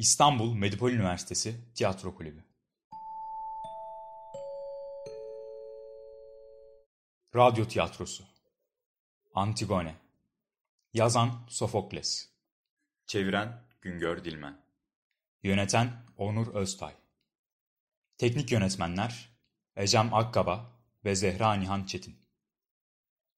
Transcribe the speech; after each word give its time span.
İstanbul 0.00 0.54
Medipol 0.54 0.90
Üniversitesi 0.90 1.56
Tiyatro 1.74 2.14
Kulübü. 2.14 2.44
Radyo 7.36 7.68
Tiyatrosu. 7.68 8.24
Antigone. 9.34 9.94
Yazan 10.94 11.46
Sofokles. 11.48 12.28
Çeviren 13.06 13.62
Güngör 13.80 14.24
Dilmen. 14.24 14.60
Yöneten 15.42 15.92
Onur 16.16 16.54
Öztay. 16.54 16.94
Teknik 18.18 18.52
Yönetmenler 18.52 19.28
Ecem 19.76 20.14
Akkaba 20.14 20.72
ve 21.04 21.14
Zehra 21.14 21.54
Nihan 21.54 21.84
Çetin. 21.84 22.16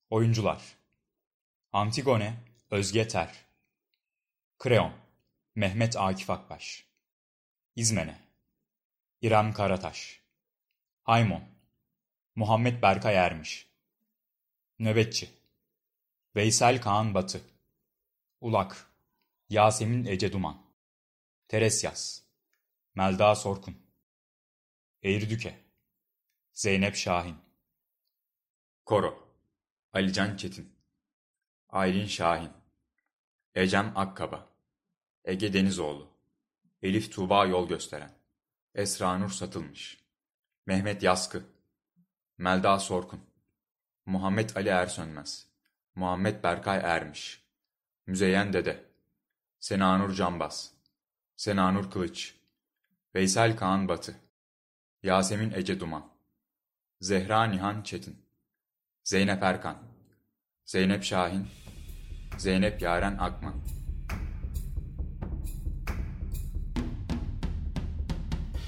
Oyuncular 0.09 0.77
Antigone 1.71 2.43
Özge 2.71 3.07
Ter. 3.07 3.45
Kreon 4.59 5.02
Mehmet 5.55 5.97
Akif 5.97 6.29
Akbaş. 6.29 6.85
İzmene. 7.75 8.19
İrem 9.21 9.53
Karataş. 9.53 10.21
Haymon. 11.01 11.43
Muhammed 12.35 12.81
Berkay 12.81 13.15
Ermiş. 13.15 13.67
Nöbetçi. 14.79 15.29
Veysel 16.35 16.81
Kaan 16.81 17.13
Batı. 17.13 17.41
Ulak. 18.41 18.87
Yasemin 19.49 20.05
Ece 20.05 20.33
Duman. 20.33 20.65
Teresyas. 21.47 22.21
Melda 22.95 23.35
Sorkun. 23.35 23.77
Eğridüke. 25.03 25.59
Zeynep 26.53 26.95
Şahin. 26.95 27.37
Koro. 28.85 29.29
Alican 29.93 30.37
Çetin. 30.37 30.75
Aylin 31.69 32.07
Şahin. 32.07 32.51
Ecem 33.55 33.93
Akkaba 33.95 34.52
Ege 35.25 35.53
Denizoğlu. 35.53 36.07
Elif 36.81 37.11
Tuğba 37.11 37.45
Yol 37.45 37.67
Gösteren. 37.67 38.11
Esra 38.75 39.17
Nur 39.17 39.29
Satılmış. 39.29 40.03
Mehmet 40.65 41.03
Yaskı. 41.03 41.43
Melda 42.37 42.79
Sorkun. 42.79 43.21
Muhammed 44.05 44.49
Ali 44.55 44.69
Ersönmez. 44.69 45.47
Muhammed 45.95 46.43
Berkay 46.43 46.77
Ermiş. 46.83 47.43
Müzeyyen 48.07 48.53
Dede. 48.53 48.83
Senanur 49.59 50.13
Cambaz 50.13 50.73
Senanur 51.35 51.91
Kılıç. 51.91 52.35
Veysel 53.15 53.57
Kaan 53.57 53.87
Batı. 53.87 54.15
Yasemin 55.03 55.51
Ece 55.51 55.79
Duman. 55.79 56.09
Zehra 57.01 57.43
Nihan 57.43 57.81
Çetin. 57.81 58.17
Zeynep 59.03 59.43
Erkan. 59.43 59.77
Zeynep 60.65 61.03
Şahin. 61.03 61.47
Zeynep 62.37 62.81
Yaren 62.81 63.17
Akman 63.17 63.82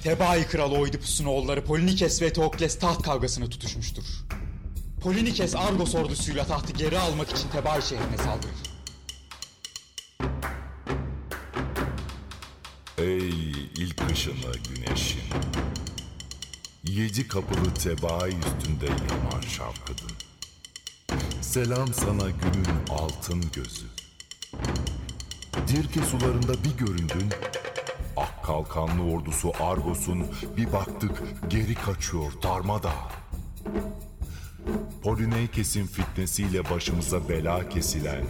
Tebai 0.06 0.48
kralı 0.48 0.78
Oidipus'un 0.78 1.26
oğulları 1.26 1.64
Polinikes 1.66 2.22
ve 2.22 2.34
Teokles 2.34 2.80
taht 2.80 3.02
kavgasına 3.02 3.50
tutuşmuştur. 3.50 4.04
Polinikes 5.02 5.56
Argos 5.56 5.96
ordusuyla 5.96 6.46
tahtı 6.46 6.74
geri 6.74 7.00
almak 7.00 7.32
için 7.32 7.50
Tebai 7.50 7.82
şehrine 7.82 8.18
saldırır. 8.18 8.56
Ey 12.98 13.30
ilk 13.78 14.12
ışını 14.12 14.52
güneşin. 14.70 15.22
Yedi 16.84 17.28
kapılı 17.28 17.74
Tebai 17.74 18.30
üstünde 18.30 18.86
yaman 18.86 19.42
şapkıdın. 19.42 20.12
Selam 21.42 21.94
sana 21.94 22.30
günün 22.30 22.88
altın 22.90 23.44
gözü. 23.54 23.86
Dirke 25.68 26.06
sularında 26.06 26.54
bir 26.64 26.86
göründün, 26.86 27.30
kalkanlı 28.46 29.04
ordusu 29.04 29.52
Argos'un 29.60 30.28
bir 30.58 30.74
baktık 30.74 31.24
geri 31.50 31.76
kaçıyor 31.76 32.32
darmadağın. 32.44 33.12
Polineikes'in 35.04 35.86
fitnesiyle 35.86 36.70
başımıza 36.70 37.30
bela 37.30 37.70
kesilen, 37.70 38.26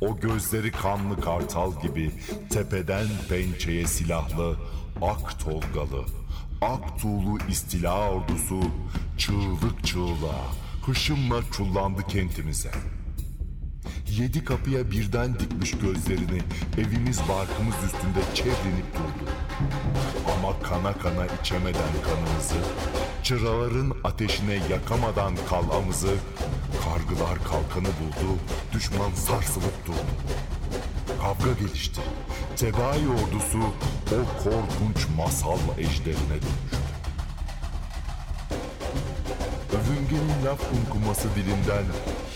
o 0.00 0.20
gözleri 0.20 0.72
kanlı 0.72 1.20
kartal 1.20 1.82
gibi 1.82 2.10
tepeden 2.50 3.06
pençeye 3.28 3.86
silahlı, 3.86 4.56
ak 5.02 5.40
tolgalı, 5.40 6.04
ak 6.62 7.00
tuğlu 7.00 7.38
istila 7.48 8.10
ordusu 8.10 8.60
çığlık 9.18 9.84
çığlığa, 9.84 10.44
hışımla 10.86 11.42
çullandı 11.52 12.02
kentimize. 12.02 12.70
Yedi 14.18 14.44
kapıya 14.44 14.90
birden 14.90 15.38
dikmiş 15.38 15.70
gözlerini 15.70 16.42
evimiz 16.78 17.18
barkımız 17.18 17.74
üstünde 17.86 18.34
çevrenip 18.34 18.94
durdu. 18.94 19.30
Ama 20.32 20.62
kana 20.62 20.92
kana 20.92 21.26
içemeden 21.40 21.92
kanımızı, 22.04 22.54
çıraların 23.22 23.92
ateşine 24.04 24.54
yakamadan 24.70 25.34
kalamızı, 25.48 26.14
kargılar 26.84 27.38
kalkanı 27.38 27.84
buldu, 27.84 28.38
düşman 28.72 29.10
sarsılıp 29.14 29.86
durdu. 29.86 29.96
Kavga 31.20 31.52
gelişti. 31.60 32.00
Tebai 32.56 33.08
ordusu 33.08 33.58
o 34.12 34.42
korkunç 34.44 35.06
masal 35.16 35.58
ejderine 35.78 36.30
dönüştü. 36.30 36.76
Övüngenin 39.72 40.46
laf 40.46 40.60
kumkuması 40.70 41.28
dilinden 41.34 41.84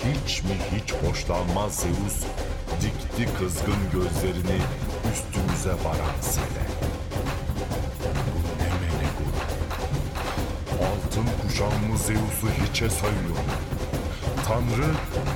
hiç 0.05 0.43
mi 0.43 0.59
hiç 0.75 0.93
hoşlanmaz 0.93 1.75
Zeus, 1.75 2.21
dikti 2.83 3.35
kızgın 3.39 3.91
gözlerini 3.93 4.59
üstümüze 5.13 5.71
varan 5.85 6.21
sele. 6.21 6.65
Bu 8.35 8.63
ne 8.63 8.69
melegur? 8.81 9.35
Altın 10.73 11.27
kuşağımı 11.43 11.99
Zeus'u 11.99 12.49
hiçe 12.63 12.91
sayıyor. 12.91 13.37
Tanrı 14.49 14.91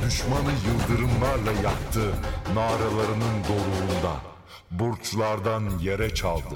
düşmanı 0.06 0.52
yıldırımlarla 0.66 1.52
yaktı 1.52 2.14
naralarının 2.54 3.44
doruğunda. 3.48 4.16
Burçlardan 4.70 5.78
yere 5.82 6.14
çaldı. 6.14 6.54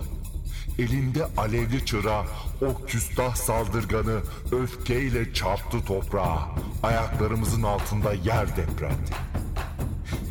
Elinde 0.78 1.26
alevli 1.36 1.86
çıra 1.86 2.24
o 2.62 2.86
küstah 2.86 3.34
saldırganı 3.34 4.20
öfkeyle 4.52 5.34
çarptı 5.34 5.84
toprağa. 5.84 6.48
Ayaklarımızın 6.82 7.62
altında 7.62 8.12
yer 8.12 8.56
deprendi. 8.56 9.10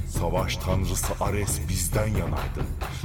Savaş 0.10 0.58
tanrısı 0.58 1.14
Ares 1.20 1.60
bizden 1.70 2.08
yanaydı. 2.08 2.62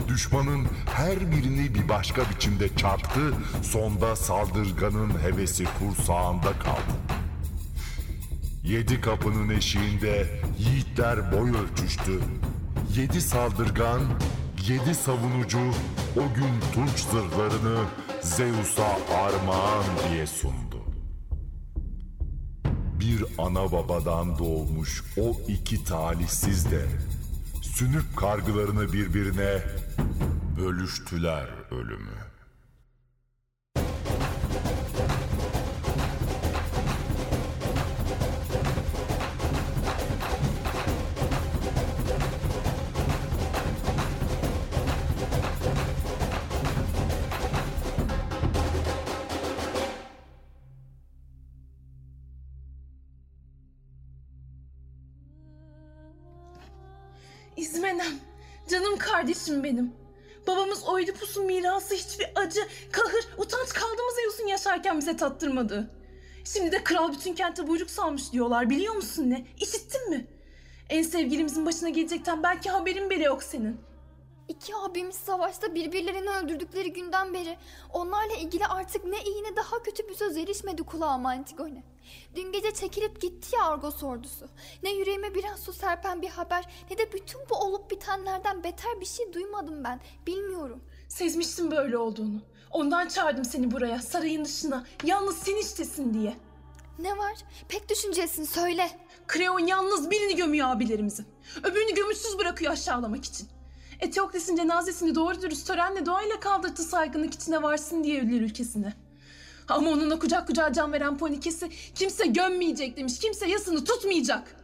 Düşmanın 0.09 0.67
her 0.95 1.31
birini 1.33 1.75
bir 1.75 1.89
başka 1.89 2.23
biçimde 2.31 2.77
çarptı. 2.77 3.21
Sonda 3.63 4.17
saldırganın 4.17 5.23
hevesi 5.23 5.65
kursağında 5.79 6.53
kaldı. 6.53 6.97
Yedi 8.65 9.01
kapının 9.01 9.49
eşiğinde 9.49 10.41
yiğitler 10.59 11.33
boy 11.33 11.51
ölçüştü. 11.51 12.21
Yedi 12.97 13.21
saldırgan, 13.21 14.01
yedi 14.69 14.95
savunucu 14.95 15.61
o 16.17 16.35
gün 16.35 16.61
tunç 16.75 16.99
zırhlarını 16.99 17.85
Zeus'a 18.23 18.87
armağan 19.15 19.85
diye 20.11 20.27
sundu. 20.27 20.66
Bir 23.07 23.25
ana 23.39 23.73
babadan 23.73 24.39
doğmuş 24.39 25.03
o 25.17 25.37
iki 25.49 25.85
talihsiz 25.85 26.71
de 26.71 26.87
sünüp 27.63 28.17
kargılarını 28.17 28.93
birbirine 28.93 29.63
bölüştüler 30.59 31.49
ölümü. 31.71 32.26
Bize 65.07 65.17
tattırmadı. 65.17 65.91
Şimdi 66.45 66.73
de 66.73 66.85
kral 66.85 67.13
bütün 67.13 67.35
kente 67.35 67.69
buyruk 67.69 67.91
salmış 67.91 68.33
diyorlar 68.33 68.71
biliyor 68.71 68.95
musun 68.95 69.31
ne? 69.31 69.47
İşittin 69.61 70.11
mi? 70.11 70.27
En 70.91 71.03
sevgilimizin 71.03 71.67
başına 71.67 71.89
gelecekten 71.89 72.43
belki 72.43 72.71
haberin 72.71 73.11
bile 73.11 73.25
yok 73.25 73.43
senin. 73.43 73.81
İki 74.49 74.77
abimiz 74.77 75.17
savaşta 75.17 75.75
birbirlerini 75.75 76.31
öldürdükleri 76.31 76.93
günden 76.93 77.35
beri 77.35 77.59
onlarla 77.93 78.35
ilgili 78.35 78.67
artık 78.67 79.05
ne 79.05 79.23
iyi 79.23 79.43
ne 79.43 79.57
daha 79.57 79.83
kötü 79.83 80.09
bir 80.09 80.15
söz 80.15 80.37
erişmedi 80.37 80.83
kulağıma 80.83 81.31
Antigone. 81.31 81.83
Dün 82.35 82.53
gece 82.53 82.75
çekilip 82.75 83.21
gitti 83.21 83.57
ya 83.57 83.65
Argos 83.65 84.03
ordusu. 84.03 84.49
Ne 84.83 84.91
yüreğime 84.91 85.35
biraz 85.35 85.61
su 85.61 85.73
serpen 85.73 86.23
bir 86.23 86.29
haber 86.29 86.65
ne 86.91 86.99
de 86.99 87.13
bütün 87.13 87.41
bu 87.51 87.55
olup 87.55 87.91
bitenlerden 87.91 88.65
beter 88.65 89.01
bir 89.01 89.07
şey 89.07 89.33
duymadım 89.33 89.85
ben. 89.85 90.01
Bilmiyorum. 90.27 90.81
Sezmiştim 91.09 91.71
böyle 91.71 91.99
olduğunu. 91.99 92.43
Ondan 92.77 93.09
çağırdım 93.09 93.45
seni 93.45 93.71
buraya, 93.71 94.03
sarayın 94.03 94.45
dışına. 94.45 94.85
Yalnız 95.05 95.37
sen 95.37 95.57
istesin 95.57 96.15
diye. 96.15 96.37
Ne 96.99 97.19
var? 97.19 97.35
Pek 97.69 97.91
düşüncesin 97.91 98.45
söyle. 98.45 98.91
Kreon 99.27 99.59
yalnız 99.67 100.11
birini 100.11 100.37
gömüyor 100.37 100.69
abilerimizin. 100.69 101.27
Öbürünü 101.63 101.95
gömüşsüz 101.95 102.39
bırakıyor 102.39 102.73
aşağılamak 102.73 103.25
için. 103.25 103.49
Eteokles'in 104.01 104.57
cenazesini 104.57 105.15
doğru 105.15 105.43
dürüst 105.43 105.67
törenle 105.67 106.07
doğayla 106.07 106.41
kaldırdı 106.41 106.83
saygınlık 106.83 107.35
içine 107.35 107.63
varsın 107.63 108.05
diye 108.05 108.23
ölüler 108.23 108.41
ülkesine. 108.41 108.95
Ama 109.69 109.91
onunla 109.91 110.19
kucak 110.19 110.47
kucağa 110.47 110.73
can 110.73 110.93
veren 110.93 111.19
Ponikes'i 111.19 111.71
kimse 111.95 112.27
gömmeyecek 112.27 112.97
demiş, 112.97 113.19
kimse 113.19 113.49
yasını 113.49 113.85
tutmayacak. 113.85 114.57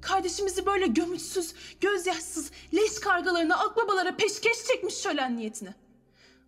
Kardeşimizi 0.00 0.66
böyle 0.66 0.86
gömütsüz, 0.86 1.54
gözyaşsız, 1.80 2.50
leş 2.74 2.98
kargalarına, 3.00 3.58
akbabalara 3.58 4.16
peşkeş 4.16 4.64
çekmiş 4.68 4.94
şölen 4.94 5.36
niyetine. 5.36 5.74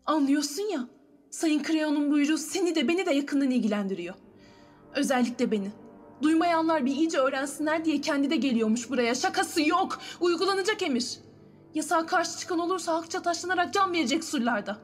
Anlıyorsun 0.07 0.63
ya, 0.63 0.89
Sayın 1.37 1.63
Kreon'un 1.63 2.11
buyruğu 2.11 2.39
seni 2.39 2.75
de 2.75 2.89
beni 2.89 3.07
de 3.07 3.15
yakından 3.15 3.51
ilgilendiriyor. 3.51 4.15
Özellikle 4.95 5.51
beni. 5.51 5.71
Duymayanlar 6.23 6.87
bir 6.87 6.93
iyice 6.93 7.19
öğrensinler 7.19 7.85
diye 7.85 8.01
kendi 8.01 8.31
de 8.31 8.37
geliyormuş 8.37 8.91
buraya. 8.91 9.15
Şakası 9.15 9.69
yok. 9.69 9.99
Uygulanacak 10.21 10.83
emir. 10.83 11.19
Yasağa 11.75 12.07
karşı 12.07 12.39
çıkan 12.39 12.59
olursa 12.59 12.95
hakça 12.95 13.23
taşlanarak 13.23 13.73
can 13.73 13.93
verecek 13.93 14.25
surlarda. 14.25 14.79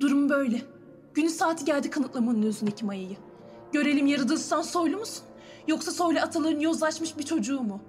Durum 0.00 0.28
böyle. 0.28 0.62
Günü 1.14 1.30
saati 1.30 1.64
geldi 1.64 1.90
kanıtlamanın 1.90 2.42
özündeki 2.42 2.84
mayayı. 2.84 3.16
Görelim 3.72 4.06
yaratılıştan 4.06 4.62
soylu 4.62 4.96
musun? 4.96 5.24
Yoksa 5.66 5.92
soylu 5.92 6.18
ataların 6.18 6.60
yozlaşmış 6.60 7.18
bir 7.18 7.22
çocuğu 7.22 7.60
mu? 7.60 7.80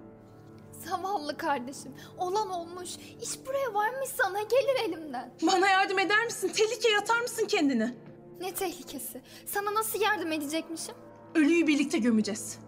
Zavallı 0.85 1.37
kardeşim. 1.37 1.95
Olan 2.17 2.49
olmuş. 2.49 2.89
İş 3.21 3.29
buraya 3.47 3.73
varmış 3.73 4.09
sana 4.09 4.41
gelir 4.41 4.75
elimden. 4.89 5.33
Bana 5.41 5.69
yardım 5.69 5.99
eder 5.99 6.25
misin? 6.25 6.47
Tehlikeye 6.55 6.97
atar 6.97 7.21
mısın 7.21 7.45
kendini? 7.45 7.93
Ne 8.41 8.53
tehlikesi? 8.53 9.21
Sana 9.45 9.73
nasıl 9.73 10.01
yardım 10.01 10.31
edecekmişim? 10.31 10.95
Ölüyü 11.35 11.67
birlikte 11.67 11.97
gömeceğiz. 11.97 12.59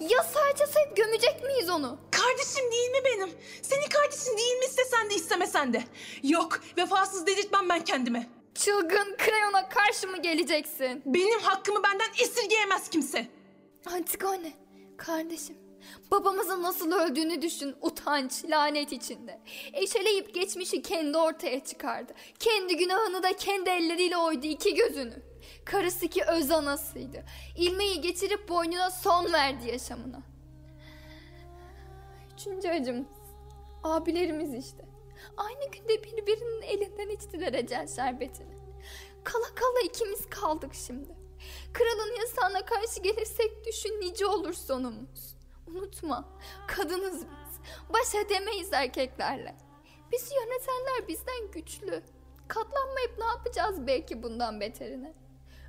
Ya 0.00 0.22
sadece 0.22 0.66
sayıp 0.66 0.96
gömecek 0.96 1.44
miyiz 1.44 1.70
onu? 1.70 1.98
Kardeşim 2.10 2.72
değil 2.72 2.90
mi 2.90 2.98
benim? 3.04 3.30
Senin 3.62 3.88
kardeşin 3.88 4.36
değil 4.36 4.56
mi 4.58 4.64
istesen 4.64 5.10
de 5.10 5.14
istemesen 5.14 5.72
de? 5.72 5.84
Yok, 6.22 6.60
vefasız 6.78 7.26
dedirtmem 7.26 7.68
ben 7.68 7.84
kendime. 7.84 8.26
Çılgın 8.54 9.16
Kreyon'a 9.18 9.68
karşı 9.68 10.08
mı 10.08 10.22
geleceksin? 10.22 11.02
Benim 11.06 11.40
hakkımı 11.40 11.82
benden 11.82 12.08
esirgeyemez 12.22 12.88
kimse. 12.88 13.26
Antigone, 13.86 14.52
kardeşim. 14.96 15.56
Babamızın 16.10 16.62
nasıl 16.62 16.92
öldüğünü 16.92 17.42
düşün 17.42 17.76
utanç, 17.80 18.44
lanet 18.44 18.92
içinde. 18.92 19.40
Eşeleyip 19.72 20.34
geçmişi 20.34 20.82
kendi 20.82 21.18
ortaya 21.18 21.64
çıkardı. 21.64 22.12
Kendi 22.38 22.76
günahını 22.76 23.22
da 23.22 23.36
kendi 23.36 23.70
elleriyle 23.70 24.16
oydu 24.16 24.46
iki 24.46 24.74
gözünü. 24.74 25.22
Karısı 25.64 26.08
ki 26.08 26.24
öz 26.24 26.50
anasıydı. 26.50 27.24
İlmeği 27.56 28.00
getirip 28.00 28.48
boynuna 28.48 28.90
son 28.90 29.32
verdi 29.32 29.68
yaşamına. 29.68 30.22
Üçüncü 32.34 32.68
acımız. 32.68 33.06
Abilerimiz 33.84 34.54
işte. 34.54 34.84
Aynı 35.36 35.70
günde 35.70 36.02
birbirinin 36.02 36.62
elinden 36.62 37.08
içtiler 37.08 37.52
ecel 37.52 37.86
şerbetini. 37.86 38.58
Kala 39.24 39.54
kala 39.54 39.80
ikimiz 39.84 40.26
kaldık 40.30 40.74
şimdi. 40.86 41.16
Kralın 41.72 42.20
yasağına 42.20 42.64
karşı 42.64 43.00
gelirsek 43.00 43.66
düşün 43.66 44.00
nice 44.00 44.26
olur 44.26 44.52
sonumuz. 44.52 45.37
Unutma, 45.68 46.28
kadınız 46.66 47.14
biz. 47.14 47.58
Baş 47.88 48.14
edemeyiz 48.14 48.72
erkeklerle. 48.72 49.56
Bizi 50.12 50.34
yönetenler 50.34 51.08
bizden 51.08 51.50
güçlü. 51.52 52.02
Katlanmayıp 52.48 53.18
ne 53.18 53.24
yapacağız 53.24 53.86
belki 53.86 54.22
bundan 54.22 54.60
beterine. 54.60 55.14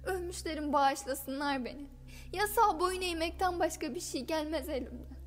Ölmüşlerin 0.05 0.73
bağışlasınlar 0.73 1.65
beni. 1.65 1.87
Yasağa 2.33 2.79
boyun 2.79 3.01
eğmekten 3.01 3.59
başka 3.59 3.95
bir 3.95 3.99
şey 3.99 4.25
gelmez 4.25 4.69
elimden. 4.69 5.19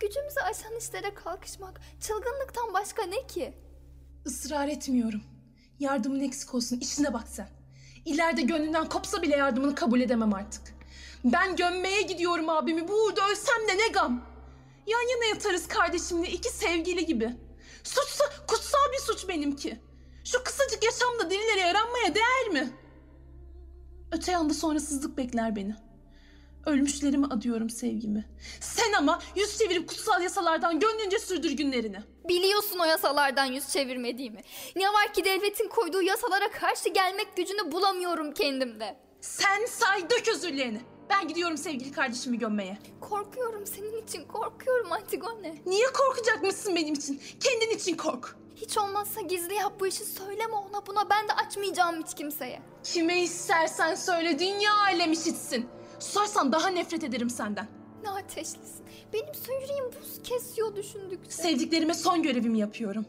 Gücümüzü 0.00 0.40
aşan 0.40 0.76
işlere 0.76 1.14
kalkışmak 1.14 1.80
çılgınlıktan 2.00 2.74
başka 2.74 3.02
ne 3.02 3.26
ki? 3.26 3.54
Israr 4.26 4.68
etmiyorum. 4.68 5.22
Yardımın 5.78 6.20
eksik 6.20 6.54
olsun, 6.54 6.80
işine 6.80 7.14
bak 7.14 7.28
sen. 7.28 7.48
İleride 8.04 8.42
gönlünden 8.42 8.88
kopsa 8.88 9.22
bile 9.22 9.36
yardımını 9.36 9.74
kabul 9.74 10.00
edemem 10.00 10.34
artık. 10.34 10.79
Ben 11.24 11.56
gömmeye 11.56 12.02
gidiyorum 12.02 12.48
abimi, 12.48 12.88
bu 12.88 13.04
uğurda 13.04 13.28
ölsem 13.28 13.68
de 13.68 13.78
ne 13.78 13.88
gam. 13.88 14.22
Yan 14.86 15.10
yana 15.10 15.24
yatarız 15.24 15.68
kardeşimle, 15.68 16.28
iki 16.28 16.48
sevgili 16.48 17.06
gibi. 17.06 17.30
Suçsa 17.84 18.24
kutsal 18.46 18.92
bir 18.92 18.98
suç 18.98 19.28
benimki. 19.28 19.80
Şu 20.24 20.44
kısacık 20.44 20.84
yaşamda 20.84 21.30
dirilere 21.30 21.60
yaranmaya 21.60 22.14
değer 22.14 22.48
mi? 22.52 22.70
Öte 24.12 24.32
yanda 24.32 24.54
sonrasızlık 24.54 25.16
bekler 25.18 25.56
beni. 25.56 25.74
Ölmüşlerime 26.66 27.26
adıyorum 27.26 27.70
sevgimi. 27.70 28.28
Sen 28.60 28.92
ama 28.92 29.22
yüz 29.36 29.58
çevirip 29.58 29.88
kutsal 29.88 30.22
yasalardan 30.22 30.80
gönlünce 30.80 31.18
sürdür 31.18 31.50
günlerini. 31.50 31.98
Biliyorsun 32.28 32.78
o 32.78 32.84
yasalardan 32.84 33.44
yüz 33.44 33.68
çevirmediğimi. 33.68 34.40
Ne 34.76 34.88
var 34.88 35.12
ki 35.14 35.24
devletin 35.24 35.68
koyduğu 35.68 36.02
yasalara 36.02 36.50
karşı 36.50 36.88
gelmek 36.88 37.36
gücünü 37.36 37.72
bulamıyorum 37.72 38.34
kendimde. 38.34 38.96
Sen 39.20 39.66
say 39.66 40.10
dök 40.10 40.28
özürlerini. 40.28 40.80
Ben 41.10 41.28
gidiyorum 41.28 41.56
sevgili 41.56 41.92
kardeşimi 41.92 42.38
gömmeye. 42.38 42.78
Korkuyorum 43.00 43.66
senin 43.66 44.02
için 44.02 44.24
korkuyorum 44.24 44.92
Antigone. 44.92 45.54
Niye 45.66 45.86
korkacakmışsın 45.86 46.76
benim 46.76 46.94
için? 46.94 47.20
Kendin 47.40 47.76
için 47.76 47.96
kork. 47.96 48.36
Hiç 48.56 48.78
olmazsa 48.78 49.20
gizli 49.20 49.54
yap 49.54 49.72
bu 49.80 49.86
işi 49.86 50.04
söyleme 50.04 50.54
ona 50.54 50.86
buna 50.86 51.10
ben 51.10 51.28
de 51.28 51.32
açmayacağım 51.32 52.02
hiç 52.02 52.14
kimseye. 52.14 52.62
Kime 52.84 53.22
istersen 53.22 53.94
söyle 53.94 54.38
dünya 54.38 54.72
alem 54.76 55.12
işitsin. 55.12 55.66
Susarsan 56.00 56.52
daha 56.52 56.68
nefret 56.68 57.04
ederim 57.04 57.30
senden. 57.30 57.66
Ne 58.02 58.10
ateşlisin. 58.10 58.84
Benim 59.12 59.34
söyleyeyim 59.34 59.84
buz 60.00 60.22
kesiyor 60.22 60.76
düşündükçe. 60.76 61.30
Sevdiklerime 61.30 61.94
son 61.94 62.22
görevimi 62.22 62.58
yapıyorum. 62.58 63.06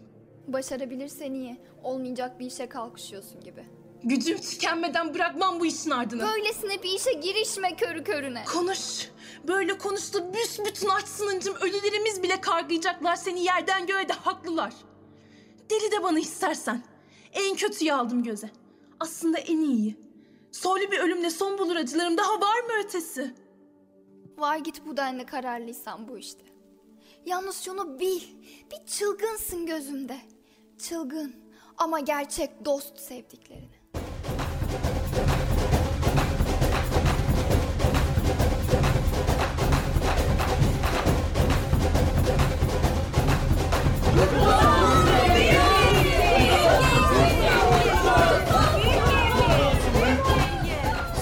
Başarabilirsen 0.47 1.33
iyi. 1.33 1.57
Olmayacak 1.83 2.39
bir 2.39 2.45
işe 2.45 2.69
kalkışıyorsun 2.69 3.41
gibi. 3.41 3.65
Gücüm 4.03 4.37
tükenmeden 4.41 5.13
bırakmam 5.13 5.59
bu 5.59 5.65
işin 5.65 5.89
ardını. 5.91 6.27
Böylesine 6.27 6.83
bir 6.83 6.89
işe 6.91 7.13
girişme 7.13 7.75
körü 7.75 8.03
körüne. 8.03 8.43
Konuş. 8.45 9.09
Böyle 9.47 9.77
konuştu 9.77 10.33
büsbütün 10.33 10.89
açsınıncım 10.89 11.55
ölülerimiz 11.55 12.23
bile 12.23 12.41
kargıyacaklar 12.41 13.15
seni 13.15 13.43
yerden 13.43 13.85
göğe 13.87 14.09
de 14.09 14.13
haklılar. 14.13 14.73
Deli 15.69 15.91
de 15.91 16.03
bana 16.03 16.19
istersen. 16.19 16.83
En 17.33 17.55
kötüyü 17.55 17.93
aldım 17.93 18.23
göze. 18.23 18.49
Aslında 18.99 19.37
en 19.37 19.61
iyiyi. 19.61 19.95
Soylu 20.51 20.91
bir 20.91 20.99
ölümle 20.99 21.29
son 21.29 21.57
bulur 21.57 21.75
acılarım 21.75 22.17
daha 22.17 22.33
var 22.41 22.59
mı 22.59 22.83
ötesi? 22.83 23.33
Var 24.37 24.57
git 24.57 24.85
bu 24.85 24.97
denli 24.97 25.25
kararlıysan 25.25 26.07
bu 26.07 26.17
işte. 26.17 26.43
Yalnız 27.25 27.61
şunu 27.61 27.99
bil. 27.99 28.21
Bir 28.71 28.85
çılgınsın 28.85 29.65
gözümde. 29.65 30.17
Çılgın 30.77 31.35
ama 31.77 31.99
gerçek 31.99 32.65
dost 32.65 32.99
sevdiklerini. 32.99 33.70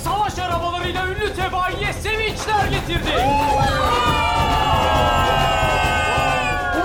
Savaş 0.03 0.39
arabalarıyla 0.39 1.07
ünlü 1.07 1.33
tebaiye 1.35 1.93
sevinçler 1.93 2.67
getirdi. 2.67 3.25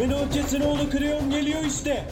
Menokes'in 0.07 0.61
oğlu 0.61 0.89
Kreon 0.89 1.29
geliyor 1.29 1.63
işte. 1.63 2.07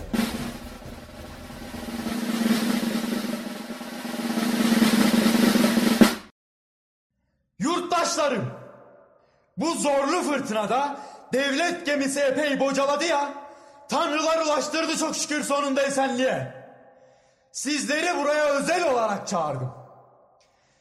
Yurttaşlarım! 7.59 8.53
Bu 9.57 9.73
zorlu 9.73 10.21
fırtınada 10.21 10.99
devlet 11.33 11.85
gemisi 11.85 12.19
epey 12.19 12.59
bocaladı 12.59 13.03
ya. 13.03 13.33
Tanrılar 13.89 14.45
ulaştırdı 14.45 14.97
çok 14.97 15.15
şükür 15.15 15.43
sonunda 15.43 15.81
esenliğe. 15.81 16.53
Sizleri 17.51 18.17
buraya 18.17 18.45
özel 18.45 18.91
olarak 18.91 19.27
çağırdım. 19.27 19.73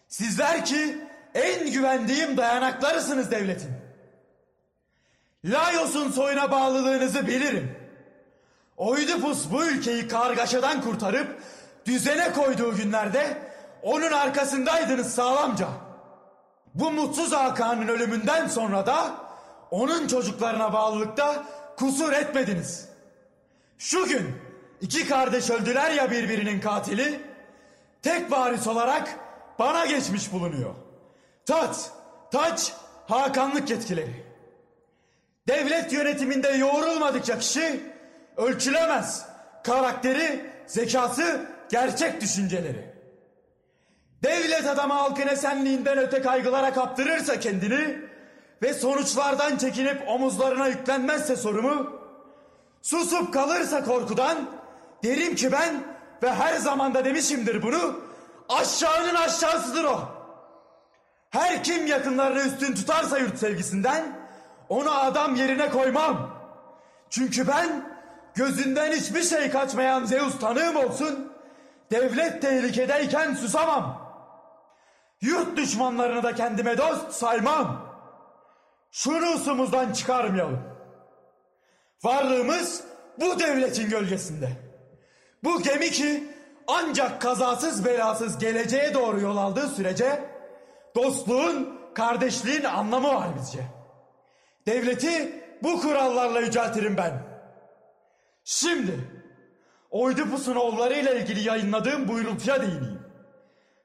Sizler 0.09 0.65
ki 0.65 0.99
en 1.35 1.73
güvendiğim 1.73 2.37
dayanaklarısınız 2.37 3.31
devletin. 3.31 3.84
Laios'un 5.45 6.11
soyuna 6.11 6.51
bağlılığınızı 6.51 7.27
bilirim. 7.27 7.77
Oidipus 8.77 9.51
bu 9.53 9.65
ülkeyi 9.65 10.09
kargaşadan 10.09 10.83
kurtarıp 10.83 11.43
düzene 11.87 12.33
koyduğu 12.33 12.77
günlerde 12.77 13.39
onun 13.83 14.13
arkasındaydınız 14.13 15.15
sağlamca. 15.15 15.69
Bu 16.75 16.91
mutsuz 16.91 17.33
Hakan'ın 17.33 17.89
ölümünden 17.89 18.49
sonra 18.49 18.87
da 18.87 19.15
onun 19.71 20.07
çocuklarına 20.07 20.73
bağlılıkta 20.73 21.45
kusur 21.77 22.13
etmediniz. 22.13 22.89
Şu 23.79 24.05
gün 24.05 24.37
iki 24.81 25.09
kardeş 25.09 25.51
öldüler 25.51 25.91
ya 25.91 26.11
birbirinin 26.11 26.61
katili, 26.61 27.21
tek 28.03 28.33
varis 28.33 28.67
olarak 28.67 29.19
bana 29.59 29.87
geçmiş 29.87 30.33
bulunuyor. 30.33 30.75
Tat, 31.47 31.91
taç, 32.33 32.73
Hakanlık 33.09 33.71
yetkileri. 33.71 34.24
Devlet 35.49 35.93
yönetiminde 35.93 36.49
yoğrulmadıkça 36.49 37.39
kişi 37.39 37.81
ölçülemez. 38.37 39.27
Karakteri, 39.65 40.51
zekası, 40.67 41.41
gerçek 41.71 42.21
düşünceleri. 42.21 42.95
Devlet 44.23 44.67
adamı 44.67 44.95
halkın 44.95 45.27
esenliğinden 45.27 45.99
öte 45.99 46.23
kaygılara 46.23 46.73
kaptırırsa 46.73 47.41
kendini 47.41 47.99
ve 48.63 48.75
sonuçlardan 48.75 49.57
çekinip 49.57 50.09
omuzlarına 50.09 50.69
yüklenmezse 50.69 51.37
sorumu, 51.37 52.01
susup 52.83 53.35
kalırsa 53.35 53.85
korkudan 53.85 54.51
derim 55.05 55.35
ki 55.35 55.53
ben 55.53 55.75
ve 56.23 56.35
her 56.35 56.57
zamanda 56.57 57.05
demişimdir 57.05 57.63
bunu 57.63 58.01
aşağının 58.49 59.15
aşağısıdır 59.15 59.85
o. 59.85 60.01
Her 61.31 61.65
kim 61.65 61.87
yakınlarını 61.87 62.41
üstün 62.41 62.75
tutarsa 62.75 63.19
yurt 63.19 63.39
sevgisinden 63.39 64.24
onu 64.75 65.01
adam 65.01 65.35
yerine 65.35 65.71
koymam. 65.71 66.31
Çünkü 67.11 67.49
ben 67.49 67.89
gözünden 68.35 68.93
hiçbir 68.93 69.23
şey 69.23 69.51
kaçmayan 69.51 70.05
Zeus 70.05 70.39
tanığım 70.39 70.77
olsun 70.77 71.33
devlet 71.91 72.43
tehlikedeyken 72.43 73.35
susamam. 73.35 74.05
Yurt 75.21 75.57
düşmanlarını 75.57 76.23
da 76.23 76.35
kendime 76.35 76.79
dost 76.79 77.13
saymam. 77.13 77.87
Şunu 78.91 79.31
usumuzdan 79.31 79.93
çıkarmayalım. 79.93 80.61
Varlığımız 82.05 82.85
bu 83.21 83.39
devletin 83.39 83.91
gölgesinde. 83.91 84.49
Bu 85.45 85.63
gemi 85.63 85.91
ki 85.91 86.29
ancak 86.67 87.23
kazasız 87.23 87.85
belasız 87.85 88.39
geleceğe 88.39 88.95
doğru 88.95 89.21
yol 89.21 89.37
aldığı 89.37 89.69
sürece 89.69 90.25
dostluğun, 90.95 91.79
kardeşliğin 91.95 92.65
anlamı 92.65 93.15
var 93.15 93.29
bizce. 93.39 93.74
Devleti 94.67 95.43
bu 95.63 95.81
kurallarla 95.81 96.41
yüceltirim 96.41 96.97
ben. 96.97 97.13
Şimdi 98.45 99.01
Oidipus'un 99.91 100.57
oğullarıyla 100.57 101.15
ilgili 101.15 101.49
yayınladığım 101.49 102.09
buyrultuya 102.09 102.63
değineyim. 102.63 103.01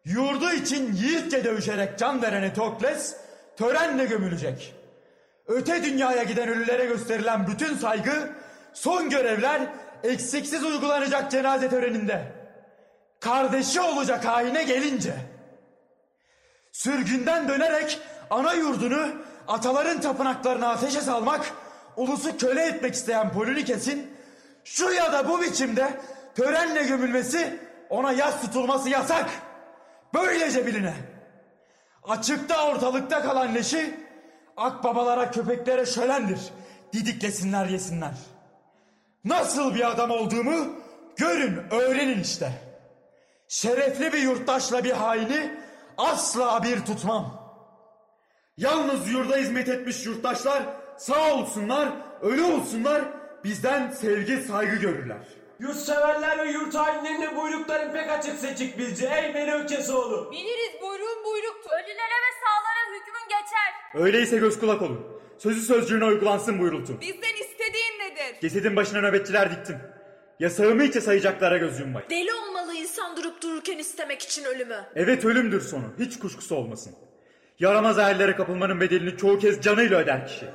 Yurdu 0.06 0.52
için 0.52 0.94
yiğitçe 0.94 1.44
dövüşerek 1.44 2.00
can 2.00 2.22
veren 2.22 2.44
Etokles 2.44 3.16
törenle 3.58 4.06
gömülecek. 4.06 4.76
Öte 5.48 5.84
dünyaya 5.84 6.24
giden 6.24 6.50
ölülere 6.50 6.86
gösterilen 6.86 7.48
bütün 7.48 7.76
saygı, 7.76 8.30
son 8.74 9.10
görevler 9.10 9.62
eksiksiz 10.04 10.64
uygulanacak 10.64 11.32
cenaze 11.32 11.70
töreninde. 11.70 12.32
Kardeşi 13.20 13.82
olacak 13.82 14.26
haine 14.26 14.64
gelince. 14.64 15.14
Sürgünden 16.72 17.48
dönerek 17.48 18.00
ana 18.30 18.54
yurdunu 18.54 19.08
ataların 19.50 20.02
tapınaklarına 20.02 20.70
ateşe 20.70 21.02
salmak, 21.02 21.52
ulusu 21.96 22.38
köle 22.38 22.66
etmek 22.66 22.94
isteyen 22.94 23.34
Polinikes'in 23.34 24.12
şu 24.64 24.92
ya 24.92 25.14
da 25.14 25.30
bu 25.30 25.42
biçimde 25.42 26.00
törenle 26.36 26.84
gömülmesi 26.84 27.60
ona 27.90 28.12
yas 28.12 28.42
tutulması 28.42 28.90
yasak. 28.90 29.30
Böylece 30.14 30.66
biline. 30.66 30.94
Açıkta 32.04 32.68
ortalıkta 32.68 33.22
kalan 33.22 33.56
leşi 33.56 34.00
akbabalara 34.58 35.32
köpeklere 35.32 35.86
şölendir. 35.86 36.40
Didiklesinler 36.94 37.66
yesinler. 37.66 38.14
Nasıl 39.26 39.76
bir 39.76 39.90
adam 39.90 40.12
olduğumu 40.12 40.76
görün 41.16 41.62
öğrenin 41.72 42.20
işte. 42.20 42.52
Şerefli 43.48 44.14
bir 44.14 44.20
yurttaşla 44.20 44.84
bir 44.84 44.92
haini 44.92 45.54
asla 45.98 46.64
bir 46.64 46.86
tutmam. 46.86 47.39
Yalnız 48.60 49.12
yurda 49.12 49.38
hizmet 49.38 49.70
etmiş 49.70 50.06
yurttaşlar 50.06 50.64
sağ 50.98 51.34
olsunlar, 51.34 51.90
ölü 52.22 52.42
olsunlar 52.42 53.02
bizden 53.44 53.92
sevgi 53.92 54.38
saygı 54.38 54.76
görürler. 54.76 55.28
Yurtseverler 55.60 56.46
ve 56.48 56.52
yurt 56.52 56.76
hainlerine 56.76 57.36
buyrukların 57.36 57.94
pek 57.94 58.10
açık 58.10 58.40
seçik 58.40 58.78
bizce. 58.78 59.06
Ey 59.06 59.34
beni 59.36 59.54
Ökesoğlu. 59.54 60.32
Biliriz 60.32 60.82
buyruğun 60.82 61.26
buyruktur. 61.26 61.70
Ölülere 61.70 62.18
ve 62.26 62.32
sağlara 62.44 63.00
hükmün 63.00 63.28
geçer. 63.30 64.04
Öyleyse 64.06 64.38
göz 64.38 64.60
kulak 64.60 64.82
olun. 64.82 65.06
Sözü 65.38 65.62
sözcüğüne 65.62 66.06
uygulansın 66.06 66.60
buyrultu. 66.60 67.02
Bizden 67.02 67.36
istediğin 67.42 68.00
nedir? 68.00 68.42
Cesedin 68.42 68.76
başına 68.76 69.02
nöbetçiler 69.02 69.52
diktim. 69.52 69.78
Yasağımı 70.40 70.84
içe 70.84 71.02
sayacaklara 71.02 71.58
göz 71.58 71.80
yummayın. 71.80 72.10
Deli 72.10 72.34
olmalı 72.34 72.74
insan 72.76 73.18
durup 73.18 73.42
dururken 73.42 73.78
istemek 73.78 74.22
için 74.22 74.44
ölümü. 74.44 74.86
Evet 74.96 75.26
ölümdür 75.26 75.62
sonu. 75.62 75.94
Hiç 76.00 76.20
kuşkusu 76.20 76.56
olmasın. 76.56 76.96
Yaramaz 77.60 77.98
hayallere 77.98 78.36
kapılmanın 78.36 78.82
bedelini 78.82 79.18
çoğu 79.18 79.40
kez 79.40 79.62
canıyla 79.62 80.00
öder 80.00 80.28
kişi. 80.28 80.46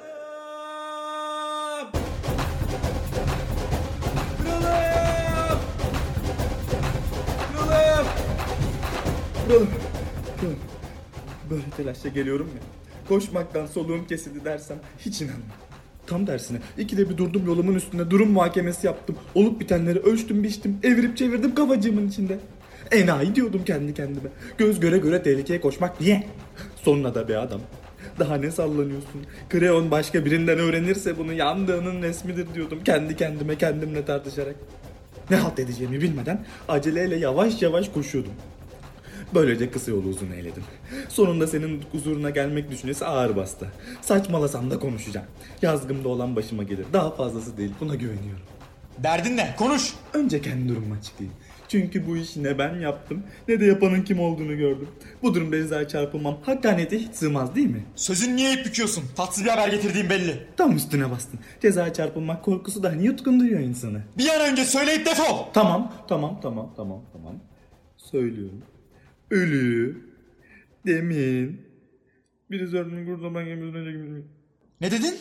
Kralım. 9.47 9.69
Kralım. 10.41 10.59
Böyle 11.51 11.63
telaşla 11.77 12.11
geliyorum 12.11 12.51
ya. 12.55 12.63
Koşmaktan 13.09 13.67
soluğum 13.67 14.07
kesildi 14.07 14.45
dersem 14.45 14.79
hiç 14.99 15.21
inanma. 15.21 15.45
Tam 16.07 16.27
tersine 16.27 16.59
ikide 16.79 17.11
bir 17.11 17.17
durdum 17.17 17.47
yolumun 17.47 17.75
üstünde 17.75 18.11
durum 18.11 18.31
muhakemesi 18.31 18.87
yaptım. 18.87 19.17
Olup 19.35 19.61
bitenleri 19.61 19.99
ölçtüm 19.99 20.43
biçtim 20.43 20.79
evirip 20.83 21.17
çevirdim 21.17 21.55
kafacığımın 21.55 22.09
içinde. 22.09 22.39
Enayi 22.91 23.35
diyordum 23.35 23.63
kendi 23.65 23.95
kendime. 23.95 24.29
Göz 24.59 24.81
göre 24.81 24.99
göre 24.99 25.23
tehlikeye 25.23 25.61
koşmak 25.61 26.01
niye? 26.01 26.27
Sonuna 26.85 27.15
da 27.15 27.29
bir 27.29 27.35
adam. 27.43 27.61
Daha 28.19 28.37
ne 28.37 28.51
sallanıyorsun? 28.51 29.27
Kreon 29.49 29.91
başka 29.91 30.25
birinden 30.25 30.59
öğrenirse 30.59 31.19
bunu 31.19 31.33
yandığının 31.33 32.03
resmidir 32.03 32.55
diyordum 32.55 32.79
kendi 32.85 33.17
kendime 33.17 33.59
kendimle 33.59 34.05
tartışarak. 34.05 34.57
Ne 35.31 35.37
halt 35.37 35.59
edeceğimi 35.59 36.01
bilmeden 36.01 36.45
aceleyle 36.69 37.17
yavaş 37.17 37.63
yavaş 37.63 37.89
koşuyordum. 37.89 38.33
Böylece 39.35 39.71
kısa 39.71 39.91
yolu 39.91 40.09
uzun 40.09 40.31
eyledim. 40.31 40.63
Sonunda 41.09 41.47
senin 41.47 41.83
huzuruna 41.93 42.31
gelmek 42.31 42.71
düşüncesi 42.71 43.07
ağır 43.07 43.37
bastı. 43.37 43.67
Saçmalasam 44.03 44.71
da 44.71 44.79
konuşacağım. 44.79 45.27
Yazgımda 45.63 46.09
olan 46.09 46.37
başıma 46.37 46.63
gelir. 46.63 46.87
Daha 46.93 47.11
fazlası 47.11 47.57
değil. 47.57 47.73
Buna 47.81 47.95
güveniyorum. 47.95 48.45
Derdin 48.99 49.37
ne? 49.37 49.55
Konuş. 49.59 49.93
Önce 50.13 50.41
kendi 50.41 50.69
durumumu 50.69 50.95
açıklayayım. 50.95 51.37
Çünkü 51.69 52.07
bu 52.07 52.17
işi 52.17 52.43
ne 52.43 52.59
ben 52.59 52.75
yaptım 52.75 53.23
ne 53.49 53.61
de 53.61 53.65
yapanın 53.67 54.03
kim 54.03 54.21
olduğunu 54.21 54.57
gördüm. 54.57 54.89
Bu 55.23 55.35
durumda 55.35 55.57
Eza'ya 55.57 55.89
çarpılmam 55.89 56.39
hakkaniyete 56.43 56.99
hiç 56.99 57.15
sığmaz 57.15 57.55
değil 57.55 57.71
mi? 57.71 57.83
Sözün 57.97 58.37
niye 58.37 58.53
ip 58.55 58.67
büküyorsun? 58.67 59.05
Tatsız 59.17 59.45
bir 59.45 59.51
haber 59.51 59.69
getirdiğim 59.69 60.11
belli. 60.11 60.47
Tam 60.57 60.77
üstüne 60.77 61.11
bastın. 61.11 61.41
Cezaya 61.61 61.93
çarpılmak 61.93 62.45
korkusu 62.45 62.83
da 62.83 62.91
hani 62.91 63.05
yutkunduruyor 63.05 63.61
insanı. 63.61 64.03
Bir 64.19 64.29
an 64.29 64.53
önce 64.53 64.65
söyleyip 64.65 65.07
defol. 65.07 65.53
Tamam, 65.53 65.93
tamam, 66.09 66.41
tamam, 66.43 66.75
tamam, 66.77 67.03
tamam. 67.13 67.35
Söylüyorum. 67.97 68.63
Ölü. 69.31 69.97
Demin. 70.87 71.61
Birisi 72.51 72.77
örtmüş 72.77 73.07
kuru 73.07 73.21
toprak 73.21 73.47
yemiş 73.47 73.67
üstüne 73.67 74.21
Ne 74.81 74.91
dedin? 74.91 75.15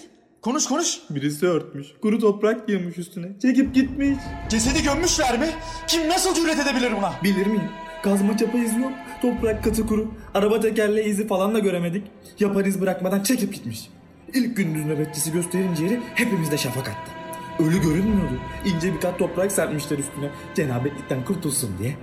Konuş 0.43 0.67
konuş. 0.67 0.99
Birisi 1.09 1.47
örtmüş. 1.47 1.87
Kuru 2.01 2.19
toprak 2.19 2.69
yemiş 2.69 2.97
üstüne. 2.97 3.27
Çekip 3.41 3.73
gitmiş. 3.75 4.17
Cesedi 4.49 4.83
gömmüşler 4.83 5.39
mi? 5.39 5.49
Kim 5.87 6.09
nasıl 6.09 6.35
cüret 6.35 6.59
edebilir 6.59 6.91
buna? 6.97 7.13
Bilir 7.23 7.45
miyim? 7.45 7.69
Kazma 8.03 8.37
çapa 8.37 8.57
izi 8.57 8.79
yok. 8.79 8.91
Toprak 9.21 9.63
katı 9.63 9.87
kuru. 9.87 10.11
Araba 10.33 10.59
tekerleği 10.59 11.05
izi 11.05 11.27
falan 11.27 11.55
da 11.55 11.59
göremedik. 11.59 12.03
Yapar 12.39 12.65
iz 12.65 12.81
bırakmadan 12.81 13.23
çekip 13.23 13.53
gitmiş. 13.53 13.89
İlk 14.33 14.57
gündüz 14.57 14.85
nöbetçisi 14.85 15.31
gösterince 15.31 15.83
yeri 15.83 15.99
hepimizde 16.15 16.57
şafak 16.57 16.89
attı. 16.89 17.11
Ölü 17.59 17.81
görünmüyordu. 17.81 18.39
İnce 18.65 18.93
bir 18.93 18.99
kat 18.99 19.19
toprak 19.19 19.51
serpmişler 19.51 19.97
üstüne. 19.97 20.29
Cenabetlikten 20.55 21.25
kurtulsun 21.25 21.69
diye. 21.79 21.95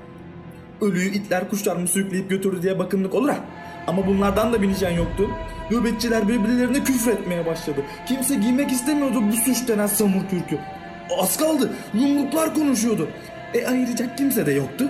Ölüyü 0.80 1.12
itler 1.12 1.48
kuşlar 1.50 1.76
mı 1.76 1.88
sürükleyip 1.88 2.30
götürdü 2.30 2.62
diye 2.62 2.78
bakımlık 2.78 3.14
olur 3.14 3.28
ha. 3.28 3.44
Ama 3.86 4.06
bunlardan 4.06 4.52
da 4.52 4.62
bilinçen 4.62 4.90
yoktu. 4.90 5.30
Nöbetçiler 5.70 6.28
birbirlerine 6.28 6.84
küfür 6.84 7.10
etmeye 7.10 7.46
başladı. 7.46 7.80
Kimse 8.06 8.34
giymek 8.34 8.72
istemiyordu 8.72 9.22
bu 9.28 9.32
suç 9.32 9.68
denen 9.68 9.86
samur 9.86 10.28
kürkü. 10.30 10.58
Az 11.18 11.36
kaldı. 11.36 11.70
Yumruklar 11.94 12.54
konuşuyordu. 12.54 13.08
E 13.54 13.66
ayıracak 13.66 14.18
kimse 14.18 14.46
de 14.46 14.52
yoktu. 14.52 14.88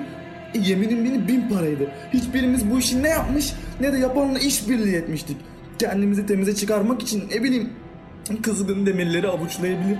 E, 0.54 0.58
yeminim 0.58 1.04
beni 1.04 1.28
bin 1.28 1.48
paraydı. 1.48 1.90
Hiçbirimiz 2.12 2.70
bu 2.70 2.78
işi 2.78 3.02
ne 3.02 3.08
yapmış 3.08 3.52
ne 3.80 3.92
de 3.92 3.98
yapanla 3.98 4.38
işbirliği 4.38 4.96
etmiştik. 4.96 5.36
Kendimizi 5.78 6.26
temize 6.26 6.54
çıkarmak 6.54 7.02
için 7.02 7.30
ne 7.30 7.42
bileyim 7.42 7.70
kızgın 8.42 8.86
demirleri 8.86 9.28
avuçlayabilir. 9.28 9.98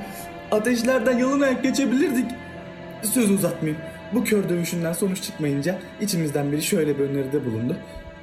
Ateşlerden 0.51 1.19
yalın 1.19 1.41
ayak 1.41 1.63
geçebilirdik. 1.63 2.31
Söz 3.03 3.31
uzatmayayım. 3.31 3.83
Bu 4.13 4.25
kör 4.25 4.49
dövüşünden 4.49 4.93
sonuç 4.93 5.23
çıkmayınca 5.23 5.79
içimizden 6.01 6.53
biri 6.53 6.63
şöyle 6.63 6.99
bir 6.99 7.05
öneride 7.05 7.45
bulundu. 7.47 7.77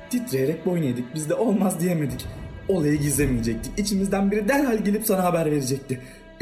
Titreyerek 0.09 0.65
boyun 0.65 0.83
eğdik. 0.83 1.15
Biz 1.15 1.29
de 1.29 1.35
olmaz 1.35 1.79
diyemedik. 1.79 2.25
Olayı 2.67 2.97
gizlemeyecektik. 2.97 3.79
İçimizden 3.79 4.31
biri 4.31 4.47
derhal 4.47 4.77
gelip 4.77 5.05
sana 5.05 5.23
haber 5.23 5.45
verecekti. 5.45 6.01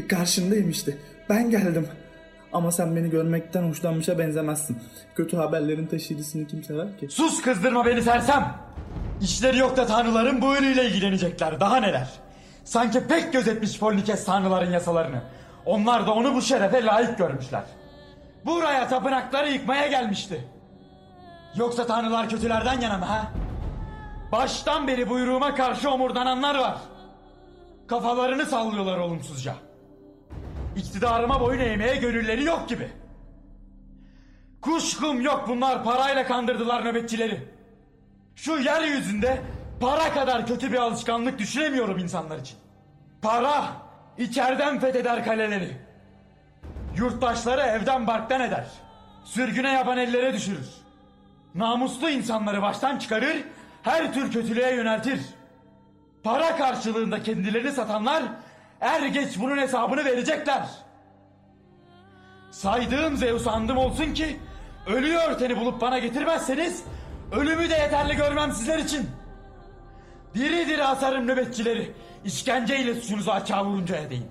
Karşındayım 0.09 0.69
işte. 0.69 0.97
Ben 1.29 1.49
geldim. 1.49 1.87
Ama 2.53 2.71
sen 2.71 2.95
beni 2.95 3.09
görmekten 3.09 3.63
hoşlanmışa 3.63 4.19
benzemezsin. 4.19 4.77
Kötü 5.15 5.37
haberlerin 5.37 5.87
taşıyıcısını 5.87 6.47
kim 6.47 6.63
sever 6.63 6.97
ki? 6.97 7.07
Sus 7.09 7.41
kızdırma 7.41 7.85
beni 7.85 8.01
sersem. 8.01 8.55
İşleri 9.21 9.57
yok 9.57 9.77
da 9.77 9.85
tanrıların 9.85 10.41
bu 10.41 10.55
ölüyle 10.55 10.85
ilgilenecekler. 10.85 11.59
Daha 11.59 11.77
neler. 11.77 12.09
Sanki 12.63 13.07
pek 13.07 13.33
gözetmiş 13.33 13.79
Polnikes 13.79 14.25
tanrıların 14.25 14.71
yasalarını. 14.71 15.21
Onlar 15.65 16.07
da 16.07 16.13
onu 16.13 16.35
bu 16.35 16.41
şerefe 16.41 16.85
layık 16.85 17.17
görmüşler. 17.17 17.63
Buraya 18.45 18.89
tapınakları 18.89 19.51
yıkmaya 19.51 19.87
gelmişti. 19.87 20.47
Yoksa 21.55 21.87
tanrılar 21.87 22.29
kötülerden 22.29 22.81
yana 22.81 22.97
mı 22.97 23.05
ha? 23.05 23.31
Baştan 24.31 24.87
beri 24.87 25.09
buyruğuma 25.09 25.55
karşı 25.55 25.89
omurdananlar 25.89 26.55
var. 26.55 26.77
Kafalarını 27.87 28.45
sallıyorlar 28.45 28.97
olumsuzca. 28.97 29.55
İktidarıma 30.75 31.41
boyun 31.41 31.59
eğmeye 31.59 31.95
gönülleri 31.95 32.43
yok 32.43 32.69
gibi. 32.69 32.91
Kuşkum 34.61 35.21
yok 35.21 35.45
bunlar 35.47 35.83
parayla 35.83 36.27
kandırdılar 36.27 36.85
nöbetçileri. 36.85 37.55
Şu 38.35 38.57
yeryüzünde 38.57 39.41
para 39.79 40.13
kadar 40.13 40.47
kötü 40.47 40.71
bir 40.71 40.77
alışkanlık 40.77 41.39
düşünemiyorum 41.39 41.97
insanlar 41.97 42.39
için. 42.39 42.57
Para 43.21 43.65
içeriden 44.17 44.79
fetheder 44.79 45.25
kaleleri. 45.25 45.77
Yurttaşları 46.97 47.61
evden 47.61 48.07
barktan 48.07 48.41
eder. 48.41 48.67
Sürgüne 49.23 49.73
yapan 49.73 49.97
ellere 49.97 50.33
düşürür. 50.33 50.69
Namuslu 51.55 52.09
insanları 52.09 52.61
baştan 52.61 52.97
çıkarır, 52.97 53.43
her 53.85 54.13
tür 54.13 54.31
kötülüğe 54.31 54.75
yöneltir. 54.75 55.19
Para 56.23 56.57
karşılığında 56.57 57.23
kendilerini 57.23 57.71
satanlar 57.71 58.23
er 58.81 59.01
geç 59.01 59.39
bunun 59.39 59.57
hesabını 59.57 60.05
verecekler. 60.05 60.67
Saydığım 62.51 63.17
Zeus 63.17 63.47
andım 63.47 63.77
olsun 63.77 64.13
ki 64.13 64.39
ölüyü 64.87 65.17
örteni 65.17 65.57
bulup 65.57 65.81
bana 65.81 65.99
getirmezseniz 65.99 66.83
ölümü 67.31 67.69
de 67.69 67.73
yeterli 67.73 68.15
görmem 68.15 68.51
sizler 68.51 68.77
için. 68.77 69.09
Diri 70.33 70.67
diri 70.67 70.83
asarım 70.83 71.27
nöbetçileri 71.27 71.91
işkenceyle 72.23 72.95
suçunuzu 72.95 73.31
açığa 73.31 73.65
vuruncaya 73.65 74.09
değin. 74.09 74.27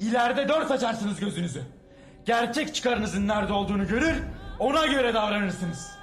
İleride 0.00 0.48
dört 0.48 0.70
açarsınız 0.70 1.20
gözünüzü. 1.20 1.62
Gerçek 2.24 2.74
çıkarınızın 2.74 3.28
nerede 3.28 3.52
olduğunu 3.52 3.88
görür, 3.88 4.22
ona 4.58 4.86
göre 4.86 5.14
davranırsınız. 5.14 5.95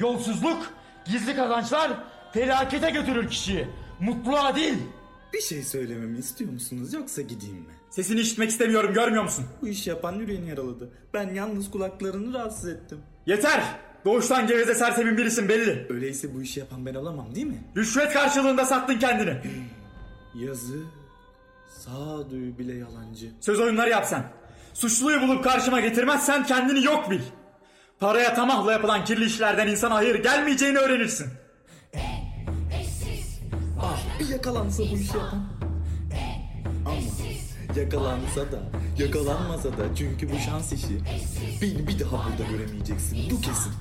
Yolsuzluk, 0.00 0.70
gizli 1.04 1.36
kazançlar 1.36 1.90
felakete 2.32 2.90
götürür 2.90 3.28
kişiyi. 3.28 3.68
Mutluluğa 4.00 4.56
değil. 4.56 4.78
Bir 5.32 5.40
şey 5.40 5.62
söylememi 5.62 6.18
istiyor 6.18 6.52
musunuz 6.52 6.92
yoksa 6.92 7.22
gideyim 7.22 7.56
mi? 7.56 7.74
Sesini 7.90 8.20
işitmek 8.20 8.50
istemiyorum 8.50 8.94
görmüyor 8.94 9.22
musun? 9.22 9.44
Bu 9.62 9.68
iş 9.68 9.86
yapan 9.86 10.12
yüreğini 10.12 10.48
yaraladı. 10.48 10.90
Ben 11.14 11.34
yalnız 11.34 11.70
kulaklarını 11.70 12.34
rahatsız 12.34 12.68
ettim. 12.68 12.98
Yeter! 13.26 13.62
Doğuştan 14.04 14.46
geveze 14.46 14.74
sersemin 14.74 15.16
birisin 15.16 15.48
belli. 15.48 15.86
Öyleyse 15.90 16.34
bu 16.34 16.42
işi 16.42 16.60
yapan 16.60 16.86
ben 16.86 16.94
olamam 16.94 17.34
değil 17.34 17.46
mi? 17.46 17.64
Rüşvet 17.76 18.12
karşılığında 18.12 18.64
sattın 18.64 18.98
kendini. 18.98 19.36
Yazı, 20.34 20.78
sağduyu 21.68 22.58
bile 22.58 22.74
yalancı. 22.74 23.30
Söz 23.40 23.60
oyunları 23.60 23.90
yap 23.90 24.06
sen. 24.06 24.24
Suçluyu 24.74 25.20
bulup 25.20 25.44
karşıma 25.44 25.80
getirmezsen 25.80 26.44
kendini 26.46 26.84
yok 26.84 27.10
bil. 27.10 27.20
Paraya 28.00 28.34
tamahla 28.34 28.72
yapılan 28.72 29.04
kirli 29.04 29.24
işlerden 29.24 29.66
insana 29.68 29.94
hayır 29.94 30.22
gelmeyeceğini 30.22 30.78
öğrenirsin. 30.78 31.26
Ah 33.80 34.30
yakalansa 34.30 34.82
bu 34.82 34.86
işi 34.96 35.16
yapan. 35.16 35.44
Ama 36.86 36.96
yakalansa 37.80 38.40
da 38.52 38.58
yakalanmasa 38.98 39.68
da 39.68 39.94
çünkü 39.98 40.32
bu 40.32 40.38
şans 40.38 40.72
işi. 40.72 41.00
Beni 41.62 41.88
bir 41.88 41.98
daha 42.00 42.10
burada 42.10 42.50
göremeyeceksin 42.52 43.18
bu 43.30 43.40
kesin. 43.40 43.72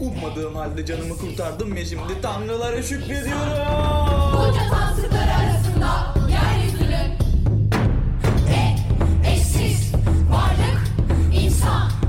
Ummadığım 0.00 0.54
halde 0.54 0.86
canımı 0.86 1.16
kurtardım 1.18 1.76
ya 1.76 1.84
şimdi 1.84 2.20
tanrılara 2.22 2.82
şükrediyorum. 2.82 3.66
Koca 4.36 4.68
tansıklar 4.70 5.28
arasında 5.28 6.14
yeryüzünün 6.28 7.18
en 8.48 8.78
eşsiz 9.32 9.92
varlık 10.30 10.84
insan. 11.44 12.03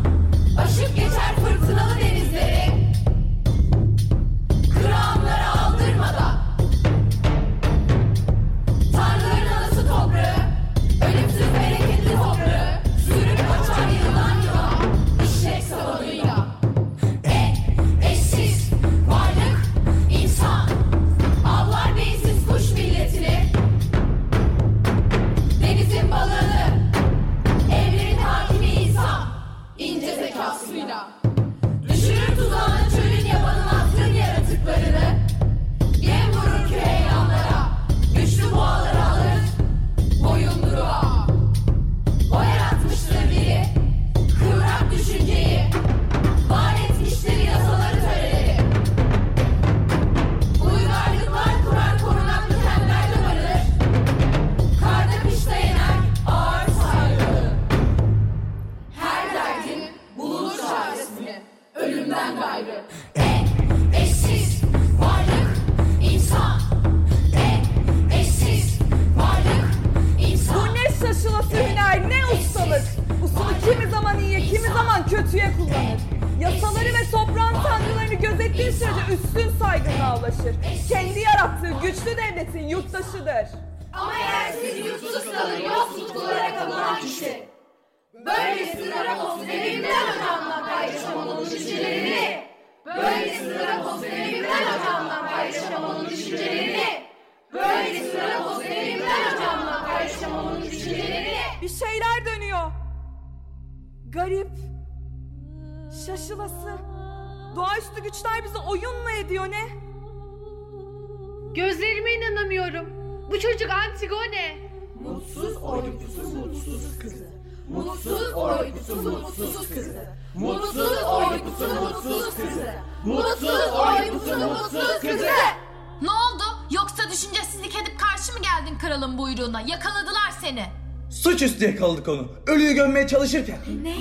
Yakaladık 131.86 132.08
onu. 132.08 132.28
Ölüyü 132.48 132.74
gömmeye 132.74 133.08
çalışırken. 133.08 133.58
Ne? 133.84 133.96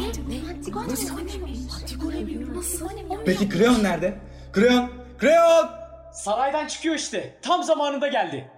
Antigone 0.50 0.88
Nasıl? 0.88 1.08
Peki 3.26 3.48
Kreon 3.48 3.82
nerede? 3.82 4.18
Kreon! 4.52 4.90
Kreon! 5.18 5.68
Saraydan 6.14 6.66
çıkıyor 6.66 6.94
işte. 6.94 7.38
Tam 7.42 7.62
zamanında 7.62 8.08
geldi. 8.08 8.50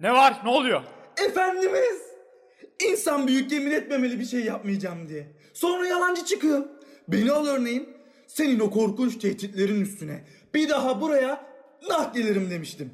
Ne 0.00 0.12
var? 0.12 0.40
Ne 0.44 0.50
oluyor? 0.50 0.82
Efendimiz! 1.26 2.02
İnsan 2.88 3.26
büyük 3.26 3.52
yemin 3.52 3.70
etmemeli 3.70 4.20
bir 4.20 4.24
şey 4.24 4.40
yapmayacağım 4.40 5.08
diye. 5.08 5.26
Sonra 5.54 5.86
yalancı 5.86 6.24
çıkıyor. 6.24 6.64
Beni 7.08 7.32
al 7.32 7.46
örneğin. 7.46 7.88
Senin 8.26 8.60
o 8.60 8.70
korkunç 8.70 9.18
tehditlerin 9.18 9.80
üstüne 9.80 10.24
bir 10.54 10.68
daha 10.68 11.00
buraya 11.00 11.46
naklederim 11.88 12.50
demiştim. 12.50 12.90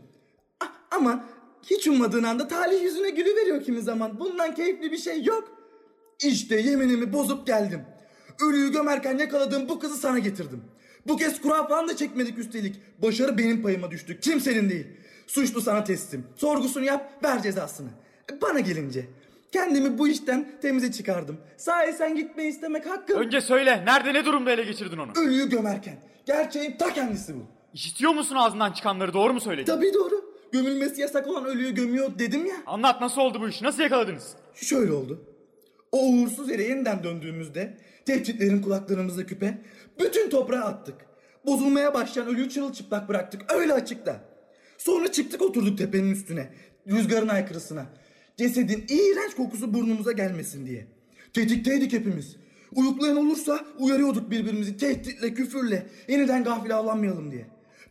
A- 0.60 0.96
ama 0.96 1.24
hiç 1.62 1.86
ummadığın 1.88 2.22
anda 2.22 2.48
talih 2.48 2.82
yüzüne 2.82 3.10
gülü 3.10 3.36
veriyor 3.36 3.62
kimi 3.64 3.82
zaman. 3.82 4.20
Bundan 4.20 4.54
keyifli 4.54 4.92
bir 4.92 4.98
şey 4.98 5.22
yok. 5.24 5.63
İşte 6.22 6.60
yeminimi 6.60 7.12
bozup 7.12 7.46
geldim. 7.46 7.80
Ölüyü 8.48 8.72
gömerken 8.72 9.18
yakaladığım 9.18 9.68
bu 9.68 9.78
kızı 9.78 9.96
sana 9.96 10.18
getirdim. 10.18 10.64
Bu 11.06 11.16
kez 11.16 11.40
kura 11.40 11.66
falan 11.68 11.88
da 11.88 11.96
çekmedik 11.96 12.38
üstelik. 12.38 12.76
Başarı 13.02 13.38
benim 13.38 13.62
payıma 13.62 13.90
düştü. 13.90 14.20
Kimsenin 14.20 14.70
değil. 14.70 14.86
Suçlu 15.26 15.60
sana 15.60 15.84
teslim. 15.84 16.26
Sorgusunu 16.36 16.84
yap, 16.84 17.24
ver 17.24 17.42
cezasını. 17.42 17.88
Bana 18.42 18.60
gelince 18.60 19.06
kendimi 19.52 19.98
bu 19.98 20.08
işten 20.08 20.48
temize 20.62 20.92
çıkardım. 20.92 21.36
Sahi 21.56 21.92
sen 21.92 22.16
gitmeyi 22.16 22.50
istemek 22.50 22.86
hakkım. 22.86 23.18
Önce 23.18 23.40
söyle 23.40 23.84
nerede 23.86 24.14
ne 24.14 24.24
durumda 24.24 24.50
ele 24.52 24.62
geçirdin 24.64 24.98
onu? 24.98 25.10
Ölüyü 25.16 25.48
gömerken. 25.48 25.96
Gerçeğin 26.26 26.76
ta 26.76 26.92
kendisi 26.92 27.34
bu. 27.34 27.42
İşitiyor 27.74 28.12
musun 28.12 28.36
ağzından 28.36 28.72
çıkanları 28.72 29.12
doğru 29.12 29.32
mu 29.32 29.40
söyledin? 29.40 29.66
Tabii 29.72 29.94
doğru. 29.94 30.34
Gömülmesi 30.52 31.00
yasak 31.00 31.26
olan 31.26 31.44
ölüyü 31.44 31.74
gömüyor 31.74 32.18
dedim 32.18 32.46
ya. 32.46 32.56
Anlat 32.66 33.00
nasıl 33.00 33.20
oldu 33.20 33.40
bu 33.40 33.48
iş? 33.48 33.62
Nasıl 33.62 33.82
yakaladınız? 33.82 34.32
Şöyle 34.54 34.92
oldu. 34.92 35.24
O 35.94 35.98
uğursuz 35.98 36.50
yere 36.50 36.62
yeniden 36.62 37.04
döndüğümüzde 37.04 37.74
tehditlerin 38.04 38.62
kulaklarımızda 38.62 39.26
küpe 39.26 39.58
bütün 40.00 40.30
toprağa 40.30 40.64
attık. 40.64 40.94
Bozulmaya 41.46 41.94
başlayan 41.94 42.26
ölüyü 42.26 42.48
çırılçıplak 42.48 43.08
bıraktık 43.08 43.52
öyle 43.52 43.72
açıkta. 43.72 44.20
Sonra 44.78 45.12
çıktık 45.12 45.42
oturduk 45.42 45.78
tepenin 45.78 46.10
üstüne 46.10 46.48
rüzgarın 46.86 47.28
aykırısına. 47.28 47.86
Cesedin 48.36 48.84
iğrenç 48.88 49.34
kokusu 49.36 49.74
burnumuza 49.74 50.12
gelmesin 50.12 50.66
diye. 50.66 50.86
Tetikteydik 51.32 51.92
hepimiz. 51.92 52.36
Uyuklayan 52.74 53.16
olursa 53.16 53.64
uyarıyorduk 53.78 54.30
birbirimizi 54.30 54.76
tehditle 54.76 55.34
küfürle 55.34 55.86
yeniden 56.08 56.44
gafil 56.44 56.76
avlanmayalım 56.76 57.30
diye. 57.30 57.46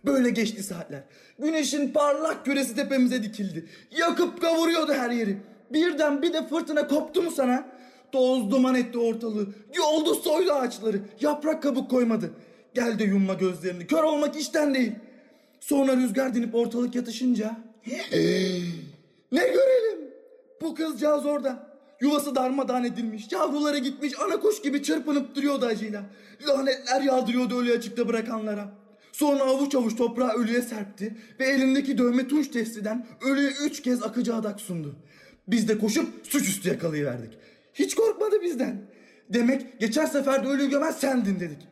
Böyle 0.06 0.30
geçti 0.30 0.64
saatler. 0.64 1.04
Güneşin 1.40 1.94
parlak 1.94 2.46
küresi 2.46 2.76
tepemize 2.76 3.24
dikildi. 3.24 3.66
Yakıp 3.98 4.42
kavuruyordu 4.42 4.94
her 4.94 5.10
yeri. 5.10 5.38
Birden 5.74 6.22
bir 6.22 6.34
de 6.34 6.48
fırtına 6.48 6.88
koptu 6.88 7.22
mu 7.22 7.32
sana? 7.32 7.73
Toz 8.14 8.52
duman 8.52 8.76
etti 8.76 8.98
ortalığı. 8.98 9.48
Yoldu 9.78 10.16
soydu 10.16 10.52
ağaçları. 10.52 11.02
Yaprak 11.22 11.64
kabuk 11.64 11.92
koymadı. 11.92 12.32
Gel 12.74 13.00
de 13.00 13.04
yumma 13.04 13.34
gözlerini. 13.34 13.88
Kör 13.88 14.04
olmak 14.04 14.36
işten 14.36 14.74
değil. 14.74 14.92
Sonra 15.60 15.96
rüzgar 15.98 16.34
dinip 16.34 16.56
ortalık 16.56 16.96
yatışınca... 16.96 17.58
ne 19.32 19.42
görelim? 19.48 20.00
Bu 20.62 20.76
kızcağız 20.76 21.26
orada. 21.26 21.78
Yuvası 22.02 22.36
darmadağın 22.36 22.84
edilmiş. 22.84 23.32
Yavrulara 23.32 23.78
gitmiş. 23.78 24.14
Ana 24.20 24.40
kuş 24.40 24.62
gibi 24.62 24.84
çırpınıp 24.84 25.36
duruyordu 25.36 25.66
acıyla. 25.66 26.04
Lanetler 26.48 27.02
yağdırıyordu 27.02 27.62
ölü 27.62 27.74
açıkta 27.74 28.08
bırakanlara. 28.08 28.72
Sonra 29.12 29.44
avuç 29.44 29.76
avuç 29.76 29.96
toprağı 29.96 30.34
ölüye 30.34 30.62
serpti 30.62 31.18
ve 31.40 31.46
elindeki 31.46 31.98
dövme 31.98 32.28
tunç 32.28 32.48
testiden 32.48 33.08
ölüye 33.22 33.52
üç 33.66 33.82
kez 33.82 34.04
akıcı 34.04 34.36
adak 34.36 34.62
sundu. 34.62 34.96
Biz 35.48 35.68
de 35.68 35.78
koşup 35.78 36.08
suçüstü 36.24 36.70
yakalayıverdik. 36.70 37.34
Hiç 37.74 37.96
korkmadı 37.96 38.42
bizden. 38.42 38.82
Demek 39.30 39.80
geçen 39.80 40.06
sefer 40.06 40.44
de 40.44 40.48
ölüyü 40.48 40.70
gömen 40.70 40.92
sendin 40.92 41.40
dedik. 41.40 41.68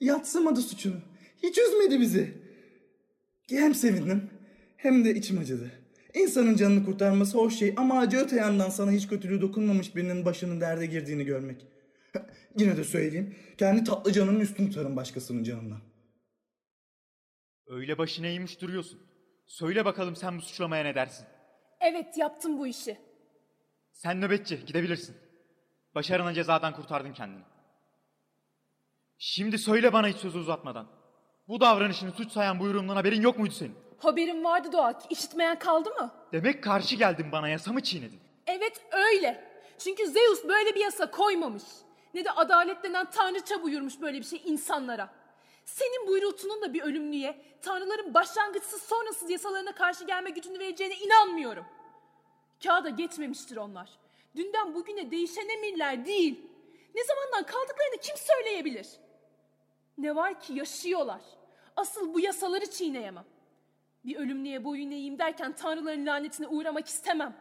Yatsımadı 0.00 0.60
suçunu. 0.60 0.96
Hiç 1.42 1.58
üzmedi 1.58 2.00
bizi. 2.00 2.34
Hem 3.48 3.74
sevindim 3.74 4.30
hem 4.76 5.04
de 5.04 5.14
içim 5.14 5.38
acıdı. 5.38 5.70
İnsanın 6.14 6.56
canını 6.56 6.84
kurtarması 6.84 7.38
hoş 7.38 7.58
şey 7.58 7.74
ama 7.76 7.98
acı 7.98 8.16
öte 8.16 8.36
yandan 8.36 8.68
sana 8.70 8.90
hiç 8.90 9.08
kötülüğü 9.08 9.40
dokunmamış 9.40 9.96
birinin 9.96 10.24
başının 10.24 10.60
derde 10.60 10.86
girdiğini 10.86 11.24
görmek. 11.24 11.66
Yine 12.58 12.76
de 12.76 12.84
söyleyeyim. 12.84 13.34
Kendi 13.58 13.84
tatlı 13.84 14.12
canının 14.12 14.40
üstünü 14.40 14.68
tutarım 14.68 14.96
başkasının 14.96 15.44
canından. 15.44 15.80
Öyle 17.66 17.98
başına 17.98 18.26
eğmiş 18.26 18.60
duruyorsun. 18.60 19.00
Söyle 19.46 19.84
bakalım 19.84 20.16
sen 20.16 20.38
bu 20.38 20.42
suçlamaya 20.42 20.84
ne 20.84 20.94
dersin? 20.94 21.26
Evet 21.80 22.16
yaptım 22.16 22.58
bu 22.58 22.66
işi. 22.66 22.96
Sen 23.92 24.20
nöbetçi 24.20 24.66
gidebilirsin. 24.66 25.16
Başarına 25.94 26.34
cezadan 26.34 26.74
kurtardın 26.74 27.12
kendini. 27.12 27.42
Şimdi 29.18 29.58
söyle 29.58 29.92
bana 29.92 30.08
hiç 30.08 30.16
sözü 30.16 30.38
uzatmadan. 30.38 30.86
Bu 31.48 31.60
davranışını 31.60 32.12
suç 32.12 32.32
sayan 32.32 32.60
buyruğumdan 32.60 32.96
haberin 32.96 33.22
yok 33.22 33.38
muydu 33.38 33.54
senin? 33.54 33.74
Haberim 33.98 34.44
vardı 34.44 34.72
Doğak. 34.72 35.12
İşitmeyen 35.12 35.58
kaldı 35.58 35.90
mı? 35.90 36.10
Demek 36.32 36.64
karşı 36.64 36.96
geldin 36.96 37.32
bana 37.32 37.48
yasamı 37.48 37.82
çiğnedin. 37.82 38.20
Evet 38.46 38.84
öyle. 38.92 39.48
Çünkü 39.78 40.06
Zeus 40.06 40.44
böyle 40.44 40.74
bir 40.74 40.80
yasa 40.80 41.10
koymamış. 41.10 41.62
Ne 42.14 42.24
de 42.24 42.30
adalet 42.30 42.82
denen 42.84 43.10
tanrıça 43.10 43.62
buyurmuş 43.62 44.00
böyle 44.00 44.18
bir 44.18 44.24
şey 44.24 44.42
insanlara. 44.44 45.10
Senin 45.64 46.08
buyruğunun 46.08 46.62
da 46.62 46.74
bir 46.74 46.82
ölümlüye, 46.82 47.58
tanrıların 47.62 48.14
başlangıçsız 48.14 48.82
sonrasız 48.82 49.30
yasalarına 49.30 49.72
karşı 49.72 50.04
gelme 50.04 50.30
gücünü 50.30 50.58
vereceğine 50.58 50.96
inanmıyorum. 50.96 51.64
Kağıda 52.64 52.88
geçmemiştir 52.88 53.56
onlar. 53.56 53.90
Dünden 54.36 54.74
bugüne 54.74 55.10
değişen 55.10 55.48
emirler 55.48 56.04
değil. 56.06 56.40
Ne 56.94 57.04
zamandan 57.04 57.46
kaldıklarını 57.46 57.96
kim 58.02 58.16
söyleyebilir? 58.16 58.88
Ne 59.98 60.16
var 60.16 60.40
ki 60.40 60.54
yaşıyorlar. 60.54 61.20
Asıl 61.76 62.14
bu 62.14 62.20
yasaları 62.20 62.70
çiğneyemem. 62.70 63.24
Bir 64.04 64.16
ölümlüye 64.16 64.64
boyun 64.64 64.90
eğeyim 64.90 65.18
derken 65.18 65.52
tanrıların 65.52 66.06
lanetine 66.06 66.46
uğramak 66.46 66.86
istemem. 66.86 67.36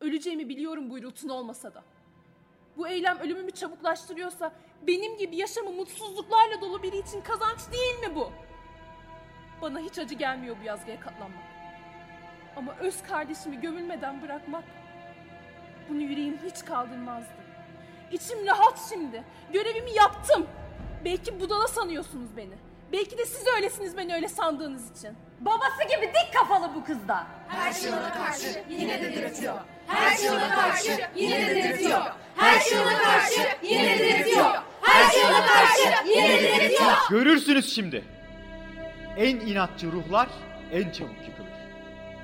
Öleceğimi 0.00 0.48
biliyorum 0.48 0.90
buyrutun 0.90 1.28
olmasa 1.28 1.74
da. 1.74 1.84
Bu 2.76 2.88
eylem 2.88 3.18
ölümümü 3.18 3.50
çabuklaştırıyorsa 3.50 4.52
benim 4.86 5.16
gibi 5.16 5.36
yaşamı 5.36 5.72
mutsuzluklarla 5.72 6.60
dolu 6.60 6.82
biri 6.82 6.98
için 6.98 7.20
kazanç 7.20 7.58
değil 7.72 7.98
mi 8.08 8.14
bu? 8.14 8.32
Bana 9.62 9.78
hiç 9.80 9.98
acı 9.98 10.14
gelmiyor 10.14 10.56
bu 10.62 10.66
yazgıya 10.66 11.00
katlanmak. 11.00 11.44
Ama 12.56 12.76
öz 12.80 13.02
kardeşimi 13.02 13.60
gömülmeden 13.60 14.22
bırakmak 14.22 14.64
bunu 15.90 16.02
yüreğim 16.02 16.38
hiç 16.44 16.64
kaldırmazdı. 16.64 17.28
İçim 18.12 18.46
rahat 18.46 18.78
şimdi. 18.88 19.24
Görevimi 19.52 19.90
yaptım. 19.90 20.46
Belki 21.04 21.40
budala 21.40 21.68
sanıyorsunuz 21.68 22.36
beni. 22.36 22.54
Belki 22.92 23.18
de 23.18 23.26
siz 23.26 23.46
öylesiniz 23.56 23.96
beni 23.96 24.14
öyle 24.14 24.28
sandığınız 24.28 24.98
için. 24.98 25.10
Babası 25.40 25.82
gibi 25.82 26.06
dik 26.14 26.34
kafalı 26.34 26.74
bu 26.74 26.84
kız 26.84 27.08
da. 27.08 27.26
Her 27.48 27.72
şey 27.72 27.90
ona 27.90 28.12
karşı 28.12 28.64
yine 28.70 29.00
de 29.00 29.14
diretiyor. 29.14 29.54
Her 29.86 30.16
şey 30.16 30.30
ona 30.30 30.48
karşı 30.48 31.00
yine 31.14 31.48
de 31.48 31.54
diretiyor. 31.56 32.00
Her 32.36 32.60
şey 32.60 32.80
ona 32.80 32.98
karşı 32.98 33.40
yine 33.62 33.98
de 33.98 33.98
diretiyor. 33.98 34.50
Her 34.82 35.10
şey 35.10 35.24
ona 35.24 35.46
karşı 35.46 36.08
yine 36.08 36.28
de 36.28 36.42
diretiyor. 36.42 36.92
Görürsünüz 37.10 37.74
şimdi. 37.74 38.04
En 39.16 39.36
inatçı 39.36 39.92
ruhlar 39.92 40.28
en 40.72 40.90
çabuk 40.90 41.16
yıkılır. 41.28 41.50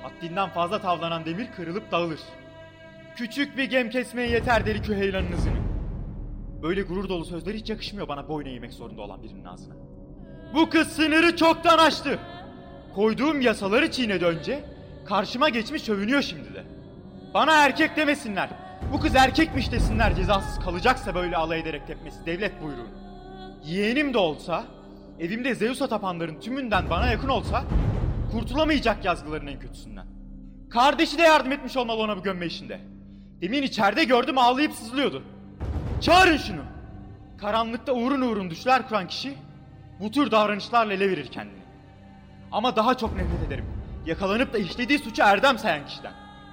Haddinden 0.03 0.49
fazla 0.49 0.81
tavlanan 0.81 1.25
demir 1.25 1.49
kırılıp 1.57 1.93
dağılır. 1.93 2.21
Küçük 3.17 3.57
bir 3.57 3.65
gem 3.65 3.91
kesmeye 3.91 4.29
yeter 4.29 4.67
deli 4.67 4.83
küheylanınızın. 4.83 5.53
Böyle 6.63 6.83
gurur 6.83 7.09
dolu 7.09 7.25
sözler 7.25 7.55
hiç 7.55 7.71
yakışmıyor 7.71 8.09
bana 8.09 8.29
boyun 8.29 8.47
eğmek 8.47 8.73
zorunda 8.73 9.03
olan 9.03 9.23
birinin 9.23 9.45
ağzına. 9.45 9.75
Bu 10.55 10.71
kız 10.71 10.89
sınırı 10.89 11.37
çoktan 11.37 11.79
aştı. 11.79 12.19
Koyduğum 12.95 13.41
yasaları 13.41 13.91
çiğnedi 13.91 14.25
önce. 14.25 14.65
Karşıma 15.05 15.49
geçmiş 15.49 15.89
övünüyor 15.89 16.23
şimdi 16.23 16.55
de. 16.55 16.65
Bana 17.35 17.65
erkek 17.65 17.97
demesinler. 17.97 18.49
Bu 18.93 19.01
kız 19.01 19.17
erkekmiş 19.17 19.73
desinler 19.73 20.17
cezasız 20.17 20.59
kalacaksa 20.59 21.15
böyle 21.15 21.37
alay 21.37 21.61
ederek 21.61 21.87
tepmesi 21.87 22.27
devlet 22.27 22.63
buyruğunu. 22.63 22.89
Yeğenim 23.65 24.15
de 24.15 24.19
olsa, 24.19 24.65
evimde 25.21 25.55
Zeus'a 25.55 25.89
tapanların 25.89 26.41
tümünden 26.41 26.91
bana 26.91 27.07
yakın 27.07 27.29
olsa 27.29 27.65
kurtulamayacak 28.33 29.05
yazgıların 29.05 29.47
en 29.47 29.59
kötüsünden. 29.59 30.07
Kardeşi 30.71 31.19
de 31.19 31.23
yardım 31.23 31.53
etmiş 31.53 31.77
olmalı 31.77 32.01
ona 32.03 32.17
bu 32.17 32.23
gömme 32.23 32.47
işinde. 32.47 32.96
Demin 33.47 33.63
içeride 33.63 34.05
gördüm 34.05 34.39
ağlayıp 34.39 34.73
sızlıyordu. 34.73 35.23
Çağırın 36.01 36.37
şunu. 36.37 36.61
Karanlıkta 37.39 37.93
uğrun 37.93 38.21
uğrun 38.21 38.51
düşler 38.51 38.89
kuran 38.89 39.09
kişi 39.09 39.35
bu 40.01 40.11
tür 40.11 40.31
davranışlarla 40.31 40.93
ele 40.93 41.11
verir 41.11 41.27
kendini. 41.27 41.63
Ama 42.53 42.77
daha 42.77 42.97
çok 42.97 43.17
nefret 43.17 43.47
ederim. 43.47 43.65
Yakalanıp 44.07 44.53
da 44.53 44.59
işlediği 44.59 44.99
suçu 44.99 45.23
erdem 45.23 45.59
sayan 45.59 45.87
kişiden. 45.87 46.13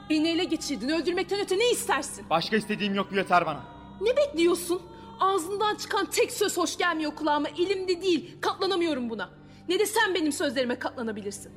Beni 0.10 0.28
ele 0.30 0.44
geçirdin. 0.44 0.90
Öldürmekten 0.90 1.40
öte 1.40 1.60
ne 1.60 1.72
istersin? 1.72 2.26
Başka 2.30 2.56
istediğim 2.56 2.96
yok 2.96 3.12
yeter 3.12 3.46
bana. 3.46 3.64
Ne 4.02 4.18
bekliyorsun? 4.18 4.82
Ağzından 5.20 5.76
çıkan 5.76 6.06
tek 6.06 6.32
söz 6.32 6.58
hoş 6.58 6.78
gelmiyor 6.78 7.16
kulağıma. 7.16 7.48
Elimde 7.48 8.02
değil. 8.02 8.42
Katlanamıyorum 8.42 9.10
buna. 9.10 9.30
Ne 9.70 9.80
de 9.80 9.86
sen 9.86 10.16
benim 10.16 10.32
sözlerime 10.32 10.80
katlanabilirsin. 10.80 11.52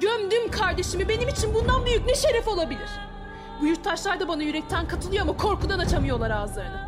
Gömdüm 0.00 0.50
kardeşimi. 0.50 1.08
Benim 1.08 1.28
için 1.28 1.54
bundan 1.54 1.86
büyük 1.86 2.06
ne 2.06 2.14
şeref 2.14 2.48
olabilir? 2.48 2.88
Bu 3.60 3.66
yurttaşlar 3.66 4.20
da 4.20 4.28
bana 4.28 4.42
yürekten 4.42 4.88
katılıyor 4.88 5.22
ama 5.22 5.36
korkudan 5.36 5.78
açamıyorlar 5.78 6.30
ağızlarını. 6.30 6.87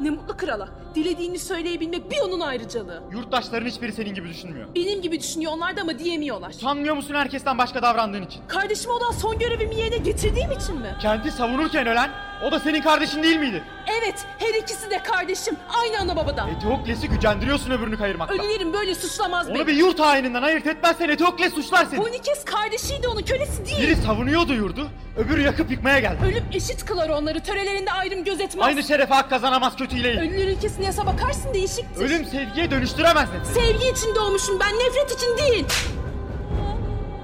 Ne 0.00 0.10
mutlu 0.10 0.36
krala. 0.36 0.68
Dilediğini 0.94 1.38
söyleyebilmek 1.38 2.10
bir 2.10 2.18
onun 2.20 2.40
ayrıcalığı. 2.40 3.02
Yurttaşların 3.12 3.66
hiçbiri 3.66 3.92
senin 3.92 4.14
gibi 4.14 4.28
düşünmüyor. 4.28 4.68
Benim 4.74 5.02
gibi 5.02 5.20
düşünüyor 5.20 5.52
onlar 5.52 5.76
da 5.76 5.80
ama 5.80 5.98
diyemiyorlar. 5.98 6.50
Sanmıyor 6.52 6.94
musun 6.96 7.14
herkesten 7.14 7.58
başka 7.58 7.82
davrandığın 7.82 8.22
için? 8.22 8.40
Kardeşime 8.48 8.92
olan 8.92 9.10
son 9.10 9.38
görevimi 9.38 9.76
yerine 9.76 9.96
getirdiğim 9.96 10.52
için 10.52 10.76
mi? 10.76 10.96
Kendi 11.02 11.30
savunurken 11.30 11.86
ölen, 11.86 12.10
O 12.48 12.52
da 12.52 12.60
senin 12.60 12.82
kardeşin 12.82 13.22
değil 13.22 13.36
miydi? 13.36 13.62
Evet, 14.00 14.26
her 14.38 14.54
ikisi 14.54 14.90
de 14.90 15.02
kardeşim. 15.02 15.56
Aynı 15.80 15.98
ana 16.00 16.16
babadan. 16.16 16.48
Eteokles'i 16.48 17.08
gücendiriyorsun 17.08 17.70
öbürünü 17.70 17.98
kayırmakla. 17.98 18.34
Ölülerin 18.34 18.72
böyle 18.72 18.94
suçlamaz 18.94 19.48
Onu 19.48 19.54
beni. 19.54 19.66
bir 19.66 19.74
yurt 19.74 20.00
haininden 20.00 20.42
ayırt 20.42 20.66
etmezsen 20.66 21.08
Eteokles 21.08 21.54
suçlar 21.54 21.84
seni. 21.84 22.00
Bonikes 22.00 22.44
kardeşiydi 22.44 23.08
onun, 23.08 23.22
kölesi 23.22 23.66
değil. 23.66 23.82
Biri 23.82 23.96
savunuyordu 23.96 24.54
yurdu, 24.54 24.88
öbürü 25.16 25.40
yakıp 25.42 25.70
yıkmaya 25.70 25.98
geldi. 25.98 26.18
Ölüm 26.24 26.44
eşit 26.52 26.84
kılar 26.84 27.08
onları, 27.08 27.40
törelerinde 27.40 27.92
ayrım 27.92 28.24
gözetmez. 28.24 28.66
Aynı 28.66 28.82
şerefe 28.82 29.14
hak 29.14 29.30
kazanamaz 29.30 29.76
kötüyle. 29.90 30.20
Ölüler 30.20 30.48
ülkesine 30.48 30.84
yasa 30.84 31.06
bakarsın 31.06 31.54
değişiktir. 31.54 31.96
Ölüm 31.96 32.24
sevgiye 32.24 32.70
dönüştüremez 32.70 33.28
nefret. 33.32 33.46
Sevgi 33.46 33.88
için 33.88 34.14
doğmuşum 34.14 34.60
ben, 34.60 34.74
nefret 34.74 35.12
için 35.12 35.36
değil. 35.38 35.66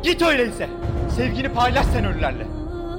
Git 0.03 0.23
öyleyse. 0.23 0.69
Sevgini 1.17 1.53
paylaş 1.53 1.87
sen 1.87 2.05
ölülerle. 2.05 2.47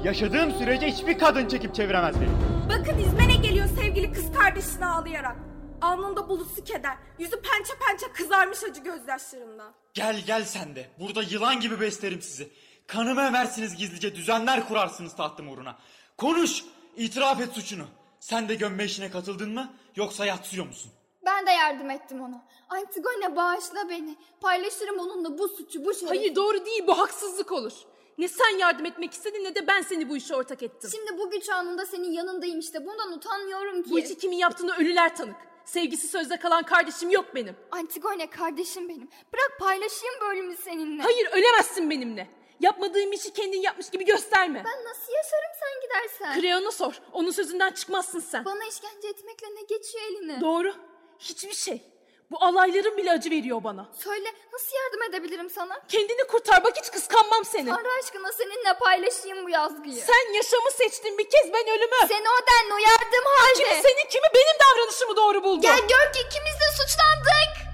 Yaşadığım 0.04 0.52
sürece 0.58 0.86
hiçbir 0.86 1.18
kadın 1.18 1.48
çekip 1.48 1.74
çeviremez 1.74 2.14
beni. 2.20 2.30
Bakın 2.68 2.98
İzmen'e 2.98 3.34
geliyor 3.36 3.66
sevgili 3.80 4.12
kız 4.12 4.32
kardeşini 4.32 4.86
ağlayarak. 4.86 5.36
Alnında 5.82 6.28
bulusu 6.28 6.64
keder. 6.64 6.96
Yüzü 7.18 7.42
pençe 7.42 7.72
pençe 7.86 8.12
kızarmış 8.12 8.58
acı 8.70 8.80
gözyaşlarından. 8.80 9.72
Gel 9.94 10.16
gel 10.26 10.44
sen 10.44 10.76
de. 10.76 10.88
Burada 11.00 11.22
yılan 11.22 11.60
gibi 11.60 11.80
beslerim 11.80 12.22
sizi. 12.22 12.48
Kanımı 12.86 13.22
emersiniz 13.22 13.76
gizlice 13.76 14.14
düzenler 14.14 14.68
kurarsınız 14.68 15.16
tahtım 15.16 15.48
uğruna. 15.48 15.78
Konuş. 16.16 16.64
itiraf 16.96 17.40
et 17.40 17.52
suçunu. 17.52 17.84
Sen 18.20 18.48
de 18.48 18.54
gömme 18.54 18.84
işine 18.84 19.10
katıldın 19.10 19.50
mı 19.54 19.72
yoksa 19.96 20.26
yatsıyor 20.26 20.66
musun? 20.66 20.92
Ben 21.26 21.46
de 21.46 21.50
yardım 21.50 21.90
ettim 21.90 22.20
ona. 22.22 22.46
Antigone 22.68 23.36
bağışla 23.36 23.88
beni. 23.88 24.16
Paylaşırım 24.40 24.98
onunla 24.98 25.38
bu 25.38 25.48
suçu, 25.48 25.84
bu 25.84 25.94
şerefi. 25.94 26.06
Hayır 26.06 26.34
doğru 26.34 26.66
değil, 26.66 26.86
bu 26.86 26.98
haksızlık 26.98 27.52
olur. 27.52 27.72
Ne 28.18 28.28
sen 28.28 28.58
yardım 28.58 28.86
etmek 28.86 29.12
istedin 29.12 29.44
ne 29.44 29.54
de 29.54 29.66
ben 29.66 29.82
seni 29.82 30.08
bu 30.08 30.16
işe 30.16 30.34
ortak 30.34 30.62
ettim. 30.62 30.90
Şimdi 30.90 31.18
bu 31.18 31.30
güç 31.30 31.48
anında 31.48 31.86
senin 31.86 32.12
yanındayım 32.12 32.58
işte. 32.58 32.86
Bundan 32.86 33.12
utanmıyorum 33.12 33.82
ki. 33.82 33.90
Bu 33.90 33.98
işi 33.98 34.18
kimin 34.18 34.36
yaptığını 34.36 34.74
ölüler 34.76 35.16
tanık. 35.16 35.36
Sevgisi 35.64 36.08
sözde 36.08 36.36
kalan 36.36 36.62
kardeşim 36.62 37.10
yok 37.10 37.24
benim. 37.34 37.56
Antigone 37.70 38.30
kardeşim 38.30 38.88
benim. 38.88 39.08
Bırak 39.32 39.58
paylaşayım 39.60 40.14
bölümü 40.20 40.56
seninle. 40.56 41.02
Hayır 41.02 41.28
ölemezsin 41.32 41.90
benimle. 41.90 42.28
Yapmadığım 42.60 43.12
işi 43.12 43.32
kendin 43.32 43.62
yapmış 43.62 43.90
gibi 43.90 44.04
gösterme. 44.04 44.62
Ben 44.66 44.84
nasıl 44.84 45.12
yaşarım 45.12 45.52
sen 45.60 45.80
gidersen? 45.82 46.40
Kreon'a 46.40 46.70
sor. 46.70 46.94
Onun 47.12 47.30
sözünden 47.30 47.70
çıkmazsın 47.72 48.20
sen. 48.20 48.44
Bana 48.44 48.64
işkence 48.64 49.08
etmekle 49.08 49.46
ne 49.54 49.62
geçiyor 49.62 50.04
eline? 50.10 50.40
Doğru. 50.40 50.74
Hiçbir 51.18 51.54
şey. 51.54 51.82
Bu 52.30 52.36
alayların 52.44 52.96
bile 52.96 53.12
acı 53.12 53.30
veriyor 53.30 53.64
bana. 53.64 53.88
Söyle 54.04 54.28
nasıl 54.52 54.76
yardım 54.76 55.02
edebilirim 55.02 55.50
sana? 55.50 55.80
Kendini 55.88 56.26
kurtar 56.26 56.64
bak 56.64 56.76
hiç 56.76 56.90
kıskanmam 56.90 57.44
seni. 57.44 57.68
Tanrı 57.70 57.88
aşkına 58.02 58.32
seninle 58.32 58.78
paylaşayım 58.80 59.44
bu 59.44 59.50
yazgıyı. 59.50 59.94
Sen 60.02 60.32
yaşamı 60.32 60.70
seçtin 60.70 61.18
bir 61.18 61.30
kez 61.30 61.52
ben 61.52 61.68
ölümü. 61.68 61.96
Seni 62.08 62.28
o 62.28 62.38
denli 62.50 62.74
uyardım 62.74 63.24
halde. 63.38 63.52
Kimi 63.54 63.82
senin 63.82 64.08
kimi 64.10 64.26
benim 64.34 64.56
davranışımı 64.64 65.16
doğru 65.16 65.44
buldu. 65.44 65.60
Gel 65.62 65.78
gör 65.78 66.12
ki 66.12 66.20
ikimiz 66.26 66.54
de 66.54 66.68
suçlandık. 66.82 67.67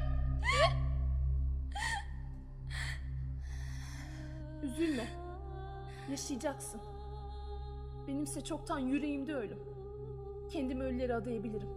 Üzülme. 4.75 5.09
Yaşayacaksın. 6.11 6.81
Benimse 8.07 8.45
çoktan 8.45 8.79
yüreğimde 8.79 9.35
ölüm. 9.35 9.59
Kendimi 10.53 10.85
ölülere 10.85 11.15
adayabilirim. 11.15 11.69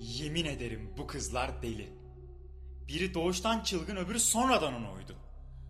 Yemin 0.00 0.44
ederim 0.44 0.94
bu 0.98 1.06
kızlar 1.06 1.62
deli. 1.62 1.92
Biri 2.88 3.14
doğuştan 3.14 3.60
çılgın 3.60 3.96
öbürü 3.96 4.20
sonradan 4.20 4.74
ona 4.74 4.92
uydu. 4.92 5.16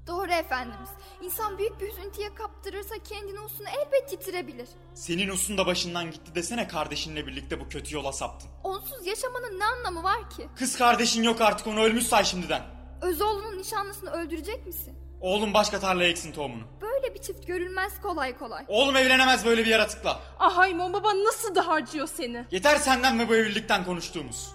Doğru 0.07 0.33
efendimiz. 0.33 0.88
İnsan 1.22 1.59
büyük 1.59 1.81
bir 1.81 1.88
üzüntüye 1.88 2.35
kaptırırsa 2.35 2.94
kendini 3.09 3.40
usunu 3.40 3.66
elbet 3.68 4.09
titirebilir. 4.09 4.68
Senin 4.94 5.28
usun 5.28 5.59
da 5.59 5.66
başından 5.66 6.11
gitti 6.11 6.35
desene 6.35 6.68
kardeşinle 6.68 7.26
birlikte 7.26 7.61
bu 7.61 7.68
kötü 7.68 7.94
yola 7.94 8.12
saptın. 8.12 8.50
Onsuz 8.64 9.07
yaşamanın 9.07 9.59
ne 9.59 9.64
anlamı 9.64 10.02
var 10.02 10.31
ki? 10.31 10.48
Kız 10.57 10.76
kardeşin 10.78 11.22
yok 11.22 11.40
artık 11.40 11.66
onu 11.66 11.81
ölmüş 11.81 12.07
say 12.07 12.24
şimdiden. 12.24 12.62
Özoğlu'nun 13.02 13.59
nişanlısını 13.59 14.11
öldürecek 14.11 14.66
misin? 14.66 15.08
Oğlum 15.20 15.54
başka 15.54 15.81
tarlaya 15.81 16.11
eksin 16.11 16.33
tohumunu. 16.33 16.62
Böyle 16.81 17.14
bir 17.14 17.20
çift 17.22 17.46
görülmez 17.46 18.00
kolay 18.02 18.38
kolay. 18.38 18.64
Oğlum 18.68 18.96
evlenemez 18.96 19.44
böyle 19.44 19.64
bir 19.64 19.70
yaratıkla. 19.70 20.20
Ah 20.38 20.57
Haymon 20.57 20.92
baban 20.92 21.24
nasıl 21.24 21.54
da 21.54 21.66
harcıyor 21.66 22.07
seni. 22.07 22.44
Yeter 22.50 22.76
senden 22.76 23.18
ve 23.18 23.28
bu 23.28 23.37
evlilikten 23.37 23.85
konuştuğumuz. 23.85 24.48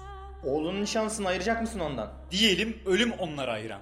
Oğlunun 0.43 0.81
nişanlısını 0.81 1.27
ayıracak 1.27 1.61
mısın 1.61 1.79
ondan? 1.79 2.13
Diyelim 2.31 2.77
ölüm 2.85 3.11
onları 3.11 3.51
ayıran. 3.51 3.81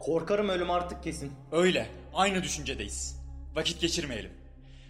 Korkarım 0.00 0.48
ölüm 0.48 0.70
artık 0.70 1.02
kesin. 1.02 1.32
Öyle. 1.52 1.88
Aynı 2.14 2.42
düşüncedeyiz. 2.42 3.16
Vakit 3.54 3.80
geçirmeyelim. 3.80 4.30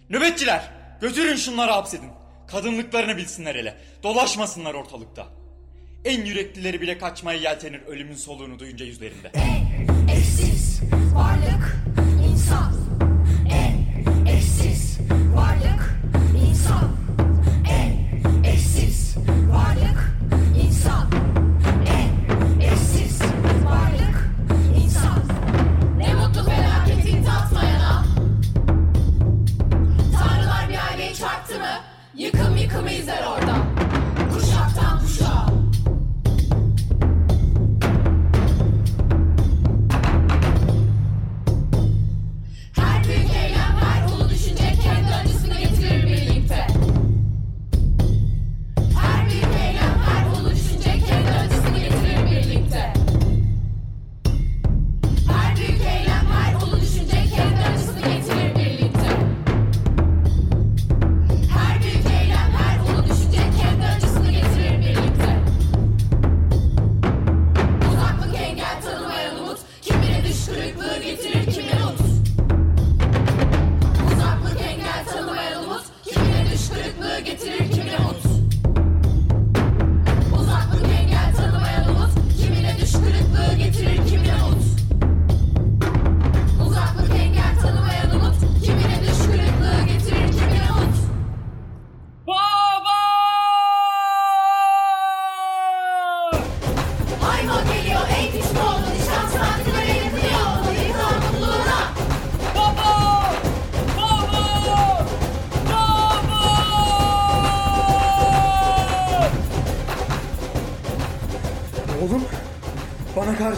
Nöbetçiler! 0.09 0.71
Götürün 1.01 1.35
şunları 1.35 1.71
hapsedin. 1.71 2.09
Kadınlıklarını 2.47 3.17
bilsinler 3.17 3.55
hele. 3.55 3.77
Dolaşmasınlar 4.03 4.73
ortalıkta. 4.73 5.27
En 6.05 6.25
yüreklileri 6.25 6.81
bile 6.81 6.97
kaçmaya 6.97 7.39
yeltenir 7.39 7.81
ölümün 7.81 8.15
soluğunu 8.15 8.59
duyunca 8.59 8.85
yüzlerinde. 8.85 9.31
Varlık 11.15 11.77
insan. 12.31 12.73
En 13.49 13.85
eşsiz 14.27 14.97
varlık 15.35 15.99
insan 16.49 17.02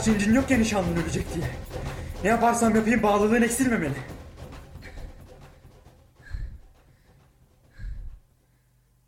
bana 0.05 0.13
karşı 0.13 0.25
incin 0.25 0.33
yok 0.33 0.51
ya 0.51 0.57
nişanlın 0.57 1.03
ölecek 1.03 1.35
diye. 1.35 1.45
Ne 2.23 2.29
yaparsam 2.29 2.75
yapayım 2.75 3.03
bağlılığın 3.03 3.41
eksilmemeli. 3.41 3.95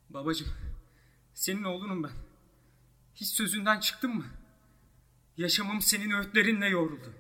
Babacım, 0.09 0.47
senin 1.33 1.63
oğlunum 1.63 2.03
ben. 2.03 2.11
Hiç 3.15 3.27
sözünden 3.27 3.79
çıktım 3.79 4.15
mı? 4.15 4.25
Yaşamım 5.37 5.81
senin 5.81 6.11
öğütlerinle 6.11 6.67
yoğruldu. 6.67 7.13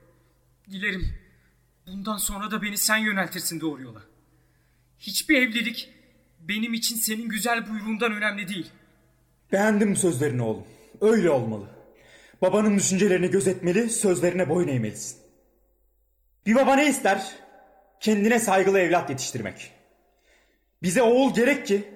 Dilerim 0.71 1.13
bundan 1.87 2.17
sonra 2.17 2.51
da 2.51 2.61
beni 2.61 2.77
sen 2.77 2.97
yöneltirsin 2.97 3.61
doğru 3.61 3.81
yola. 3.81 4.01
Hiçbir 4.99 5.41
evlilik 5.41 5.89
benim 6.39 6.73
için 6.73 6.95
senin 6.95 7.29
güzel 7.29 7.69
buyruğundan 7.69 8.11
önemli 8.11 8.47
değil. 8.47 8.71
Beğendim 9.51 9.95
sözlerini 9.95 10.41
oğlum. 10.41 10.63
Öyle 11.01 11.29
olmalı. 11.29 11.76
Babanın 12.41 12.77
düşüncelerini 12.77 13.29
gözetmeli, 13.31 13.89
sözlerine 13.89 14.49
boyun 14.49 14.67
eğmelisin. 14.67 15.17
Bir 16.45 16.55
baba 16.55 16.75
ne 16.75 16.87
ister? 16.87 17.31
Kendine 17.99 18.39
saygılı 18.39 18.79
evlat 18.79 19.09
yetiştirmek. 19.09 19.71
Bize 20.83 21.01
oğul 21.01 21.33
gerek 21.33 21.67
ki 21.67 21.87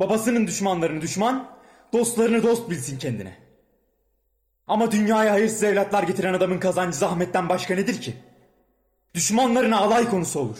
babasının 0.00 0.46
düşmanlarını 0.46 1.00
düşman, 1.00 1.50
dostlarını 1.92 2.42
dost 2.42 2.70
bilsin 2.70 2.98
kendine. 2.98 3.36
Ama 4.66 4.90
dünyaya 4.90 5.32
hayırsız 5.32 5.62
evlatlar 5.62 6.02
getiren 6.02 6.34
adamın 6.34 6.58
kazancı 6.60 6.98
zahmetten 6.98 7.48
başka 7.48 7.74
nedir 7.74 8.00
ki? 8.00 8.14
Düşmanlarına 9.14 9.78
alay 9.78 10.10
konusu 10.10 10.40
olur. 10.40 10.58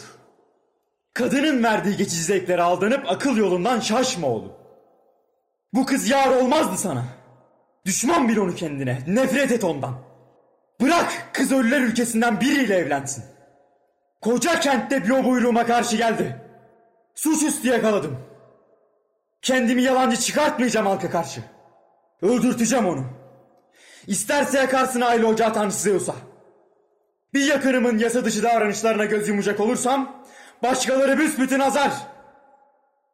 Kadının 1.13 1.63
verdiği 1.63 1.97
geçici 1.97 2.23
zevklere 2.23 2.61
aldanıp 2.61 3.09
akıl 3.11 3.37
yolundan 3.37 3.79
şaşma 3.79 4.27
oğlum. 4.27 4.53
Bu 5.73 5.85
kız 5.85 6.09
yar 6.09 6.27
olmazdı 6.27 6.77
sana. 6.77 7.18
Düşman 7.89 8.29
bil 8.29 8.37
onu 8.37 8.55
kendine, 8.55 8.99
nefret 9.07 9.51
et 9.51 9.63
ondan. 9.63 9.95
Bırak 10.81 11.29
kız 11.33 11.51
ölüler 11.51 11.81
ülkesinden 11.81 12.41
biriyle 12.41 12.75
evlensin. 12.75 13.23
Koca 14.21 14.59
kentte 14.59 15.03
bir 15.03 15.23
buyruğuma 15.23 15.65
karşı 15.65 15.95
geldi. 15.95 16.35
Suçüstü 17.15 17.67
yakaladım. 17.67 18.19
Kendimi 19.41 19.81
yalancı 19.81 20.17
çıkartmayacağım 20.17 20.87
halka 20.87 21.09
karşı. 21.09 21.41
Öldürteceğim 22.21 22.85
onu. 22.85 23.05
İsterse 24.07 24.57
yakarsın 24.57 25.01
aile 25.01 25.25
ocağı 25.25 25.53
tanrısı 25.53 25.79
Zeus'a. 25.79 26.15
Bir 27.33 27.45
yakınımın 27.45 27.97
yasa 27.97 28.25
dışı 28.25 28.43
davranışlarına 28.43 29.05
göz 29.05 29.27
yumacak 29.27 29.59
olursam 29.59 30.25
başkaları 30.63 31.17
büsbütün 31.17 31.59
azar. 31.59 31.91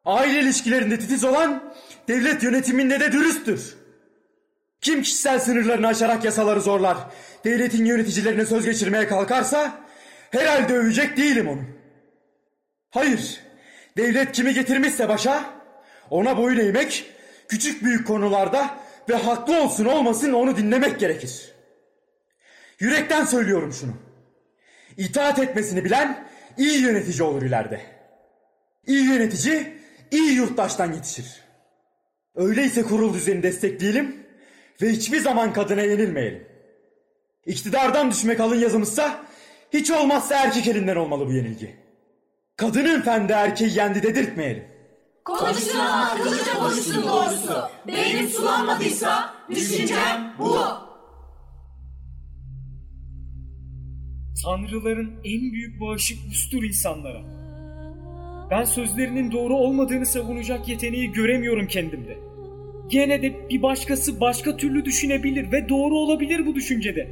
Aile 0.06 0.40
ilişkilerinde 0.40 1.00
titiz 1.00 1.24
olan 1.24 1.74
devlet 2.08 2.44
yönetiminde 2.44 3.00
de 3.00 3.12
dürüsttür. 3.12 3.85
Kim 4.86 5.02
kişisel 5.02 5.40
sınırlarını 5.40 5.88
aşarak 5.88 6.26
yasaları 6.26 6.62
zorlar, 6.62 6.98
devletin 7.44 7.86
yöneticilerine 7.86 8.46
söz 8.46 8.66
geçirmeye 8.66 9.08
kalkarsa 9.08 9.86
herhalde 10.32 10.74
övecek 10.74 11.18
değilim 11.18 11.48
onu. 11.48 11.62
Hayır, 12.90 13.42
devlet 13.98 14.32
kimi 14.32 14.54
getirmişse 14.54 15.10
başa 15.10 15.46
ona 16.10 16.38
boyun 16.38 16.60
eğmek, 16.60 17.06
küçük 17.48 17.84
büyük 17.84 18.08
konularda 18.08 18.78
ve 19.10 19.16
haklı 19.16 19.62
olsun 19.62 19.86
olmasın 19.86 20.34
onu 20.34 20.58
dinlemek 20.58 21.00
gerekir. 21.00 21.52
Yürekten 22.80 23.26
söylüyorum 23.26 23.74
şunu. 23.74 23.94
İtaat 24.98 25.40
etmesini 25.40 25.86
bilen 25.86 26.28
iyi 26.58 26.82
yönetici 26.82 27.24
olur 27.24 27.42
ileride. 27.42 27.82
İyi 28.88 29.06
yönetici 29.06 29.78
iyi 30.12 30.32
yurttaştan 30.34 30.94
yetişir. 30.94 31.42
Öyleyse 32.36 32.84
kurul 32.84 33.14
düzeni 33.14 33.44
destekleyelim 33.44 34.25
ve 34.82 34.90
hiçbir 34.90 35.20
zaman 35.20 35.54
kadına 35.54 35.82
yenilmeyelim. 35.82 36.48
İktidardan 37.46 38.12
düşmek 38.12 38.40
alın 38.40 38.60
yazımızsa 38.60 39.26
hiç 39.74 39.92
olmazsa 39.92 40.36
erkek 40.36 40.68
elinden 40.68 40.96
olmalı 40.96 41.28
bu 41.28 41.34
yenilgi. 41.34 41.76
Kadının 42.58 43.02
fendi 43.02 43.34
erkeği 43.34 43.78
yendi 43.78 44.04
dedirtmeyelim. 44.04 44.64
Konuştuğun 45.26 45.80
ama 45.80 46.06
akıllıca 46.06 46.54
konuştun 46.54 47.04
doğrusu. 47.04 47.70
Beynim 47.88 48.28
sulanmadıysa 48.28 49.34
düşüncem 49.50 50.34
bu. 50.40 50.58
Tanrıların 54.44 55.12
en 55.24 55.52
büyük 55.52 55.82
bağışı 55.82 56.16
ustur 56.32 56.64
insanlara. 56.64 57.22
Ben 58.52 58.64
sözlerinin 58.64 59.32
doğru 59.32 59.56
olmadığını 59.56 60.06
savunacak 60.06 60.68
yeteneği 60.68 61.12
göremiyorum 61.12 61.68
kendimde. 61.68 62.18
Gene 62.90 63.22
de 63.22 63.50
bir 63.50 63.62
başkası 63.62 64.20
başka 64.20 64.58
türlü 64.58 64.86
düşünebilir 64.86 65.52
ve 65.52 65.70
doğru 65.70 65.96
olabilir 65.96 66.46
bu 66.46 66.56
düşüncede. 66.56 67.08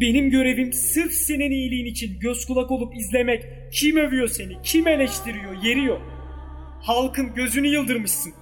Benim 0.00 0.30
görevim 0.30 0.72
sırf 0.72 1.12
senin 1.12 1.50
iyiliğin 1.50 1.86
için 1.86 2.20
göz 2.20 2.46
kulak 2.46 2.70
olup 2.70 2.96
izlemek. 2.96 3.44
Kim 3.72 3.96
övüyor 3.96 4.28
seni, 4.28 4.52
kim 4.62 4.88
eleştiriyor, 4.88 5.62
yeriyor. 5.62 6.00
Halkın 6.82 7.34
gözünü 7.34 7.68
yıldırmışsın. 7.68 8.32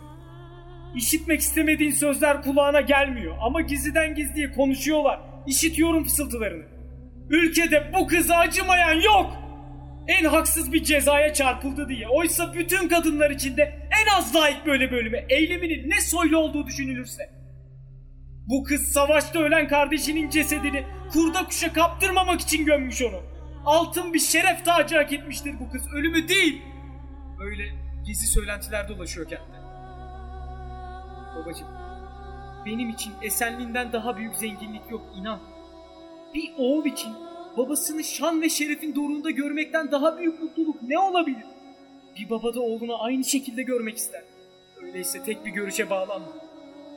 İşitmek 0.97 1.41
istemediğin 1.41 1.91
sözler 1.91 2.43
kulağına 2.43 2.81
gelmiyor 2.81 3.35
ama 3.41 3.61
gizliden 3.61 4.15
gizliye 4.15 4.53
konuşuyorlar. 4.53 5.21
İşitiyorum 5.47 6.05
fısıltılarını. 6.05 6.65
Ülkede 7.31 7.93
bu 8.01 8.07
kıza 8.07 8.37
acımayan 8.37 9.01
yok. 9.01 9.46
En 10.09 10.25
haksız 10.25 10.73
bir 10.73 10.85
cezaya 10.85 11.35
çarpıldı 11.35 11.89
diye. 11.89 12.09
Oysa 12.09 12.55
bütün 12.55 12.89
kadınlar 12.89 13.31
içinde 13.31 13.63
en 14.03 14.19
az 14.19 14.37
layık 14.37 14.67
böyle 14.67 14.91
bölüme. 14.91 15.27
Eyleminin 15.29 15.91
ne 15.91 16.01
soylu 16.01 16.39
olduğu 16.39 16.67
düşünülürse. 16.67 17.31
Bu 18.49 18.65
kız 18.65 18.93
savaşta 18.93 19.39
ölen 19.39 19.69
kardeşinin 19.69 20.31
cesedini 20.31 20.87
kurda 21.13 21.45
kuşa 21.45 21.73
kaptırmamak 21.73 22.41
için 22.41 22.65
gömmüş 22.65 23.03
onu. 23.03 23.23
Altın 23.65 24.15
bir 24.15 24.19
şeref 24.19 24.65
tacı 24.65 24.97
hak 24.97 25.13
etmiştir 25.13 25.55
bu 25.61 25.71
kız. 25.71 25.83
Ölümü 25.95 26.29
değil. 26.29 26.63
Öyle 27.41 27.63
gizli 28.07 28.27
söylentiler 28.27 28.89
dolaşıyor 28.89 29.29
kentte. 29.29 29.57
Babacım, 31.37 31.67
benim 32.67 32.91
için 32.91 33.13
esenliğinden 33.23 33.93
daha 33.93 34.17
büyük 34.17 34.37
zenginlik 34.37 34.91
yok 34.91 35.03
inan. 35.17 35.41
Bir 36.35 36.53
oğul 36.59 36.85
için 36.85 37.13
babasını 37.57 38.05
şan 38.05 38.43
ve 38.43 38.49
şerefin 38.49 38.95
doğrunda 38.95 39.31
görmekten 39.31 39.91
daha 39.91 40.19
büyük 40.19 40.43
mutluluk 40.43 40.83
ne 40.83 40.99
olabilir? 40.99 41.45
Bir 42.19 42.31
baba 42.31 42.55
da 42.55 42.61
oğlunu 42.61 43.05
aynı 43.05 43.25
şekilde 43.25 43.63
görmek 43.63 43.97
ister. 43.97 44.23
Öyleyse 44.83 45.23
tek 45.23 45.45
bir 45.45 45.51
görüşe 45.51 45.91
bağlanma. 45.91 46.29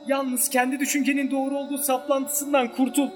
Yalnız 0.06 0.48
kendi 0.48 0.80
düşüncenin 0.80 1.30
doğru 1.30 1.58
olduğu 1.58 1.78
saplantısından 1.78 2.68
kurtul. 2.68 3.08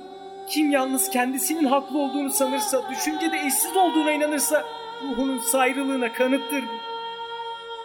Kim 0.49 0.71
yalnız 0.71 1.11
kendisinin 1.11 1.65
haklı 1.65 1.99
olduğunu 1.99 2.31
sanırsa, 2.31 2.91
düşüncede 2.91 3.37
eşsiz 3.47 3.77
olduğuna 3.77 4.13
inanırsa 4.13 4.65
ruhunun 5.03 5.39
sayrılığına 5.39 6.13
kanıttır. 6.13 6.65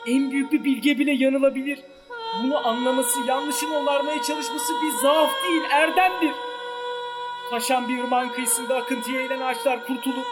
En 0.07 0.31
büyük 0.31 0.51
bir 0.51 0.63
bilge 0.63 0.99
bile 0.99 1.11
yanılabilir. 1.11 1.79
Bunu 2.43 2.67
anlaması, 2.67 3.19
yanlışını 3.27 3.77
onarmaya 3.77 4.21
çalışması 4.23 4.73
bir 4.83 5.01
zaaf 5.01 5.29
değil, 5.43 5.61
erdemdir. 5.71 6.48
Taşan 7.49 7.89
bir 7.89 8.03
ırmağın 8.03 8.29
kıyısında 8.29 8.75
akıntıya 8.75 9.19
eğilen 9.21 9.41
ağaçlar 9.41 9.85
kurtulur. 9.87 10.25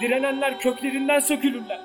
Direnenler 0.00 0.60
köklerinden 0.60 1.18
sökülürler. 1.18 1.80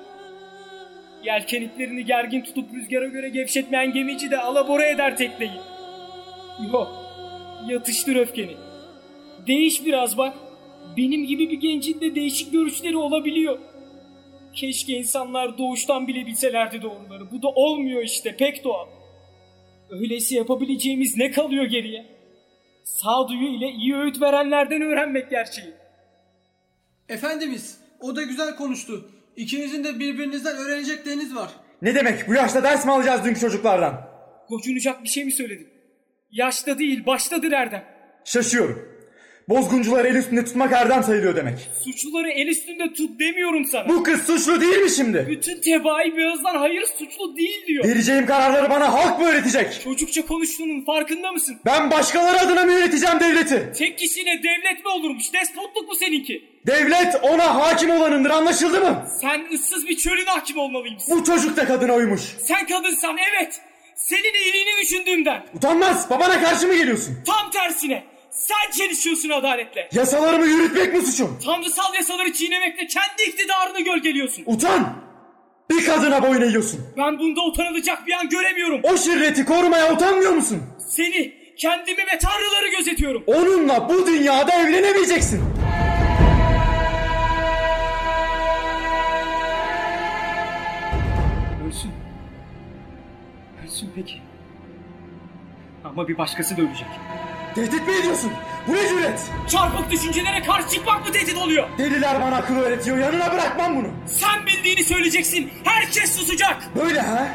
Yelken 1.24 1.62
iplerini 1.62 2.04
gergin 2.04 2.40
tutup 2.40 2.74
rüzgara 2.74 3.06
göre 3.06 3.28
gevşetmeyen 3.28 3.92
gemici 3.92 4.30
de 4.30 4.38
alabora 4.38 4.84
eder 4.84 5.16
tekneyi. 5.16 5.60
Yok, 6.72 6.88
yatıştır 7.68 8.16
öfkeni. 8.16 8.56
Değiş 9.46 9.86
biraz 9.86 10.18
bak. 10.18 10.34
Benim 10.96 11.26
gibi 11.26 11.50
bir 11.50 11.60
gencin 11.60 12.00
de 12.00 12.14
değişik 12.14 12.52
görüşleri 12.52 12.96
olabiliyor. 12.96 13.58
Keşke 14.54 14.92
insanlar 14.92 15.58
doğuştan 15.58 16.08
bile 16.08 16.26
bilselerdi 16.26 16.82
doğruları. 16.82 17.30
Bu 17.30 17.42
da 17.42 17.48
olmuyor 17.48 18.02
işte 18.02 18.36
pek 18.36 18.64
doğal. 18.64 18.86
Öyleyse 19.90 20.34
yapabileceğimiz 20.34 21.16
ne 21.16 21.30
kalıyor 21.30 21.64
geriye? 21.64 22.17
Sağduyu 22.88 23.56
ile 23.56 23.68
iyi 23.70 23.96
öğüt 23.96 24.20
verenlerden 24.20 24.82
öğrenmek 24.82 25.30
gerçeği. 25.30 25.74
Efendimiz, 27.08 27.78
o 28.00 28.16
da 28.16 28.22
güzel 28.22 28.56
konuştu. 28.56 29.10
İkinizin 29.36 29.84
de 29.84 29.98
birbirinizden 29.98 30.56
öğrenecekleriniz 30.56 31.36
var. 31.36 31.50
Ne 31.82 31.94
demek 31.94 32.28
bu 32.28 32.34
yaşta 32.34 32.62
ders 32.62 32.84
mi 32.84 32.92
alacağız 32.92 33.24
dünkü 33.24 33.40
çocuklardan? 33.40 34.10
Gocunacak 34.48 35.04
bir 35.04 35.08
şey 35.08 35.24
mi 35.24 35.32
söyledim? 35.32 35.68
Yaşta 36.30 36.78
değil 36.78 37.06
baştadır 37.06 37.52
Erdem. 37.52 37.84
Şaşıyorum. 38.24 38.97
Bozguncuları 39.48 40.08
el 40.08 40.14
üstünde 40.14 40.44
tutmak 40.44 40.72
erdem 40.72 41.02
sayılıyor 41.02 41.36
demek. 41.36 41.70
Suçluları 41.84 42.30
el 42.30 42.46
üstünde 42.46 42.92
tut 42.92 43.20
demiyorum 43.20 43.64
sana. 43.64 43.88
Bu 43.88 44.02
kız 44.02 44.22
suçlu 44.26 44.60
değil 44.60 44.76
mi 44.78 44.90
şimdi? 44.90 45.26
Bütün 45.28 45.60
tebaayı 45.60 46.16
bir 46.16 46.24
ağızdan 46.24 46.54
hayır 46.56 46.84
suçlu 46.98 47.36
değil 47.36 47.66
diyor. 47.66 47.84
Vereceğim 47.84 48.26
kararları 48.26 48.70
bana 48.70 48.92
halk 48.92 49.20
mı 49.20 49.26
öğretecek? 49.26 49.80
Çocukça 49.84 50.26
konuştuğunun 50.26 50.84
farkında 50.84 51.32
mısın? 51.32 51.56
Ben 51.66 51.90
başkaları 51.90 52.40
adına 52.40 52.64
mı 52.64 52.72
yöneteceğim 52.72 53.20
devleti? 53.20 53.72
Tek 53.78 53.98
kişiyle 53.98 54.30
devlet 54.42 54.84
mi 54.84 54.90
olurmuş? 54.90 55.32
Despotluk 55.32 55.88
mu 55.88 55.94
seninki? 55.94 56.44
Devlet 56.66 57.14
ona 57.22 57.54
hakim 57.54 57.90
olanındır 57.90 58.30
anlaşıldı 58.30 58.80
mı? 58.80 59.06
Sen 59.20 59.42
ıssız 59.54 59.88
bir 59.88 59.96
çölün 59.96 60.26
hakim 60.26 60.58
olmalıymışsın. 60.58 61.18
Bu 61.18 61.24
çocuk 61.24 61.56
da 61.56 61.64
kadına 61.64 61.94
uymuş. 61.94 62.20
Sen 62.42 62.66
kadınsan 62.66 63.16
evet. 63.32 63.60
Senin 63.96 64.34
iyiliğini 64.44 64.70
düşündüğümden. 64.82 65.42
Utanmaz 65.54 66.10
babana 66.10 66.40
karşı 66.42 66.66
mı 66.66 66.74
geliyorsun? 66.74 67.18
Tam 67.26 67.50
tersine. 67.50 68.04
Sen 68.30 68.70
çelişiyorsun 68.78 69.28
adaletle. 69.30 69.88
Yasalarımı 69.92 70.46
yürütmek 70.46 70.94
mi 70.94 71.02
suçum? 71.02 71.38
Tanrısal 71.44 71.94
yasaları 71.94 72.32
çiğnemekle 72.32 72.86
kendi 72.86 73.22
iktidarını 73.28 73.80
gölgeliyorsun. 73.80 74.42
Utan! 74.46 75.08
Bir 75.70 75.84
kadına 75.86 76.22
boyun 76.22 76.42
eğiyorsun. 76.42 76.80
Ben 76.96 77.18
bunda 77.18 77.40
utanılacak 77.44 78.06
bir 78.06 78.12
an 78.12 78.28
göremiyorum. 78.28 78.80
O 78.82 78.96
şirreti 78.96 79.44
korumaya 79.44 79.92
utanmıyor 79.94 80.32
musun? 80.32 80.62
Seni, 80.88 81.32
kendimi 81.56 81.98
ve 81.98 82.18
tanrıları 82.18 82.68
gözetiyorum. 82.76 83.24
Onunla 83.26 83.88
bu 83.88 84.06
dünyada 84.06 84.52
evlenemeyeceksin. 84.52 85.42
Ölsün. 91.66 91.90
Ölsün 93.64 93.90
peki. 93.94 94.20
Ama 95.84 96.08
bir 96.08 96.18
başkası 96.18 96.56
da 96.56 96.62
ölecek. 96.62 96.86
Tehdit 97.58 97.86
mi 97.88 97.94
ediyorsun? 97.94 98.32
Bu 98.68 98.74
ne 98.74 98.88
cüret? 98.88 99.20
Çarpık 99.48 99.90
düşüncelere 99.90 100.42
karşı 100.42 100.68
çıkmak 100.68 101.06
mı 101.06 101.12
tehdit 101.12 101.36
oluyor? 101.36 101.68
Deliler 101.78 102.20
bana 102.22 102.36
akıl 102.36 102.56
öğretiyor. 102.56 102.98
Yanına 102.98 103.32
bırakmam 103.32 103.76
bunu. 103.76 103.88
Sen 104.06 104.46
bildiğini 104.46 104.84
söyleyeceksin. 104.84 105.52
Herkes 105.64 106.16
susacak. 106.16 106.56
Böyle 106.76 107.00
ha? 107.00 107.28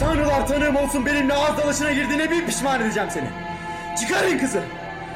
Tanrılar 0.00 0.46
tanığım 0.46 0.76
olsun 0.76 1.06
benimle 1.06 1.34
ağız 1.34 1.58
dalaşına 1.58 1.92
girdiğine 1.92 2.30
bir 2.30 2.46
pişman 2.46 2.80
edeceğim 2.80 3.08
seni. 3.12 3.28
Çıkarın 4.00 4.38
kızı. 4.38 4.62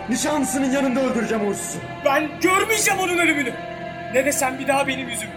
Nişanlısının 0.09 0.70
yanında 0.70 1.01
öldüreceğim 1.01 1.49
uğursuzu. 1.49 1.78
Ben 2.05 2.41
görmeyeceğim 2.41 3.01
onun 3.01 3.18
ölümünü. 3.18 3.55
Ne 4.14 4.24
de 4.24 4.32
sen 4.32 4.59
bir 4.59 4.68
daha 4.68 4.87
benim 4.87 5.09
yüzümü. 5.09 5.32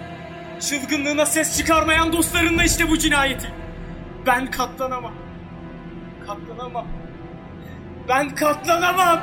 Çılgınlığına 0.60 1.26
ses 1.26 1.58
çıkarmayan 1.58 2.14
dostlarınla 2.14 2.64
işte 2.64 2.89
bu 2.89 2.97
cinayeti. 2.97 3.54
Ben 4.28 4.52
katlanamam. 4.52 5.14
Katlanamam. 6.28 6.99
Ben 8.10 8.36
katlanamam. 8.36 9.20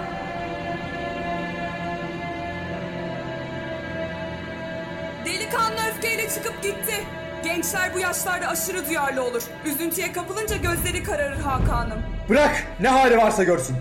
Delikanlı 5.25 5.77
öfkeyle 5.91 6.29
çıkıp 6.29 6.63
gitti. 6.63 7.05
Gençler 7.45 7.95
bu 7.95 7.99
yaşlarda 7.99 8.49
aşırı 8.49 8.89
duyarlı 8.89 9.25
olur. 9.25 9.43
Üzüntüye 9.65 10.13
kapılınca 10.13 10.57
gözleri 10.57 11.03
kararır 11.03 11.41
Hakan'ım. 11.41 11.99
Bırak 12.29 12.67
ne 12.81 12.89
hali 12.89 13.17
varsa 13.17 13.45
görsün. 13.45 13.77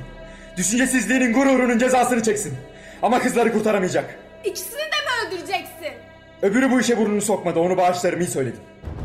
Düşüncesizliğinin 0.57 1.33
gururunun 1.33 1.77
cezasını 1.77 2.23
çeksin. 2.23 2.57
Ama 3.01 3.19
kızları 3.19 3.53
kurtaramayacak. 3.53 4.19
İkisini 4.43 4.79
de 4.79 4.85
mi 4.85 5.27
öldüreceksin? 5.27 5.93
Öbürü 6.41 6.71
bu 6.71 6.79
işe 6.79 6.97
burnunu 6.97 7.21
sokmadı 7.21 7.59
onu 7.59 7.77
bağışlarım 7.77 8.19
iyi 8.21 8.27
söyledim. 8.29 8.61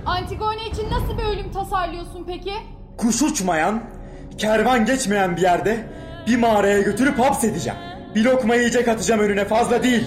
Antigone 0.06 0.66
için 0.66 0.90
nasıl 0.90 1.18
bir 1.18 1.24
ölüm 1.24 1.52
tasarlıyorsun 1.52 2.24
peki? 2.26 2.52
Kuş 2.96 3.22
uçmayan, 3.22 3.82
kervan 4.40 4.86
geçmeyen 4.86 5.36
bir 5.36 5.42
yerde 5.42 5.76
bir 6.26 6.36
mağaraya 6.36 6.80
götürüp 6.80 7.18
hapsedeceğim. 7.18 7.78
Bir 8.14 8.24
lokma 8.24 8.54
yiyecek 8.54 8.88
atacağım 8.88 9.20
önüne 9.20 9.44
fazla 9.44 9.82
değil. 9.82 10.04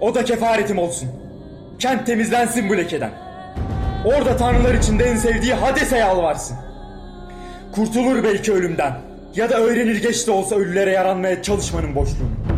O 0.00 0.14
da 0.14 0.24
kefaretim 0.24 0.78
olsun. 0.78 1.08
Kent 1.78 2.06
temizlensin 2.06 2.68
bu 2.68 2.76
lekeden. 2.76 3.10
Orada 4.04 4.36
tanrılar 4.36 4.74
içinde 4.74 5.04
en 5.04 5.16
sevdiği 5.16 5.54
Hades'e 5.54 5.98
yalvarsın. 5.98 6.56
Kurtulur 7.72 8.24
belki 8.24 8.52
ölümden. 8.52 8.92
Ya 9.34 9.50
da 9.50 9.60
öğrenir 9.60 10.02
geç 10.02 10.26
de 10.26 10.30
olsa 10.30 10.56
ölülere 10.56 10.90
yaranmaya 10.90 11.42
çalışmanın 11.42 11.94
boşluğunu. 11.94 12.51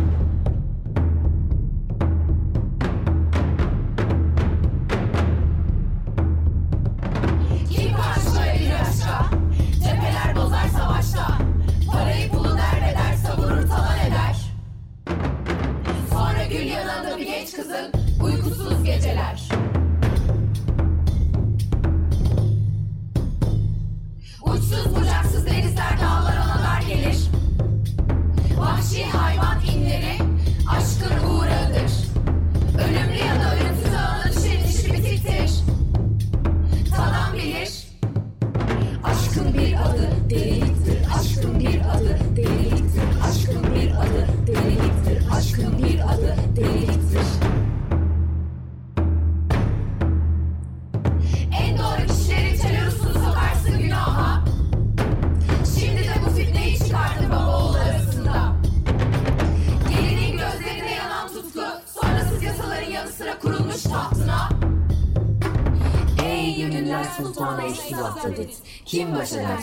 Vahşi 28.85 29.05
hayvan 29.05 29.45
inleri 29.45 29.54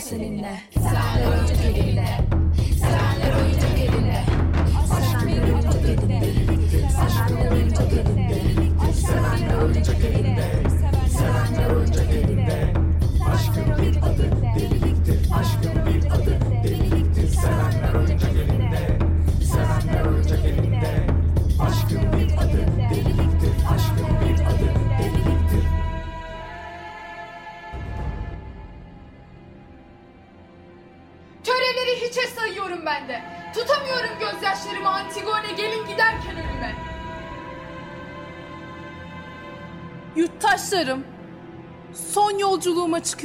kim 0.09 0.43
baş 0.43 0.82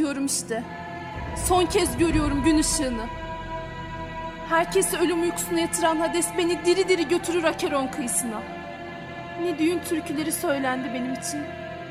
çıkıyorum 0.09 0.27
işte. 0.27 0.63
Son 1.49 1.67
kez 1.67 1.99
görüyorum 1.99 2.43
gün 2.43 2.59
ışığını. 2.59 3.07
Herkesi 4.49 4.99
ölüm 4.99 5.23
uykusuna 5.23 5.61
yatıran 5.61 5.97
Hades 5.97 6.27
beni 6.39 6.65
diri 6.65 6.89
diri 6.89 7.09
götürür 7.09 7.45
Akeron 7.45 7.87
kıyısına. 7.87 8.43
Ne 9.43 9.59
düğün 9.59 9.81
türküleri 9.89 10.33
söylendi 10.33 10.89
benim 10.95 11.13
için, 11.13 11.41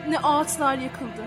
ne 0.09 0.19
ağaçlar 0.19 0.77
yakıldı. 0.77 1.23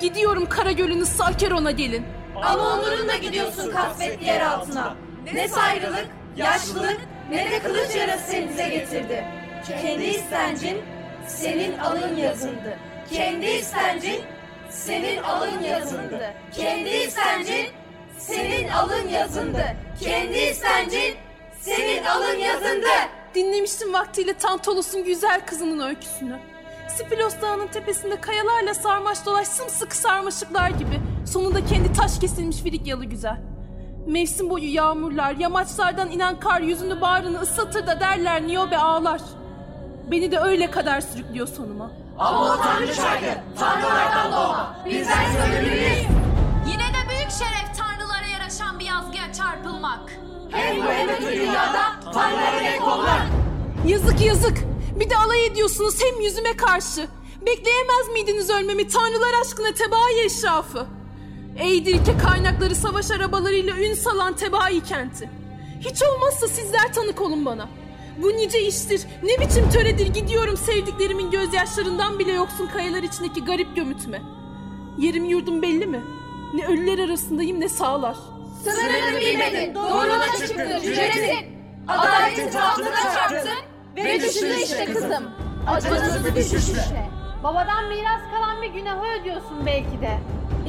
Gidiyorum 0.00 0.48
Karagöl'ün 0.48 1.04
Akeron'a 1.20 1.70
gelin. 1.70 2.06
Ama 2.36 2.74
onurunla 2.74 3.16
gidiyorsun 3.16 3.70
kasvetli 3.70 4.26
yer 4.26 4.40
altına. 4.40 4.94
Ne 5.34 5.48
sayrılık, 5.48 6.06
yaşlılık 6.36 7.00
ne 7.30 7.50
de 7.50 7.58
kılıç 7.58 7.96
yarası 7.96 8.30
seni 8.30 8.48
bize 8.48 8.68
getirdi. 8.68 9.24
Kendi 9.66 10.04
istencin 10.04 10.82
senin 11.26 11.78
alın 11.78 12.16
yazındı. 12.16 12.78
Kendi 13.10 13.46
istencin 13.46 14.20
senin 14.74 15.22
alın 15.22 15.62
yazındı. 15.62 16.34
Kendi 16.52 16.88
istencin 16.88 17.66
senin 18.18 18.68
alın 18.68 19.08
yazındı. 19.08 19.64
Kendi 20.00 20.38
istencin 20.38 21.14
senin 21.60 22.04
alın 22.04 22.38
yazındı. 22.38 22.88
Dinlemiştim 23.34 23.92
vaktiyle 23.92 24.34
Tantalos'un 24.34 25.04
güzel 25.04 25.46
kızının 25.46 25.88
öyküsünü. 25.88 26.38
Spilos 26.88 27.34
Dağı'nın 27.42 27.66
tepesinde 27.66 28.20
kayalarla 28.20 28.74
sarmaş 28.74 29.26
dolaş 29.26 29.48
sımsıkı 29.48 29.96
sarmaşıklar 29.96 30.70
gibi. 30.70 31.00
Sonunda 31.32 31.64
kendi 31.64 31.92
taş 31.92 32.18
kesilmiş 32.18 32.56
Frigyalı 32.56 33.04
güzel. 33.04 33.36
Mevsim 34.06 34.50
boyu 34.50 34.74
yağmurlar, 34.74 35.34
yamaçlardan 35.34 36.10
inen 36.10 36.40
kar 36.40 36.60
yüzünü 36.60 37.00
bağrını 37.00 37.40
ıslatır 37.40 37.86
da 37.86 38.00
derler 38.00 38.46
Niobe 38.46 38.78
ağlar. 38.78 39.20
Beni 40.10 40.32
de 40.32 40.38
öyle 40.38 40.70
kadar 40.70 41.00
sürüklüyor 41.00 41.46
sonuma. 41.46 42.03
Ama 42.18 42.54
o 42.54 42.56
tanrı 42.56 42.94
şarkı 42.94 43.40
tanrılardan 43.58 44.32
doğma. 44.32 44.76
Bizden 44.86 45.32
söylenilir. 45.32 46.06
Yine 46.66 46.82
de 46.94 47.08
büyük 47.10 47.30
şeref 47.30 47.76
tanrılara 47.78 48.26
yaraşan 48.32 48.78
bir 48.78 48.84
yazgıya 48.84 49.32
çarpılmak. 49.32 50.12
Hem 50.50 50.76
bu 50.76 50.84
hem 50.84 51.08
öte 51.08 51.32
dünyada 51.32 51.82
tanrılara 52.14 52.60
denk 52.64 52.82
olmak. 52.88 53.22
Yazık 53.86 54.20
yazık. 54.20 54.58
Bir 55.00 55.10
de 55.10 55.16
alay 55.16 55.46
ediyorsunuz 55.46 55.94
hem 56.02 56.20
yüzüme 56.20 56.56
karşı. 56.56 57.08
Bekleyemez 57.46 58.08
miydiniz 58.12 58.50
ölmemi 58.50 58.88
tanrılar 58.88 59.40
aşkına 59.40 59.74
tebaayı 59.74 60.24
eşrafı? 60.24 60.86
Ey 61.58 61.86
dirke 61.86 62.18
kaynakları 62.18 62.74
savaş 62.74 63.10
arabalarıyla 63.10 63.76
ün 63.76 63.94
salan 63.94 64.36
tebaayı 64.36 64.82
kenti. 64.82 65.30
Hiç 65.80 66.02
olmazsa 66.02 66.48
sizler 66.48 66.92
tanık 66.92 67.20
olun 67.20 67.46
bana. 67.46 67.68
Bu 68.22 68.28
nice 68.28 68.60
iştir, 68.62 69.06
ne 69.22 69.46
biçim 69.46 69.70
töredir 69.70 70.06
gidiyorum 70.06 70.56
sevdiklerimin 70.56 71.30
gözyaşlarından 71.30 72.18
bile 72.18 72.32
yoksun 72.32 72.66
kayalar 72.66 73.02
içindeki 73.02 73.44
garip 73.44 73.76
gömütme. 73.76 74.22
Yerim 74.98 75.24
yurdum 75.24 75.62
belli 75.62 75.86
mi? 75.86 76.02
Ne 76.54 76.66
ölüler 76.66 76.98
arasındayım 77.08 77.60
ne 77.60 77.68
sağlar. 77.68 78.16
Sınırını 78.64 79.20
bilmedin, 79.20 79.74
doğruna 79.74 80.26
çıktın, 80.38 80.80
cüretin. 80.82 81.54
Adaletin 81.88 82.50
tahtına 82.50 82.94
çarptın 83.14 83.50
ve 83.96 84.20
düşündün 84.20 84.58
işte 84.64 84.84
kızım. 84.84 85.24
Acınızı 85.66 86.34
düşüşle. 86.36 87.10
Babadan 87.44 87.88
miras 87.88 88.20
kalan 88.34 88.62
bir 88.62 88.68
günahı 88.68 89.20
ödüyorsun 89.20 89.66
belki 89.66 90.00
de. 90.00 90.18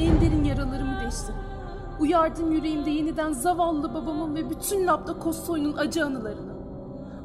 En 0.00 0.20
derin 0.20 0.44
yaralarımı 0.44 1.00
deştim. 1.06 1.34
Uyardım 2.00 2.52
yüreğimde 2.52 2.90
yeniden 2.90 3.32
zavallı 3.32 3.94
babamın 3.94 4.34
ve 4.34 4.50
bütün 4.50 4.86
Laptakos 4.86 5.46
soyunun 5.46 5.76
acı 5.76 6.04
anılarını. 6.04 6.55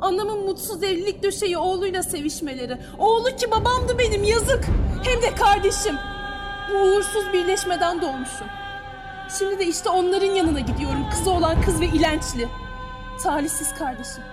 Anamın 0.02 0.45
mutsuz 0.45 0.84
evlilik 0.84 1.24
döşeği 1.24 1.58
oğluyla 1.58 2.04
sevişmeleri. 2.04 2.78
Oğlu 2.97 3.36
ki 3.36 3.52
babamdı 3.52 3.99
benim 3.99 4.24
yazık. 4.24 4.66
Hem 5.04 5.22
de 5.22 5.36
kardeşim. 5.36 5.95
Bu 6.72 6.78
uğursuz 6.78 7.34
birleşmeden 7.34 8.02
doğmuşum. 8.02 8.47
Şimdi 9.39 9.60
de 9.60 9.66
işte 9.66 9.89
onların 9.89 10.32
yanına 10.32 10.60
gidiyorum. 10.60 11.06
Kızı 11.12 11.32
olan 11.32 11.62
kız 11.62 11.82
ve 11.82 11.86
ilençli. 11.86 12.47
Talihsiz 13.24 13.74
kardeşim. 13.74 14.24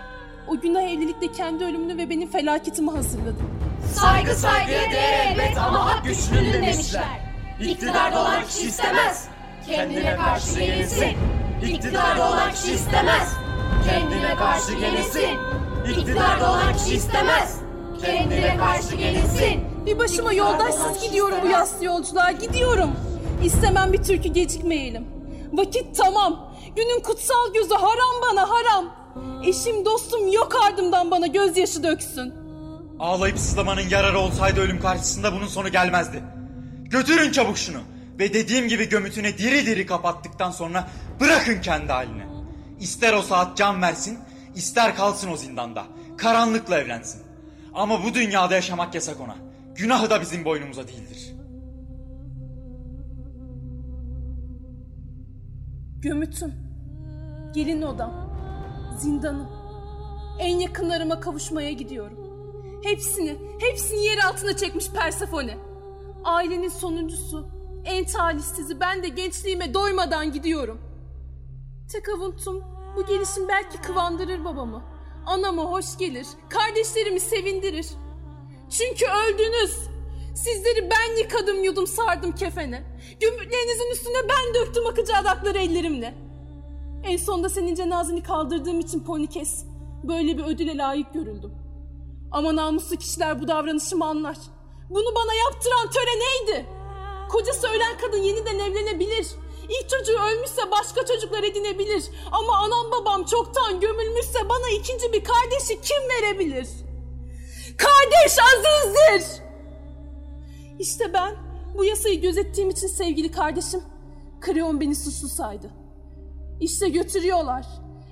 O 0.49 0.61
günah 0.61 0.83
evlilikte 0.83 1.33
kendi 1.33 1.65
ölümünü 1.65 1.97
ve 1.97 2.11
benim 2.11 2.31
felaketimi 2.31 2.91
hazırladı. 2.91 3.37
Saygı 3.95 4.35
saygıya 4.35 4.91
değer 4.91 5.27
elbet 5.33 5.59
ama 5.59 5.87
hak 5.87 6.05
güçlüdür 6.05 6.53
demişler. 6.53 7.05
İktidarda 7.61 8.21
olan 8.21 8.45
kişi 8.45 8.69
istemez. 8.69 9.29
Kendine 9.67 10.17
karşı 10.17 10.61
yenilsin. 10.61 11.17
İktidarda 11.63 12.29
olan 12.29 12.53
kişi 12.53 12.73
istemez. 12.73 13.33
Kendine 13.87 14.35
karşı 14.37 14.73
yenilsin. 14.73 15.39
İktidarda 15.91 16.51
olan 16.51 16.77
kişi 16.77 16.95
istemez. 16.97 17.57
Kendine 18.05 18.57
karşı 18.57 18.97
yenilsin. 18.97 19.65
Bir 19.87 19.99
başıma 19.99 20.33
yoldaşsız 20.33 21.03
gidiyorum 21.03 21.39
bu 21.43 21.47
yaslı 21.47 21.85
yolculuğa. 21.85 22.31
Gidiyorum. 22.33 22.91
İstemem 23.45 23.93
bir 23.93 24.03
türkü 24.03 24.29
gecikmeyelim. 24.29 25.07
Vakit 25.53 25.97
tamam. 25.97 26.55
Günün 26.77 27.01
kutsal 27.01 27.53
gözü 27.55 27.75
haram 27.75 28.23
bana 28.31 28.51
haram. 28.51 28.85
Eşim 29.45 29.85
dostum 29.85 30.33
yok 30.33 30.57
ardımdan 30.67 31.11
bana 31.11 31.27
gözyaşı 31.27 31.83
döksün. 31.83 32.35
Ağlayıp 33.01 33.39
sızlamanın 33.39 33.89
yararı 33.91 34.19
olsaydı 34.19 34.61
ölüm 34.61 34.81
karşısında 34.81 35.33
bunun 35.33 35.47
sonu 35.47 35.69
gelmezdi. 35.69 36.23
Götürün 36.85 37.33
çabuk 37.33 37.59
şunu. 37.59 37.79
Ve 38.19 38.35
dediğim 38.35 38.69
gibi 38.69 38.89
gömütüne 38.89 39.39
diri 39.39 39.67
diri 39.67 39.87
kapattıktan 39.87 40.51
sonra 40.51 40.89
bırakın 41.21 41.61
kendi 41.61 41.93
haline. 41.93 42.27
İster 42.81 43.13
o 43.13 43.23
saat 43.23 43.57
can 43.57 43.83
versin, 43.83 44.19
ister 44.55 44.97
kalsın 44.97 45.33
o 45.33 45.37
zindanda. 45.37 45.85
Karanlıkla 46.17 46.79
evlensin. 46.79 47.23
Ama 47.75 48.05
bu 48.05 48.15
dünyada 48.15 48.55
yaşamak 48.55 48.95
yasak 48.95 49.21
ona. 49.21 49.37
Günahı 49.75 50.11
da 50.11 50.21
bizim 50.21 50.45
boynumuza 50.45 50.89
değildir. 50.89 51.33
Gömütüm. 56.01 56.55
Gelin 57.55 57.83
odam. 57.83 58.13
Zindanım. 58.99 59.49
En 60.39 60.57
yakınlarıma 60.59 61.21
kavuşmaya 61.21 61.73
gidiyorum. 61.73 62.19
Hepsini, 62.83 63.37
hepsini 63.59 64.05
yer 64.05 64.19
altına 64.19 64.57
çekmiş 64.57 64.91
Persefone. 64.91 65.59
Ailenin 66.25 66.69
sonuncusu, 66.69 67.49
en 67.85 68.05
talihsizi 68.05 68.81
ben 68.81 69.03
de 69.03 69.09
gençliğime 69.09 69.75
doymadan 69.75 70.33
gidiyorum. 70.33 70.88
Tek 71.93 72.09
avuntum 72.09 72.65
bu 72.97 73.07
gelişim 73.07 73.49
belki 73.49 73.79
kıvandırır 73.83 74.45
babamı. 74.45 74.83
Anama 75.27 75.63
hoş 75.63 75.99
gelir, 75.99 76.27
kardeşlerimi 76.49 77.21
sevindirir. 77.21 77.87
Çünkü 78.71 79.07
öldünüz. 79.07 79.79
Sizleri 80.35 80.91
ben 80.91 81.19
yıkadım 81.19 81.65
yudum 81.65 81.87
sardım 81.87 82.33
kefene. 82.33 82.83
Gümrüklerinizin 83.21 83.93
üstüne 83.93 84.29
ben 84.29 84.55
döktüm 84.55 84.87
akıcı 84.87 85.17
adakları 85.17 85.59
ellerimle. 85.59 86.15
En 87.05 87.17
sonunda 87.17 87.49
senin 87.49 87.75
cenazeni 87.75 88.23
kaldırdığım 88.23 88.81
için 88.81 89.05
Ponikes 89.05 89.65
böyle 90.05 90.39
bir 90.39 90.45
ödüle 90.45 90.77
layık 90.77 91.15
görüldüm. 91.15 91.53
Ama 92.31 92.57
namuslu 92.57 92.97
kişiler 92.97 93.43
bu 93.43 93.49
davranışımı 93.49 94.07
anlar. 94.07 94.37
Bunu 94.91 95.15
bana 95.15 95.35
yaptıran 95.35 95.91
töre 95.91 96.21
neydi? 96.21 96.67
Kocası 97.29 97.69
ölen 97.69 97.99
kadın 97.99 98.23
yeniden 98.23 98.59
evlenebilir. 98.59 99.27
İlk 99.69 99.89
çocuğu 99.89 100.19
ölmüşse 100.21 100.71
başka 100.71 101.07
çocuklar 101.07 101.43
edinebilir. 101.43 102.05
Ama 102.33 102.57
anam 102.57 102.91
babam 102.91 103.25
çoktan 103.25 103.81
gömülmüşse 103.81 104.49
bana 104.49 104.69
ikinci 104.71 105.13
bir 105.13 105.25
kardeşi 105.25 105.81
kim 105.81 106.09
verebilir? 106.09 106.69
Kardeş 107.79 108.37
azizdir! 108.39 109.43
İşte 110.79 111.13
ben 111.13 111.37
bu 111.79 111.85
yasayı 111.85 112.21
gözettiğim 112.21 112.71
için 112.71 112.87
sevgili 112.87 113.33
kardeşim, 113.33 113.83
Kreon 114.41 114.81
beni 114.81 114.95
suçlu 114.95 115.29
saydı. 115.29 115.71
İşte 116.61 116.89
götürüyorlar. 116.89 117.67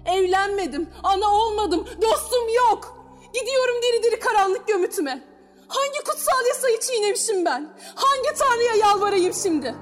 Evlenmedim, 0.06 0.88
ana 1.02 1.34
olmadım, 1.34 1.86
dostum 2.02 2.48
yok. 2.56 2.96
Gidiyorum 3.34 3.76
diri 3.82 4.02
diri 4.02 4.20
karanlık 4.20 4.68
gömütüme. 4.68 5.24
Hangi 5.68 5.98
kutsal 6.04 6.46
yasayı 6.48 6.80
çiğnemişim 6.80 7.44
ben? 7.44 7.76
Hangi 7.94 8.38
tanrıya 8.38 8.74
yalvarayım 8.74 9.34
şimdi? 9.34 9.74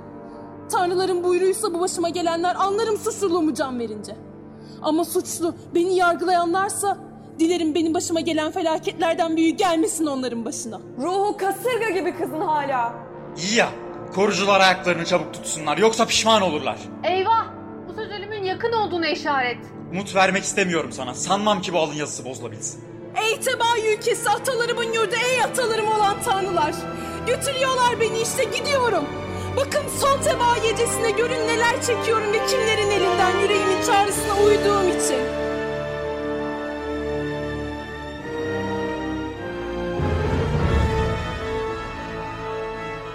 Tanrıların 0.73 1.25
buyruğuysa 1.25 1.75
bu 1.75 1.81
başıma 1.81 2.09
gelenler 2.09 2.55
anlarım 2.55 2.99
suçluluğumu 2.99 3.55
can 3.55 3.79
verince. 3.79 4.17
Ama 4.83 5.05
suçlu 5.05 5.55
beni 5.75 5.95
yargılayanlarsa 5.97 6.99
dilerim 7.39 7.75
benim 7.75 7.95
başıma 7.95 8.21
gelen 8.21 8.53
felaketlerden 8.53 9.37
büyüğü 9.37 9.51
gelmesin 9.51 10.07
onların 10.07 10.45
başına. 10.45 10.81
Ruhu 10.99 11.37
kasırga 11.37 11.91
gibi 11.91 12.17
kızın 12.17 12.41
hala. 12.41 12.95
İyi 13.43 13.55
ya, 13.57 13.69
korucular 14.15 14.61
ayaklarını 14.61 15.05
çabuk 15.05 15.35
tutsunlar 15.35 15.79
yoksa 15.79 16.07
pişman 16.07 16.43
olurlar. 16.43 16.79
Eyvah! 17.05 17.47
Bu 17.89 17.93
söz 17.95 18.11
ölümün 18.11 18.43
yakın 18.43 18.73
olduğuna 18.73 19.09
işaret. 19.09 19.59
Umut 19.93 20.15
vermek 20.15 20.45
istemiyorum 20.45 20.93
sana. 20.93 21.15
Sanmam 21.15 21.61
ki 21.61 21.73
bu 21.73 21.79
alın 21.79 21.95
yazısı 21.95 22.25
bozulabilsin. 22.25 22.85
Ey 23.25 23.41
tebaa 23.41 23.79
ülkesi 23.95 24.31
atalarımın 24.31 24.93
yurdu 24.93 25.15
ey 25.31 25.43
atalarım 25.43 25.87
olan 25.89 26.17
tanrılar. 26.25 26.75
Götürüyorlar 27.27 28.01
beni 28.01 28.19
işte 28.19 28.45
gidiyorum. 28.45 29.05
Bakın 29.57 29.89
son 30.01 30.23
tebaa 30.23 30.59
gecesine 30.59 31.11
görün 31.11 31.49
neler 31.49 31.83
çekiyorum 31.83 32.33
ve 32.33 32.47
kimlerin 32.47 32.91
elinden 32.91 33.39
yüreğimin 33.39 33.83
çağrısına 33.87 34.35
uyduğum 34.47 34.89
için. 34.89 35.45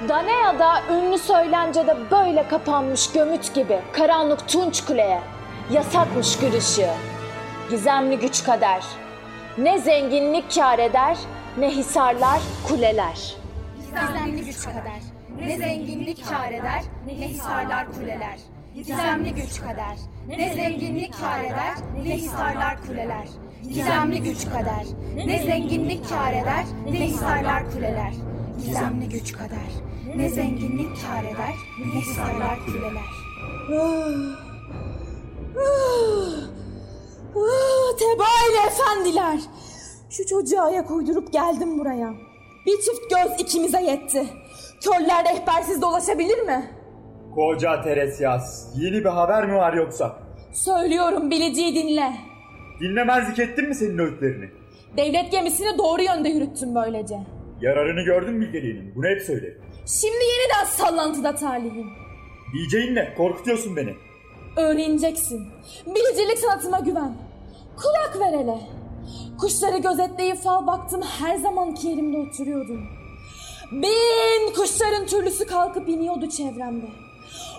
Danea'da 0.09 0.81
ünlü 0.93 1.17
söylencede 1.17 1.97
böyle 2.11 2.47
kapanmış 2.47 3.11
gömüt 3.11 3.53
gibi 3.53 3.79
karanlık 3.93 4.47
tunç 4.47 4.85
kuleye 4.85 5.21
yasakmış 5.71 6.37
gül 6.37 6.57
ışığı. 6.57 6.93
Gizemli 7.69 8.19
güç 8.19 8.43
kader. 8.43 8.83
Ne 9.57 9.79
zenginlik 9.79 10.55
kâr 10.55 10.79
eder 10.79 11.17
ne 11.57 11.69
hisarlar 11.69 12.39
kuleler. 12.67 13.35
Gizemli 14.01 14.45
güç 14.45 14.65
kader. 14.65 15.08
Ne 15.41 15.57
zenginlik 15.57 16.29
kâr 16.29 16.51
eder, 16.51 16.83
ne 17.05 17.27
hisarlar 17.27 17.91
kuleler. 17.91 18.39
Gizemli 18.75 19.33
güç 19.35 19.61
kader. 19.61 19.97
Ne 20.27 20.53
zenginlik 20.53 21.13
kâr 21.13 21.43
eder, 21.43 21.75
ne 22.03 22.15
hisarlar 22.15 22.81
kuleler. 22.87 23.27
Gizemli 23.69 24.23
güç 24.23 24.45
kader. 24.45 24.85
Ne 25.15 25.39
zenginlik 25.43 26.09
kâr 26.09 26.33
eder, 26.33 26.65
ne 26.91 26.99
hisarlar 26.99 27.71
kuleler. 27.71 28.13
Gizemli 28.65 29.09
güç 29.09 29.33
kader. 29.33 29.71
Ne 30.15 30.29
zenginlik 30.29 31.01
kâr 31.01 31.23
eder, 31.23 31.55
ne 31.79 32.01
hisarlar 32.01 32.59
kuleler. 32.65 33.09
Tebaile 37.99 38.67
efendiler. 38.67 39.39
Şu 40.09 40.25
çocuğa 40.25 40.63
ayak 40.63 40.91
uydurup 40.91 41.33
geldim 41.33 41.79
buraya. 41.79 42.13
Bir 42.65 42.77
çift 42.81 43.09
göz 43.09 43.39
ikimize 43.39 43.81
yetti. 43.81 44.25
Körler 44.83 45.25
rehbersiz 45.25 45.81
dolaşabilir 45.81 46.39
mi? 46.39 46.69
Koca 47.35 47.81
Teresyas, 47.81 48.67
yeni 48.75 48.99
bir 48.99 49.09
haber 49.09 49.45
mi 49.47 49.55
var 49.55 49.73
yoksa? 49.73 50.19
Söylüyorum 50.53 51.31
bileceği 51.31 51.75
dinle. 51.75 52.13
Dinlemezlik 52.79 53.39
ettin 53.39 53.67
mi 53.67 53.75
senin 53.75 53.97
öğütlerini? 53.97 54.49
Devlet 54.97 55.31
gemisini 55.31 55.77
doğru 55.77 56.01
yönde 56.01 56.29
yürüttüm 56.29 56.75
böylece. 56.75 57.19
Yararını 57.61 58.01
gördün 58.01 58.33
mü 58.33 58.45
bilgeliğinin? 58.45 58.95
Bunu 58.95 59.05
hep 59.07 59.21
söyle. 59.21 59.57
Şimdi 60.01 60.15
yeniden 60.25 60.65
sallantıda 60.65 61.35
talihim. 61.35 61.87
Diyeceğin 62.53 62.95
ne? 62.95 63.13
Korkutuyorsun 63.17 63.75
beni. 63.75 63.93
Öğreneceksin. 64.57 65.47
Bilicilik 65.85 66.37
sanatıma 66.37 66.79
güven. 66.79 67.13
Kulak 67.77 68.19
ver 68.19 68.39
hele. 68.39 68.57
Kuşları 69.39 69.77
gözetleyip 69.77 70.37
fal 70.37 70.67
baktım 70.67 71.01
her 71.19 71.35
zamanki 71.37 71.87
yerimde 71.87 72.17
oturuyordum. 72.17 72.98
Bin 73.71 74.53
kuşların 74.53 75.05
türlüsü 75.05 75.45
kalkıp 75.45 75.89
iniyordu 75.89 76.29
çevremde. 76.29 76.85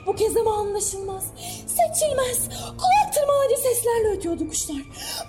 Bu 0.07 0.15
kez 0.17 0.37
ama 0.37 0.55
anlaşılmaz, 0.55 1.25
seçilmez, 1.67 2.49
kulak 2.59 3.15
tırmalayıcı 3.15 3.63
seslerle 3.63 4.17
ötüyordu 4.17 4.49
kuşlar. 4.49 4.77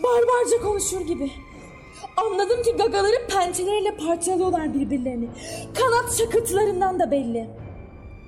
Barbarca 0.04 0.62
konuşur 0.62 1.02
gibi. 1.02 1.32
Anladım 2.18 2.64
ki 2.64 2.72
gagaları 2.72 3.28
pençeleriyle 3.28 3.98
parçalıyorlar 3.98 4.74
birbirlerini. 4.74 5.30
Kanat 5.74 6.18
şakırtılarından 6.18 7.00
da 7.00 7.12
belli. 7.12 7.50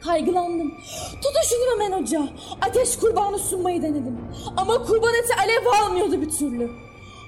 Kaygılandım. 0.04 0.74
Tutuşundum 1.22 1.82
hemen 1.82 2.04
ocağa. 2.04 2.30
Ateş 2.62 2.98
kurbanı 2.98 3.40
sunmayı 3.40 3.82
denedim. 3.82 4.18
Ama 4.58 4.84
kurban 4.84 5.14
eti 5.14 5.36
alev 5.36 5.66
almıyordu 5.82 6.22
bir 6.22 6.30
türlü. 6.30 6.72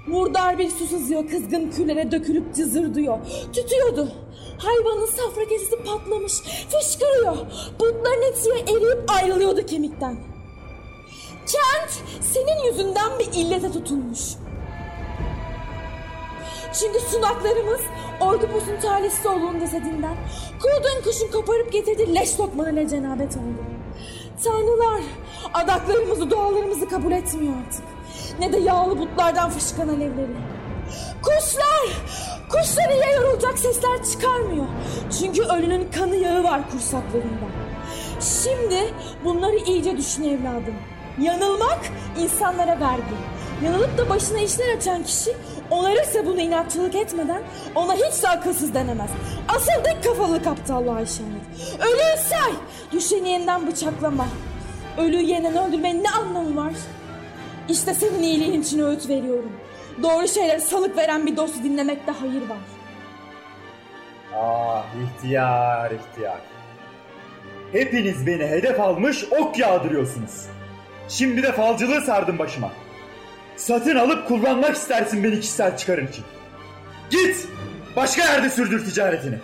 Murdar 0.07 0.57
bir 0.57 0.69
su 0.69 0.87
sızıyor 0.87 1.27
kızgın 1.27 1.71
küllere 1.71 2.11
dökülüp 2.11 2.55
cızırdıyor. 2.55 3.17
Tütüyordu. 3.53 4.11
Hayvanın 4.57 5.05
safra 5.05 5.45
kesesi 5.45 5.83
patlamış. 5.83 6.33
Fışkırıyor. 6.69 7.37
Butların 7.79 8.21
etiye 8.21 8.55
eriyip 8.55 9.11
ayrılıyordu 9.11 9.65
kemikten. 9.65 10.17
Kent 11.37 11.91
senin 12.21 12.71
yüzünden 12.71 13.19
bir 13.19 13.25
illete 13.33 13.71
tutulmuş. 13.71 14.19
Çünkü 16.79 16.99
sunaklarımız 16.99 17.81
Ordupos'un 18.21 18.79
talihsiz 18.81 19.25
oğlunun 19.25 19.59
cesedinden 19.59 20.15
kurduğun 20.61 21.03
kuşun 21.03 21.31
koparıp 21.31 21.71
getirdiği 21.71 22.15
leş 22.15 22.39
lokmalarına 22.39 22.87
cenabet 22.87 23.31
oldu. 23.31 23.63
Tanrılar 24.43 25.01
adaklarımızı 25.53 26.29
dualarımızı 26.29 26.89
kabul 26.89 27.11
etmiyor 27.11 27.53
artık. 27.67 27.83
Ne 28.39 28.53
de 28.53 28.57
yağlı 28.57 28.99
butlardan 28.99 29.49
fışkan 29.49 29.87
alevleri. 29.87 30.35
Kuşlar! 31.21 31.87
Kuşlar 32.49 32.89
iyiye 32.89 33.11
yorulacak 33.15 33.59
sesler 33.59 34.03
çıkarmıyor. 34.11 34.65
Çünkü 35.19 35.43
ölünün 35.43 35.91
kanı 35.91 36.15
yağı 36.15 36.43
var 36.43 36.61
kursaklarında. 36.71 37.45
Şimdi 38.43 38.93
bunları 39.25 39.55
iyice 39.55 39.97
düşün 39.97 40.23
evladım. 40.23 40.75
Yanılmak 41.21 41.79
insanlara 42.19 42.79
vergi. 42.79 43.15
Yanılıp 43.63 43.97
da 43.97 44.09
başına 44.09 44.39
işler 44.39 44.77
açan 44.77 45.03
kişi 45.03 45.33
onarırsa 45.71 46.25
bunu 46.25 46.41
inatçılık 46.41 46.95
etmeden 46.95 47.41
ona 47.75 47.93
hiç 47.93 48.23
de 48.23 48.29
akılsız 48.29 48.73
denemez. 48.73 49.09
Asıl 49.47 49.83
dik 49.85 50.03
kafalılık 50.03 50.47
aptallığa 50.47 51.01
işaret. 51.01 51.79
Ölüyü 51.79 52.17
say! 52.29 52.51
Düşeni 52.91 53.29
yeniden 53.29 53.67
bıçaklama. 53.67 54.27
Ölüyü 54.97 55.23
yeniden 55.23 55.67
öldürmenin 55.67 56.03
ne 56.03 56.09
anlamı 56.09 56.55
var? 56.55 56.73
İşte 57.69 57.93
senin 57.93 58.23
iyiliğin 58.23 58.61
için 58.61 58.79
öğüt 58.79 59.09
veriyorum. 59.09 59.51
Doğru 60.03 60.27
şeylere 60.27 60.59
salık 60.59 60.97
veren 60.97 61.25
bir 61.25 61.37
dostu 61.37 61.63
dinlemekte 61.63 62.11
hayır 62.11 62.41
var. 62.49 62.57
Ah 64.35 64.85
ihtiyar 65.03 65.91
ihtiyar. 65.91 66.39
Hepiniz 67.71 68.27
beni 68.27 68.47
hedef 68.47 68.79
almış 68.79 69.23
ok 69.31 69.59
yağdırıyorsunuz. 69.59 70.45
Şimdi 71.09 71.43
de 71.43 71.51
falcılığı 71.51 72.01
sardım 72.01 72.39
başıma. 72.39 72.71
Satın 73.55 73.95
alıp 73.95 74.27
kullanmak 74.27 74.75
istersin 74.75 75.23
beni 75.23 75.39
kişisel 75.39 75.77
çıkarın 75.77 76.07
için. 76.07 76.23
Git! 77.09 77.47
Başka 77.95 78.23
yerde 78.23 78.49
sürdür 78.49 78.85
ticaretini. 78.85 79.35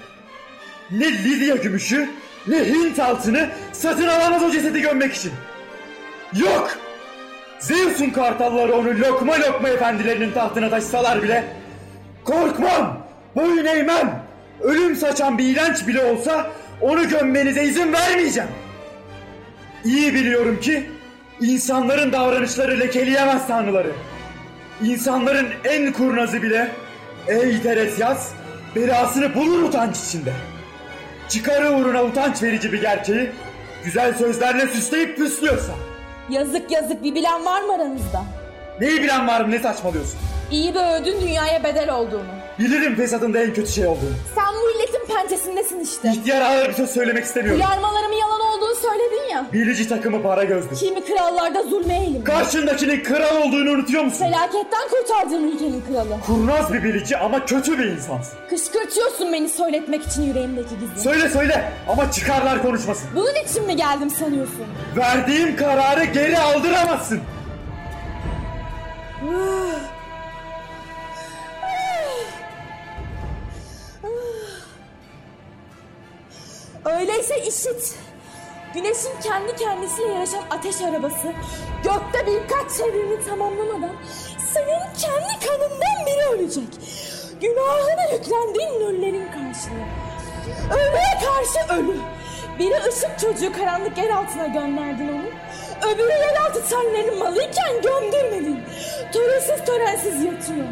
Ne 0.91 1.11
Lidya 1.23 1.55
gümüşü 1.55 2.09
ne 2.47 2.65
Hint 2.65 2.99
altını 2.99 3.49
satın 3.71 4.07
alamaz 4.07 4.43
o 4.43 4.51
cesedi 4.51 4.81
gömmek 4.81 5.13
için. 5.13 5.31
Yok! 6.35 6.77
Zeus'un 7.61 8.09
kartalları 8.09 8.73
onu 8.73 8.99
lokma 8.99 9.39
lokma 9.39 9.69
efendilerinin 9.69 10.31
tahtına 10.31 10.69
taşısalar 10.69 11.23
bile 11.23 11.43
korkmam, 12.23 12.97
boyun 13.35 13.65
eğmem. 13.65 14.23
Ölüm 14.61 14.95
saçan 14.95 15.37
bir 15.37 15.45
iğrenç 15.45 15.87
bile 15.87 16.03
olsa 16.03 16.51
onu 16.81 17.09
gömmenize 17.09 17.63
izin 17.63 17.93
vermeyeceğim. 17.93 18.49
İyi 19.85 20.13
biliyorum 20.13 20.59
ki 20.59 20.89
insanların 21.41 22.11
davranışları 22.11 22.79
lekeleyemez 22.79 23.47
tanrıları. 23.47 23.91
İnsanların 24.83 25.47
en 25.65 25.93
kurnazı 25.93 26.41
bile 26.41 26.71
ey 27.27 27.61
Teresyas 27.61 28.31
belasını 28.75 29.35
bulur 29.35 29.63
utanç 29.63 29.97
içinde. 29.97 30.33
Çıkarı 31.29 31.71
uğruna 31.71 32.03
utanç 32.03 32.43
verici 32.43 32.73
bir 32.73 32.81
gerçeği 32.81 33.31
güzel 33.83 34.13
sözlerle 34.13 34.67
süsleyip 34.67 35.17
püslüyorsa. 35.17 35.90
Yazık 36.29 36.71
yazık 36.71 37.03
bir 37.03 37.15
bilen 37.15 37.45
var 37.45 37.61
mı 37.61 37.73
aranızda? 37.73 38.23
Neyi 38.79 39.03
bilen 39.03 39.27
var 39.27 39.41
mı 39.41 39.51
ne 39.51 39.59
saçmalıyorsun? 39.59 40.19
İyi 40.51 40.73
bir 40.75 40.79
öğüdün 40.79 41.21
dünyaya 41.21 41.63
bedel 41.63 41.89
olduğunu. 41.95 42.40
Bilirim 42.59 42.95
fesatın 42.95 43.33
da 43.33 43.43
en 43.43 43.53
kötü 43.53 43.71
şey 43.71 43.87
olduğunu. 43.87 44.15
Sen 44.35 44.45
bu 44.63 44.71
illetin 44.71 45.13
pençesindesin 45.15 45.79
işte. 45.79 46.11
İhtiyar 46.11 46.41
ağır 46.41 46.69
bir 46.69 46.73
söz 46.73 46.89
söylemek 46.89 47.23
istemiyorum. 47.25 47.61
Uyarmalarımın 47.61 48.15
yalan 48.15 48.39
olduğunu 48.41 48.75
söyledin 48.75 49.29
ya. 49.31 49.45
Bilici 49.53 49.89
takımı 49.89 50.23
para 50.23 50.43
gözdür. 50.43 50.75
Kimi 50.75 51.05
krallarda 51.05 51.63
zulme 51.63 51.99
eğilim. 51.99 52.23
Karşındakinin 52.23 53.03
kral 53.03 53.35
olduğunu 53.41 53.71
unutuyor 53.71 54.03
musun? 54.03 54.19
Felaketten 54.19 54.87
kurtardığın 54.91 55.43
ülkenin 55.51 55.83
kralı. 55.87 56.17
Kurnaz 56.27 56.73
bir 56.73 56.83
bilici 56.83 57.17
ama 57.17 57.45
kötü 57.45 57.79
bir 57.79 57.85
insansın. 57.85 58.33
Kışkırtıyorsun 58.49 59.33
beni 59.33 59.49
söyletmek 59.49 60.03
için 60.03 60.21
yüreğimdeki 60.21 60.79
gizli. 60.79 60.99
Söyle 61.03 61.29
söyle 61.29 61.71
ama 61.89 62.11
çıkarlar 62.11 62.61
konuşmasın. 62.61 63.09
Bunun 63.15 63.35
için 63.49 63.65
mi 63.65 63.75
geldim 63.75 64.09
sanıyorsun? 64.09 64.65
Verdiğim 64.97 65.55
kararı 65.55 66.03
geri 66.03 66.39
aldıramazsın. 66.39 67.19
Öyleyse 76.85 77.39
işit. 77.41 77.95
Güneşin 78.73 79.19
kendi 79.23 79.55
kendisiyle 79.55 80.13
yarışan 80.13 80.43
ateş 80.49 80.81
arabası 80.81 81.33
gökte 81.83 82.27
birkaç 82.27 82.77
çevrimi 82.77 83.25
tamamlamadan 83.25 83.95
senin 84.53 84.79
kendi 84.97 85.45
kanından 85.45 86.05
biri 86.05 86.35
ölecek. 86.35 86.67
Günahına 87.41 88.13
yüklendiğin 88.13 88.87
ölülerin 88.87 89.27
karşılığı. 89.27 89.87
Ölüye 90.73 91.13
karşı 91.25 91.73
ölü. 91.73 91.97
Biri 92.59 92.75
ışık 92.89 93.19
çocuğu 93.19 93.53
karanlık 93.53 93.97
yer 93.97 94.09
altına 94.09 94.47
gönderdin 94.47 95.07
onu. 95.07 95.29
Öbürü 95.91 96.11
yeraltı 96.11 96.69
tanrıların 96.69 97.19
malıyken 97.19 97.81
gömdürmedin. 97.83 98.59
Törensiz 99.13 99.65
törensiz 99.65 100.23
yatıyor. 100.23 100.67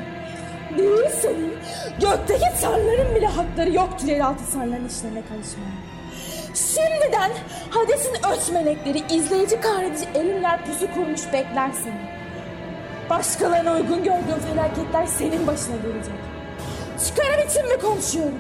Değil 0.78 1.10
senin. 1.22 1.54
Gökteki 2.02 2.62
tanrıların 2.62 3.16
bile 3.16 3.28
hakları 3.28 3.72
yoktur 3.74 4.08
yeraltı 4.08 4.52
tanrıların 4.54 4.88
işlerine 4.88 5.22
karışmaya. 5.22 5.79
Şimdiden 6.68 7.32
Hades'in 7.70 8.14
öç 8.34 8.50
melekleri 8.50 9.14
izleyici 9.14 9.62
kahredici 9.62 10.06
elinler 10.16 10.66
pusu 10.66 10.94
kurmuş 10.94 11.22
bekler 11.34 11.72
seni. 11.84 12.20
Başkalarına 13.10 13.74
uygun 13.74 14.04
gördüğün 14.04 14.40
felaketler 14.50 15.06
senin 15.06 15.48
başına 15.48 15.76
gelecek. 15.76 16.14
Çıkarım 17.08 17.48
için 17.48 17.68
mi 17.68 17.82
konuşuyorum? 17.82 18.40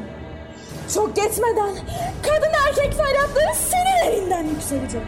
Çok 0.94 1.16
geçmeden 1.16 1.76
kadın 2.24 2.54
erkek 2.68 2.94
feryatları 2.94 3.56
senin 3.56 4.12
elinden 4.12 4.44
yükselecek. 4.44 5.02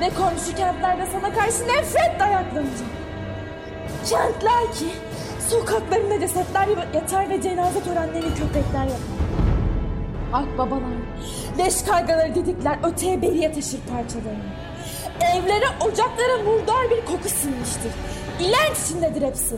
Ve 0.00 0.10
komşu 0.10 0.56
kentlerde 0.56 1.06
sana 1.12 1.34
karşı 1.34 1.68
nefret 1.68 2.20
dayaklanacak. 2.20 2.88
Kentler 4.10 4.72
ki 4.72 4.86
sokaklarında 5.48 6.20
cesetler 6.20 6.68
yatar 6.94 7.30
ve 7.30 7.42
cenaze 7.42 7.82
törenlerini 7.82 8.34
köpekler 8.34 8.84
yapar. 8.84 9.16
Akbabalar, 10.32 10.98
leş 11.58 11.82
kargaları 11.82 12.34
didikler 12.34 12.78
öteye 12.92 13.22
beriye 13.22 13.52
taşır 13.52 13.80
parçalarını. 13.80 14.44
Evlere, 15.20 15.64
ocaklara 15.80 16.38
murdar 16.44 16.90
bir 16.90 17.04
koku 17.06 17.28
sinmiştir. 17.28 17.92
İlenç 18.40 18.78
içindedir 18.84 19.22
hepsi. 19.22 19.56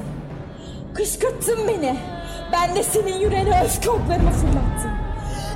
Kışkırttın 0.95 1.59
beni. 1.69 1.97
Ben 2.53 2.75
de 2.75 2.83
senin 2.83 3.21
yüreğine 3.21 3.63
öfke 3.65 3.91
oklarımı 3.91 4.31
fırlattım. 4.31 4.91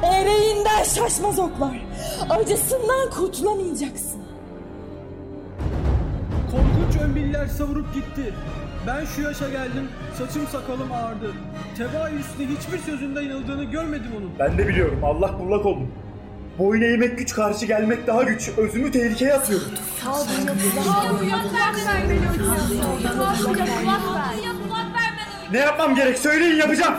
Ereğinden 0.03 0.85
şaşmaz 0.85 1.39
oklar. 1.39 1.87
Acısından 2.31 3.11
kurtulamayacaksın. 3.11 4.23
Korkunç 6.51 7.03
ömbiller 7.03 7.47
savurup 7.47 7.95
gitti. 7.95 8.35
Ben 8.87 9.05
şu 9.05 9.23
yaşa 9.23 9.49
geldim, 9.49 9.89
saçım 10.19 10.47
sakalım 10.47 10.93
ağardı. 10.93 11.33
Tebai 11.79 12.15
üstüne 12.15 12.47
hiçbir 12.47 12.79
sözünde 12.79 13.21
yanıldığını 13.21 13.65
görmedim 13.65 14.11
onun. 14.19 14.31
Ben 14.39 14.59
de 14.59 14.69
biliyorum 14.69 15.01
Allah 15.05 15.39
bullak 15.39 15.67
oldum. 15.67 15.89
Boyun 16.63 16.83
eğmek 16.83 17.19
güç 17.19 17.35
karşı 17.35 17.67
gelmek 17.67 18.07
daha 18.07 18.23
güç. 18.23 18.49
Özümü 18.57 18.93
tehlikeye 18.93 19.35
atıyorum. 19.35 19.69
Ne 25.53 25.59
yapmam 25.59 25.95
gerek 25.95 26.19
söyleyin 26.19 26.57
yapacağım. 26.57 26.95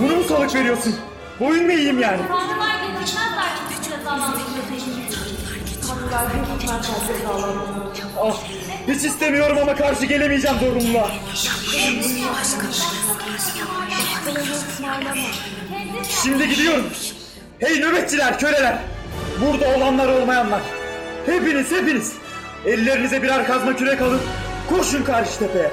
Bunu 0.00 0.16
mu 0.16 0.24
salık 0.24 0.54
veriyorsun? 0.54 0.94
Boyun 1.40 1.64
mu 1.64 1.72
eğeyim 1.72 1.98
yani? 1.98 2.20
Ah, 8.22 8.36
hiç 8.88 9.04
istemiyorum 9.04 9.58
ama 9.62 9.74
karşı 9.74 10.06
gelemeyeceğim 10.06 10.58
zorunluluğa. 10.58 11.10
Şimdi 16.22 16.48
gidiyorum. 16.48 16.84
Hey 17.58 17.80
nöbetçiler, 17.80 18.38
köleler. 18.38 18.78
Burada 19.40 19.76
olanlar 19.76 20.08
olmayanlar. 20.08 20.60
Hepiniz 21.26 21.72
hepiniz. 21.72 22.12
Ellerinize 22.66 23.22
birer 23.22 23.46
kazma 23.46 23.76
kürek 23.76 24.02
alın. 24.02 24.20
Koşun 24.68 25.02
karşı 25.04 25.38
tepeye. 25.38 25.70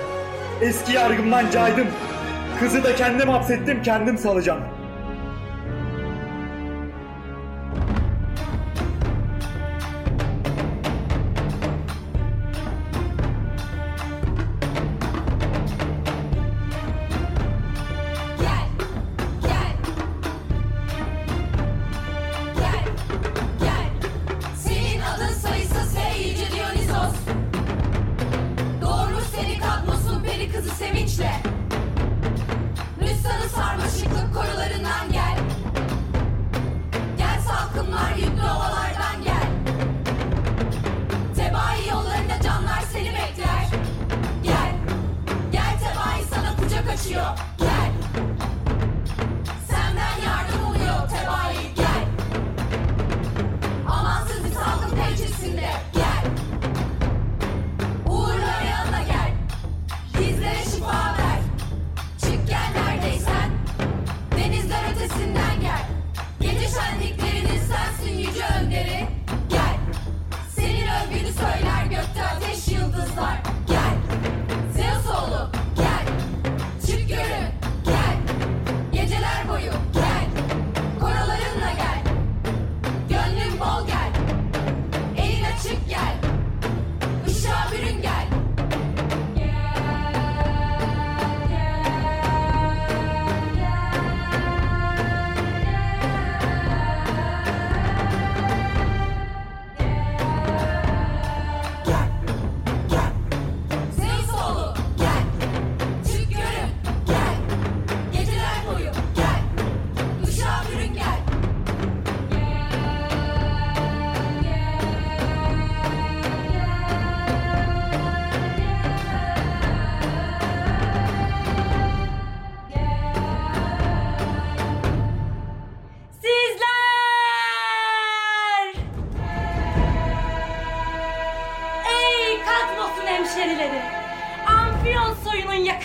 Eski 0.62 0.92
yargımdan 0.92 1.52
caydım. 1.52 1.88
Kızı 2.60 2.84
da 2.84 2.96
kendim 2.96 3.30
hapsettim, 3.30 3.84
kendim 3.84 4.18
salacağım. 4.18 4.62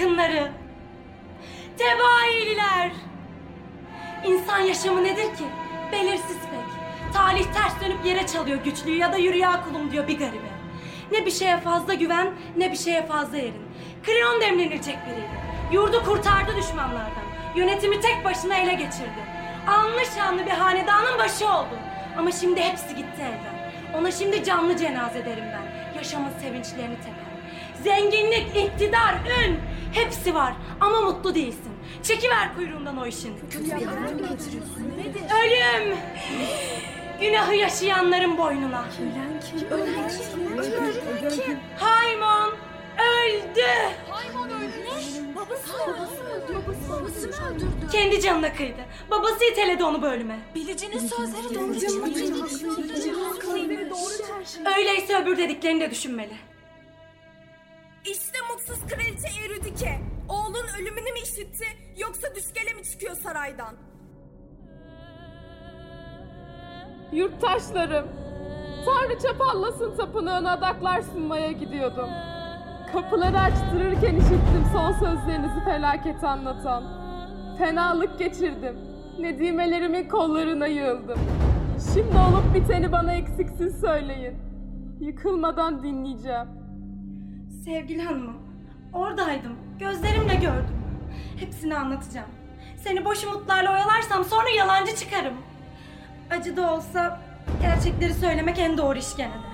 Yakınları. 0.01 0.53
Tebaililer. 1.79 2.91
İnsan 4.25 4.59
yaşamı 4.59 5.05
nedir 5.05 5.23
ki? 5.23 5.45
Belirsiz 5.93 6.39
pek. 6.51 6.67
Talih 7.15 7.45
ters 7.45 7.81
dönüp 7.81 8.07
yere 8.07 8.27
çalıyor 8.27 8.65
güçlüyü 8.65 8.99
ya 8.99 9.13
da 9.13 9.17
yürü 9.17 9.37
ya 9.37 9.65
kulum 9.65 9.93
diyor 9.93 10.09
bir 10.09 10.19
garibe. 10.19 10.57
Ne 11.13 11.27
bir 11.27 11.31
şeye 11.31 11.61
fazla 11.61 11.95
güven 11.95 12.29
ne 12.57 12.73
bir 12.73 12.77
şeye 12.77 13.07
fazla 13.07 13.37
yerin. 13.37 13.63
Kreon 14.03 14.41
demlenilecek 14.41 14.99
biriydi. 15.07 15.47
Yurdu 15.73 16.05
kurtardı 16.05 16.57
düşmanlardan. 16.57 17.27
Yönetimi 17.57 18.01
tek 18.01 18.25
başına 18.25 18.57
ele 18.57 18.75
geçirdi. 18.75 19.21
Anlı 19.67 20.01
şanlı 20.17 20.47
bir 20.47 20.51
hanedanın 20.51 21.19
başı 21.19 21.49
oldu. 21.49 21.79
Ama 22.19 22.33
şimdi 22.33 22.61
hepsi 22.61 22.89
gitti 22.89 23.21
elden. 23.21 24.01
Ona 24.01 24.11
şimdi 24.11 24.45
canlı 24.45 24.77
cenaze 24.77 25.25
derim 25.25 25.45
ben. 25.45 25.97
Yaşamın 25.99 26.31
sevinçlerini 26.43 26.97
teper. 26.97 27.27
Zenginlik, 27.83 28.57
iktidar, 28.57 29.15
ün 29.45 29.61
hepsi 29.97 30.35
var 30.35 30.53
ama 30.81 31.01
mutlu 31.01 31.35
değilsin. 31.35 31.73
Çekiver 32.03 32.55
kuyruğundan 32.57 32.97
o 32.99 33.07
işin. 33.07 33.35
Ölüm! 35.45 35.97
Günahı 37.21 37.55
yaşayanların 37.55 38.39
boynuna. 38.39 38.85
Ölen 39.01 39.41
kim? 39.51 39.79
Ölen 39.79 40.09
kim? 41.31 41.59
Haymon 41.79 42.53
öldü. 42.99 43.67
Haymon 44.11 44.49
öldü. 44.51 44.85
Ne? 44.85 45.35
Babası 45.37 45.73
babası 45.89 46.25
öldü. 46.25 46.59
Babası 46.89 47.29
mı 47.29 47.35
öldürdü? 47.51 47.93
Kendi 47.93 48.21
canına 48.21 48.53
kıydı. 48.55 48.81
Babası 49.11 49.45
iteledi 49.53 49.85
onu 49.85 50.03
bu 50.03 50.07
ölüme. 50.07 50.39
Bilicinin 50.55 50.99
sözleri 50.99 51.55
doğru 51.55 51.81
çıkmış. 51.81 52.23
Öyleyse 54.77 55.23
öbür 55.23 55.37
dediklerini 55.37 55.81
de 55.81 55.91
düşünmeli. 55.91 56.33
İşte 58.11 58.39
mutsuz 58.51 58.87
kraliçe 58.87 59.29
Erudike. 59.45 59.99
Oğlun 60.29 60.67
ölümünü 60.79 61.13
mü 61.13 61.19
işitti 61.23 61.65
yoksa 61.99 62.35
düşkele 62.35 62.75
mi 62.75 62.85
çıkıyor 62.85 63.17
saraydan? 63.17 63.75
Yurttaşlarım, 67.13 68.07
Tanrıça 68.85 69.39
Pallas'ın 69.39 69.97
tapınağına 69.97 70.53
adaklar 70.53 71.03
sunmaya 71.03 71.53
gidiyordum. 71.53 72.09
Kapıları 72.93 73.39
açtırırken 73.39 74.17
işittim 74.17 74.67
son 74.73 74.93
sözlerinizi 74.93 75.65
felaket 75.65 76.25
anlatan. 76.25 76.85
Fenalık 77.59 78.19
geçirdim. 78.19 78.77
Nedimelerimin 79.19 80.09
kollarına 80.09 80.67
yığıldım. 80.67 81.19
Şimdi 81.95 82.17
olup 82.17 82.55
biteni 82.55 82.93
bana 82.93 83.13
eksiksiz 83.13 83.81
söyleyin. 83.81 84.37
Yıkılmadan 85.01 85.83
dinleyeceğim. 85.83 86.66
Sevgili 87.67 88.03
hanımım, 88.03 88.37
oradaydım. 88.93 89.57
Gözlerimle 89.79 90.35
gördüm. 90.35 90.77
Hepsini 91.41 91.77
anlatacağım. 91.77 92.29
Seni 92.85 93.05
boş 93.05 93.25
umutlarla 93.25 93.73
oyalarsam 93.73 94.25
sonra 94.25 94.49
yalancı 94.51 94.97
çıkarım. 94.97 95.35
Acı 96.31 96.57
da 96.57 96.73
olsa 96.75 97.21
gerçekleri 97.63 98.15
söylemek 98.15 98.59
en 98.59 98.79
doğru 98.79 98.99
iş 98.99 99.17
gene 99.17 99.33
de. 99.33 99.47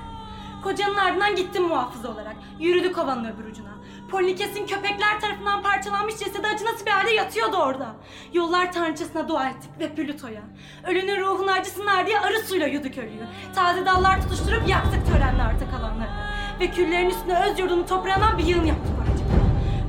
Kocanın 0.62 0.96
ardından 0.96 1.36
gittim 1.36 1.62
muhafız 1.62 2.04
olarak. 2.04 2.36
Yürüdü 2.60 2.92
kovanın 2.92 3.24
öbür 3.24 3.44
ucuna. 3.44 3.72
Polikes'in 4.10 4.66
köpekler 4.66 5.20
tarafından 5.20 5.62
parçalanmış 5.62 6.16
cesedi 6.16 6.46
acınası 6.46 6.86
bir 6.86 6.90
halde 6.90 7.10
yatıyordu 7.10 7.56
orada. 7.56 7.94
Yollar 8.32 8.72
tanrıçasına 8.72 9.28
dua 9.28 9.48
ettik 9.48 9.70
ve 9.80 9.94
Plüto'ya. 9.94 10.42
Ölünün 10.86 11.20
ruhunu 11.20 11.50
acısınlar 11.50 12.06
diye 12.06 12.20
arı 12.20 12.38
suyla 12.38 12.66
yuduk 12.66 12.98
ölüyü. 12.98 13.26
Taze 13.54 13.86
dallar 13.86 14.22
tutuşturup 14.22 14.68
yaktık 14.68 15.06
törenle 15.06 15.42
arta 15.42 15.70
kalanlarını. 15.70 16.21
Ve 16.62 16.70
küllerin 16.70 17.10
üstüne 17.10 17.38
öz 17.44 17.58
yurdunu 17.58 17.86
toprağından 17.86 18.38
bir 18.38 18.44
yığın 18.44 18.66
yaptık 18.66 18.92
oracıkta. 18.98 19.34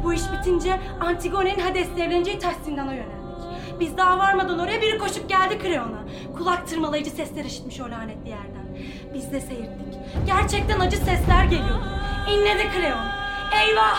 Bu 0.03 0.13
iş 0.13 0.21
bitince 0.31 0.79
Antigone'nin 1.01 1.59
Hades'le 1.59 1.97
evleneceği 1.97 2.39
Tassindana 2.39 2.93
yöneldik. 2.93 3.79
Biz 3.79 3.97
daha 3.97 4.19
varmadan 4.19 4.59
oraya 4.59 4.81
biri 4.81 4.97
koşup 4.97 5.29
geldi 5.29 5.59
Kreon'a. 5.59 6.03
Kulak 6.37 6.67
tırmalayıcı 6.67 7.09
sesler 7.09 7.45
işitmiş 7.45 7.81
o 7.81 7.83
lanetli 7.83 8.29
yerden. 8.29 8.77
Biz 9.13 9.31
de 9.31 9.41
seyirttik. 9.41 9.99
Gerçekten 10.25 10.79
acı 10.79 10.97
sesler 10.97 11.43
geliyordu. 11.43 11.87
İnledi 12.31 12.71
Kreon. 12.71 13.05
Eyvah! 13.63 13.97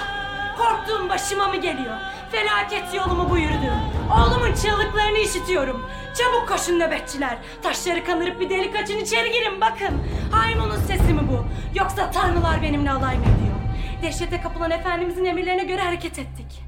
Korktuğum 0.58 1.08
başıma 1.08 1.48
mı 1.48 1.56
geliyor? 1.56 1.96
Felaket 2.30 2.94
yolumu 2.94 3.30
bu 3.30 3.38
yürüdü. 3.38 3.72
Oğlumun 4.14 4.54
çığlıklarını 4.54 5.18
işitiyorum. 5.18 5.86
Çabuk 6.14 6.48
koşun 6.48 6.78
nöbetçiler. 6.78 7.38
Taşları 7.62 8.04
kanırıp 8.04 8.40
bir 8.40 8.50
delik 8.50 8.76
açın 8.76 8.98
içeri 8.98 9.32
girin 9.32 9.60
bakın. 9.60 10.02
Haymunun 10.32 10.76
sesi 10.76 11.14
mi 11.14 11.22
bu? 11.32 11.44
Yoksa 11.78 12.10
tanrılar 12.10 12.62
benimle 12.62 12.90
alay 12.90 13.18
mı 13.18 13.24
ediyor? 13.24 13.54
Dehşete 14.02 14.40
kapılan 14.40 14.70
Efendimizin 14.70 15.24
emirlerine 15.24 15.64
göre 15.64 15.82
hareket 15.82 16.18
ettik. 16.18 16.62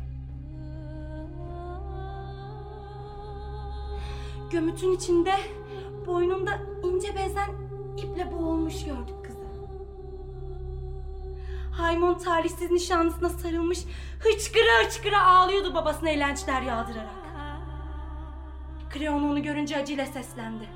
Gömütün 4.50 4.92
içinde 4.92 5.34
boynunda 6.06 6.58
ince 6.84 7.14
bezen 7.14 7.50
iple 7.96 8.32
boğulmuş 8.32 8.84
gördük 8.84 9.24
kızı. 9.24 9.46
Haymon 11.72 12.18
talihsiz 12.18 12.70
nişanlısına 12.70 13.28
sarılmış 13.28 13.78
hıçkıra 14.20 14.86
hıçkıra 14.86 15.26
ağlıyordu 15.26 15.74
babasına 15.74 16.10
eğlençler 16.10 16.62
yağdırarak. 16.62 17.25
Kreon 18.98 19.22
onu 19.22 19.42
görünce 19.42 19.76
acıyla 19.76 20.06
seslendi. 20.06 20.68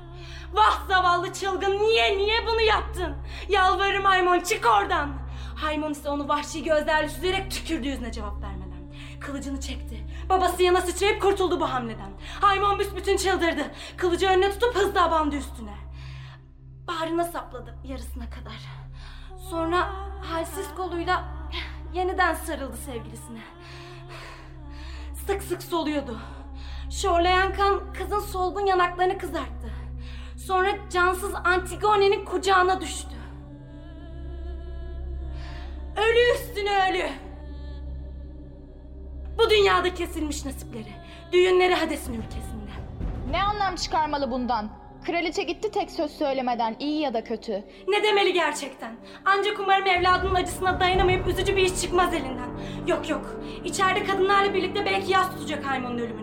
Vah 0.53 0.87
zavallı 0.87 1.33
çılgın 1.33 1.79
niye 1.79 2.17
niye 2.17 2.47
bunu 2.47 2.61
yaptın? 2.61 3.15
Yalvarırım 3.49 4.03
Haymon 4.03 4.39
çık 4.39 4.65
oradan. 4.65 5.13
Haymon 5.55 5.91
ise 5.91 6.09
onu 6.09 6.27
vahşi 6.27 6.63
gözlerle 6.63 7.09
süzerek 7.09 7.51
tükürdü 7.51 7.87
yüzüne 7.87 8.11
cevap 8.11 8.41
vermeden. 8.41 8.93
Kılıcını 9.19 9.59
çekti. 9.59 10.05
Babası 10.29 10.63
yana 10.63 10.81
sıçrayıp 10.81 11.21
kurtuldu 11.21 11.59
bu 11.59 11.71
hamleden. 11.71 12.11
Haymon 12.41 12.79
büsbütün 12.79 13.17
çıldırdı. 13.17 13.71
Kılıcı 13.97 14.27
önüne 14.27 14.51
tutup 14.51 14.75
hızla 14.75 15.05
abandı 15.05 15.35
üstüne. 15.35 15.75
Bağrına 16.87 17.23
sapladı 17.23 17.75
yarısına 17.83 18.29
kadar. 18.29 18.59
Sonra 19.49 19.89
halsiz 20.31 20.67
koluyla 20.77 21.23
yeniden 21.93 22.33
sarıldı 22.33 22.77
sevgilisine. 22.77 23.41
Sık 25.27 25.43
sık 25.43 25.63
soluyordu. 25.63 26.19
Şorlayan 26.91 27.53
kan 27.53 27.93
kızın 27.93 28.19
solgun 28.19 28.65
yanaklarını 28.65 29.17
kızarttı. 29.17 29.71
Sonra 30.37 30.69
cansız 30.89 31.35
Antigone'nin 31.43 32.25
kucağına 32.25 32.81
düştü. 32.81 33.15
Ölü 35.97 36.35
üstüne 36.35 36.91
ölü. 36.91 37.09
Bu 39.37 39.49
dünyada 39.49 39.93
kesilmiş 39.93 40.45
nasipleri. 40.45 40.93
Düğünleri 41.31 41.73
Hades'in 41.73 42.13
ülkesinde. 42.13 42.71
Ne 43.31 43.43
anlam 43.43 43.75
çıkarmalı 43.75 44.31
bundan? 44.31 44.69
Kraliçe 45.05 45.43
gitti 45.43 45.71
tek 45.71 45.91
söz 45.91 46.11
söylemeden 46.11 46.75
iyi 46.79 47.01
ya 47.01 47.13
da 47.13 47.23
kötü. 47.23 47.63
Ne 47.87 48.03
demeli 48.03 48.33
gerçekten? 48.33 48.95
Ancak 49.25 49.59
umarım 49.59 49.87
evladının 49.87 50.35
acısına 50.35 50.79
dayanamayıp 50.79 51.27
üzücü 51.27 51.55
bir 51.55 51.61
iş 51.61 51.81
çıkmaz 51.81 52.13
elinden. 52.13 52.49
Yok 52.87 53.09
yok. 53.09 53.35
İçeride 53.63 54.03
kadınlarla 54.03 54.53
birlikte 54.53 54.85
belki 54.85 55.11
yas 55.11 55.31
tutacak 55.31 55.65
Haymon'un 55.65 55.97
ölümüne. 55.97 56.20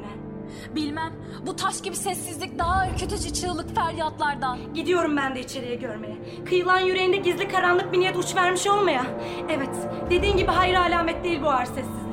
Bilmem. 0.74 1.12
Bu 1.46 1.57
taş 1.57 1.82
gibi 1.82 1.96
sessizlik 1.96 2.59
daha 2.59 2.90
ürkütücü 2.90 3.32
çığlık 3.32 3.74
feryatlardan. 3.74 4.59
Gidiyorum 4.74 5.16
ben 5.16 5.34
de 5.34 5.40
içeriye 5.40 5.74
görmeye. 5.74 6.16
Kıyılan 6.49 6.80
yüreğinde 6.80 7.16
gizli 7.16 7.49
karanlık 7.49 7.92
bir 7.92 8.01
niyet 8.01 8.16
uç 8.16 8.36
vermiş 8.36 8.66
olmaya. 8.66 9.07
Evet, 9.49 9.76
dediğin 10.11 10.36
gibi 10.36 10.51
hayır 10.51 10.74
alamet 10.74 11.24
değil 11.24 11.42
bu 11.42 11.51
ağır 11.51 11.64
sessizlik. 11.64 12.09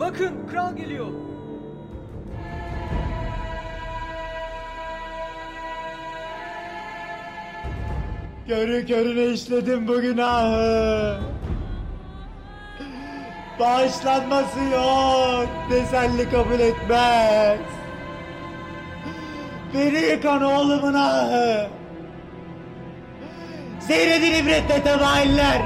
Bakın 0.00 0.46
kral 0.50 0.76
geliyor. 0.76 1.06
Körü 8.48 8.86
körüne 8.86 9.32
işledim 9.32 9.88
bu 9.88 10.00
günahı. 10.00 11.31
Bağışlanması 13.62 14.60
yok. 14.60 15.48
Teselli 15.70 16.30
kabul 16.30 16.60
etmez. 16.60 17.58
Beni 19.74 19.98
yıkan 19.98 20.42
oğlumun 20.42 20.94
ahı. 20.94 21.66
Seyredin 23.80 24.44
ibretle 24.44 24.82
tebailler. 24.82 25.62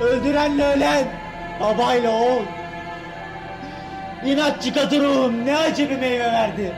Öldürenle 0.00 0.64
ölen, 0.64 1.04
babayla 1.60 2.10
oğul. 2.10 2.44
İnatçı 4.24 4.74
katı 4.74 5.04
ruhum 5.04 5.46
ne 5.46 5.56
acı 5.56 5.90
bir 5.90 5.98
meyve 5.98 6.24
verdi. 6.24 6.72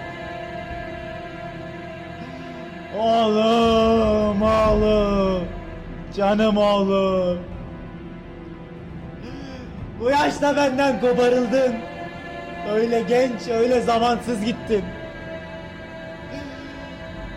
Oğlum, 2.99 4.43
oğlum. 4.43 5.45
Canım 6.16 6.57
oğlum. 6.57 7.59
Bu 10.01 10.11
yaşta 10.11 10.57
benden 10.57 11.01
koparıldın. 11.01 11.74
Öyle 12.70 13.01
genç, 13.01 13.48
öyle 13.48 13.80
zamansız 13.80 14.44
gittin. 14.44 14.84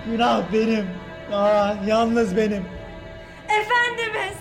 Günah 0.06 0.54
benim. 0.54 0.88
Ah, 1.34 1.88
yalnız 1.88 2.38
benim. 2.38 2.66
Efendimiz! 3.46 4.38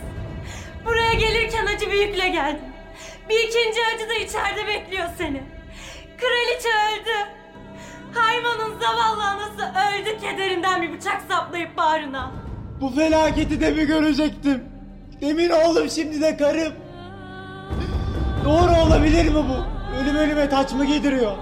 Buraya 0.84 1.14
gelirken 1.14 1.66
acı 1.66 1.86
bir 1.92 2.06
yükle 2.06 2.28
geldin. 2.28 2.72
Bir 3.28 3.34
ikinci 3.38 3.80
acı 3.94 4.08
da 4.08 4.14
içeride 4.14 4.66
bekliyor 4.66 5.08
seni. 5.18 5.42
Kraliçe 6.18 6.68
öldü. 6.68 7.30
Hayvanın 8.14 8.80
zavallı 8.80 9.24
anası 9.24 9.62
öldü 9.62 10.18
kederinden 10.20 10.82
bir 10.82 10.92
bıçak 10.92 11.22
saplayıp 11.28 11.76
bağrına. 11.76 12.32
Bu 12.80 12.90
felaketi 12.94 13.60
de 13.60 13.70
mi 13.70 13.86
görecektim? 13.86 14.64
Demin 15.20 15.50
oğlum 15.50 15.90
şimdi 15.90 16.20
de 16.20 16.36
karım. 16.36 16.72
Doğru 18.44 18.86
olabilir 18.86 19.28
mi 19.28 19.34
bu? 19.48 19.56
Ölüm 20.02 20.16
ölüme 20.16 20.48
taç 20.48 20.72
mı 20.72 20.84
giydiriyor? 20.84 21.32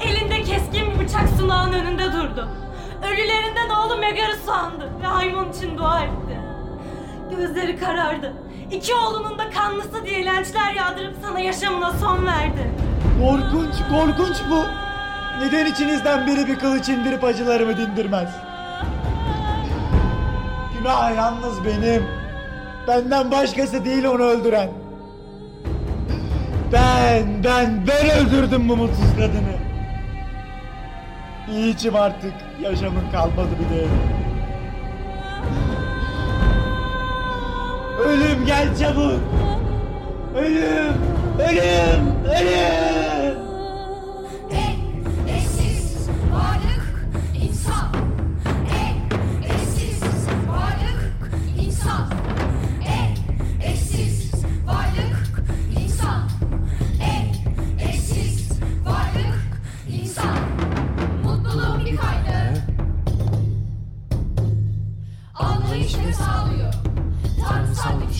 Elinde 0.00 0.42
keskin 0.42 0.90
bir 0.94 1.04
bıçak 1.04 1.28
sunağın 1.40 1.72
önünde 1.72 2.12
durdu. 2.12 2.48
Ölülerinden 3.12 3.70
oğlu 3.70 3.96
Megar'ı 3.96 4.36
sandı 4.46 4.88
ve 5.02 5.06
hayvan 5.06 5.50
için 5.52 5.78
dua 5.78 6.00
etti. 6.00 6.38
Gözleri 7.36 7.78
karardı. 7.78 8.32
İki 8.70 8.94
oğlunun 8.94 9.38
da 9.38 9.50
kanlısı 9.50 10.06
diye 10.06 10.24
lençler 10.24 10.72
yağdırıp 10.72 11.14
sana 11.22 11.40
yaşamına 11.40 11.92
son 11.92 12.26
verdi. 12.26 12.70
Korkunç, 13.20 13.74
korkunç 13.90 14.36
bu. 14.50 14.62
Neden 15.44 15.66
içinizden 15.66 16.26
biri 16.26 16.46
bir 16.46 16.58
kılıç 16.58 16.88
indirip 16.88 17.24
acılarımı 17.24 17.76
dindirmez? 17.76 18.28
Günah 20.78 21.16
yalnız 21.16 21.64
benim. 21.64 22.04
Benden 22.88 23.30
başkası 23.30 23.84
değil 23.84 24.04
onu 24.04 24.22
öldüren. 24.22 24.68
Ben, 26.74 27.44
ben, 27.44 27.86
ben 27.86 28.10
öldürdüm 28.10 28.68
bu 28.68 28.76
mutsuz 28.76 29.16
kadını. 29.18 29.54
İçim 31.68 31.96
artık. 31.96 32.32
Yaşamın 32.62 33.10
kalmadı 33.12 33.48
bir 33.60 33.76
değeri. 33.76 33.88
Ölüm 38.04 38.46
gel 38.46 38.76
çabuk. 38.78 39.20
Ölüm, 40.36 40.94
ölüm, 41.38 42.14
ölüm. 42.24 43.33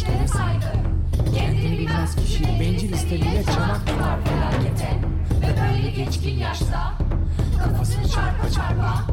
Güçlere 0.05 0.29
saygı. 0.29 0.73
Kendini 1.35 1.79
bilmez 1.79 2.17
kişi 2.17 2.45
bencil 2.61 2.93
isteğiyle 2.93 3.45
çanak 3.45 3.87
tutar 3.87 4.19
felakete. 4.25 4.91
Ve 5.41 5.57
böyle 5.61 5.91
geçkin 5.91 6.39
yaşta 6.39 6.93
kafasını 7.65 8.09
çarpa 8.09 8.51
çarpa 8.51 9.07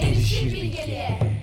erişir 0.00 0.52
bilgeliğe. 0.52 1.33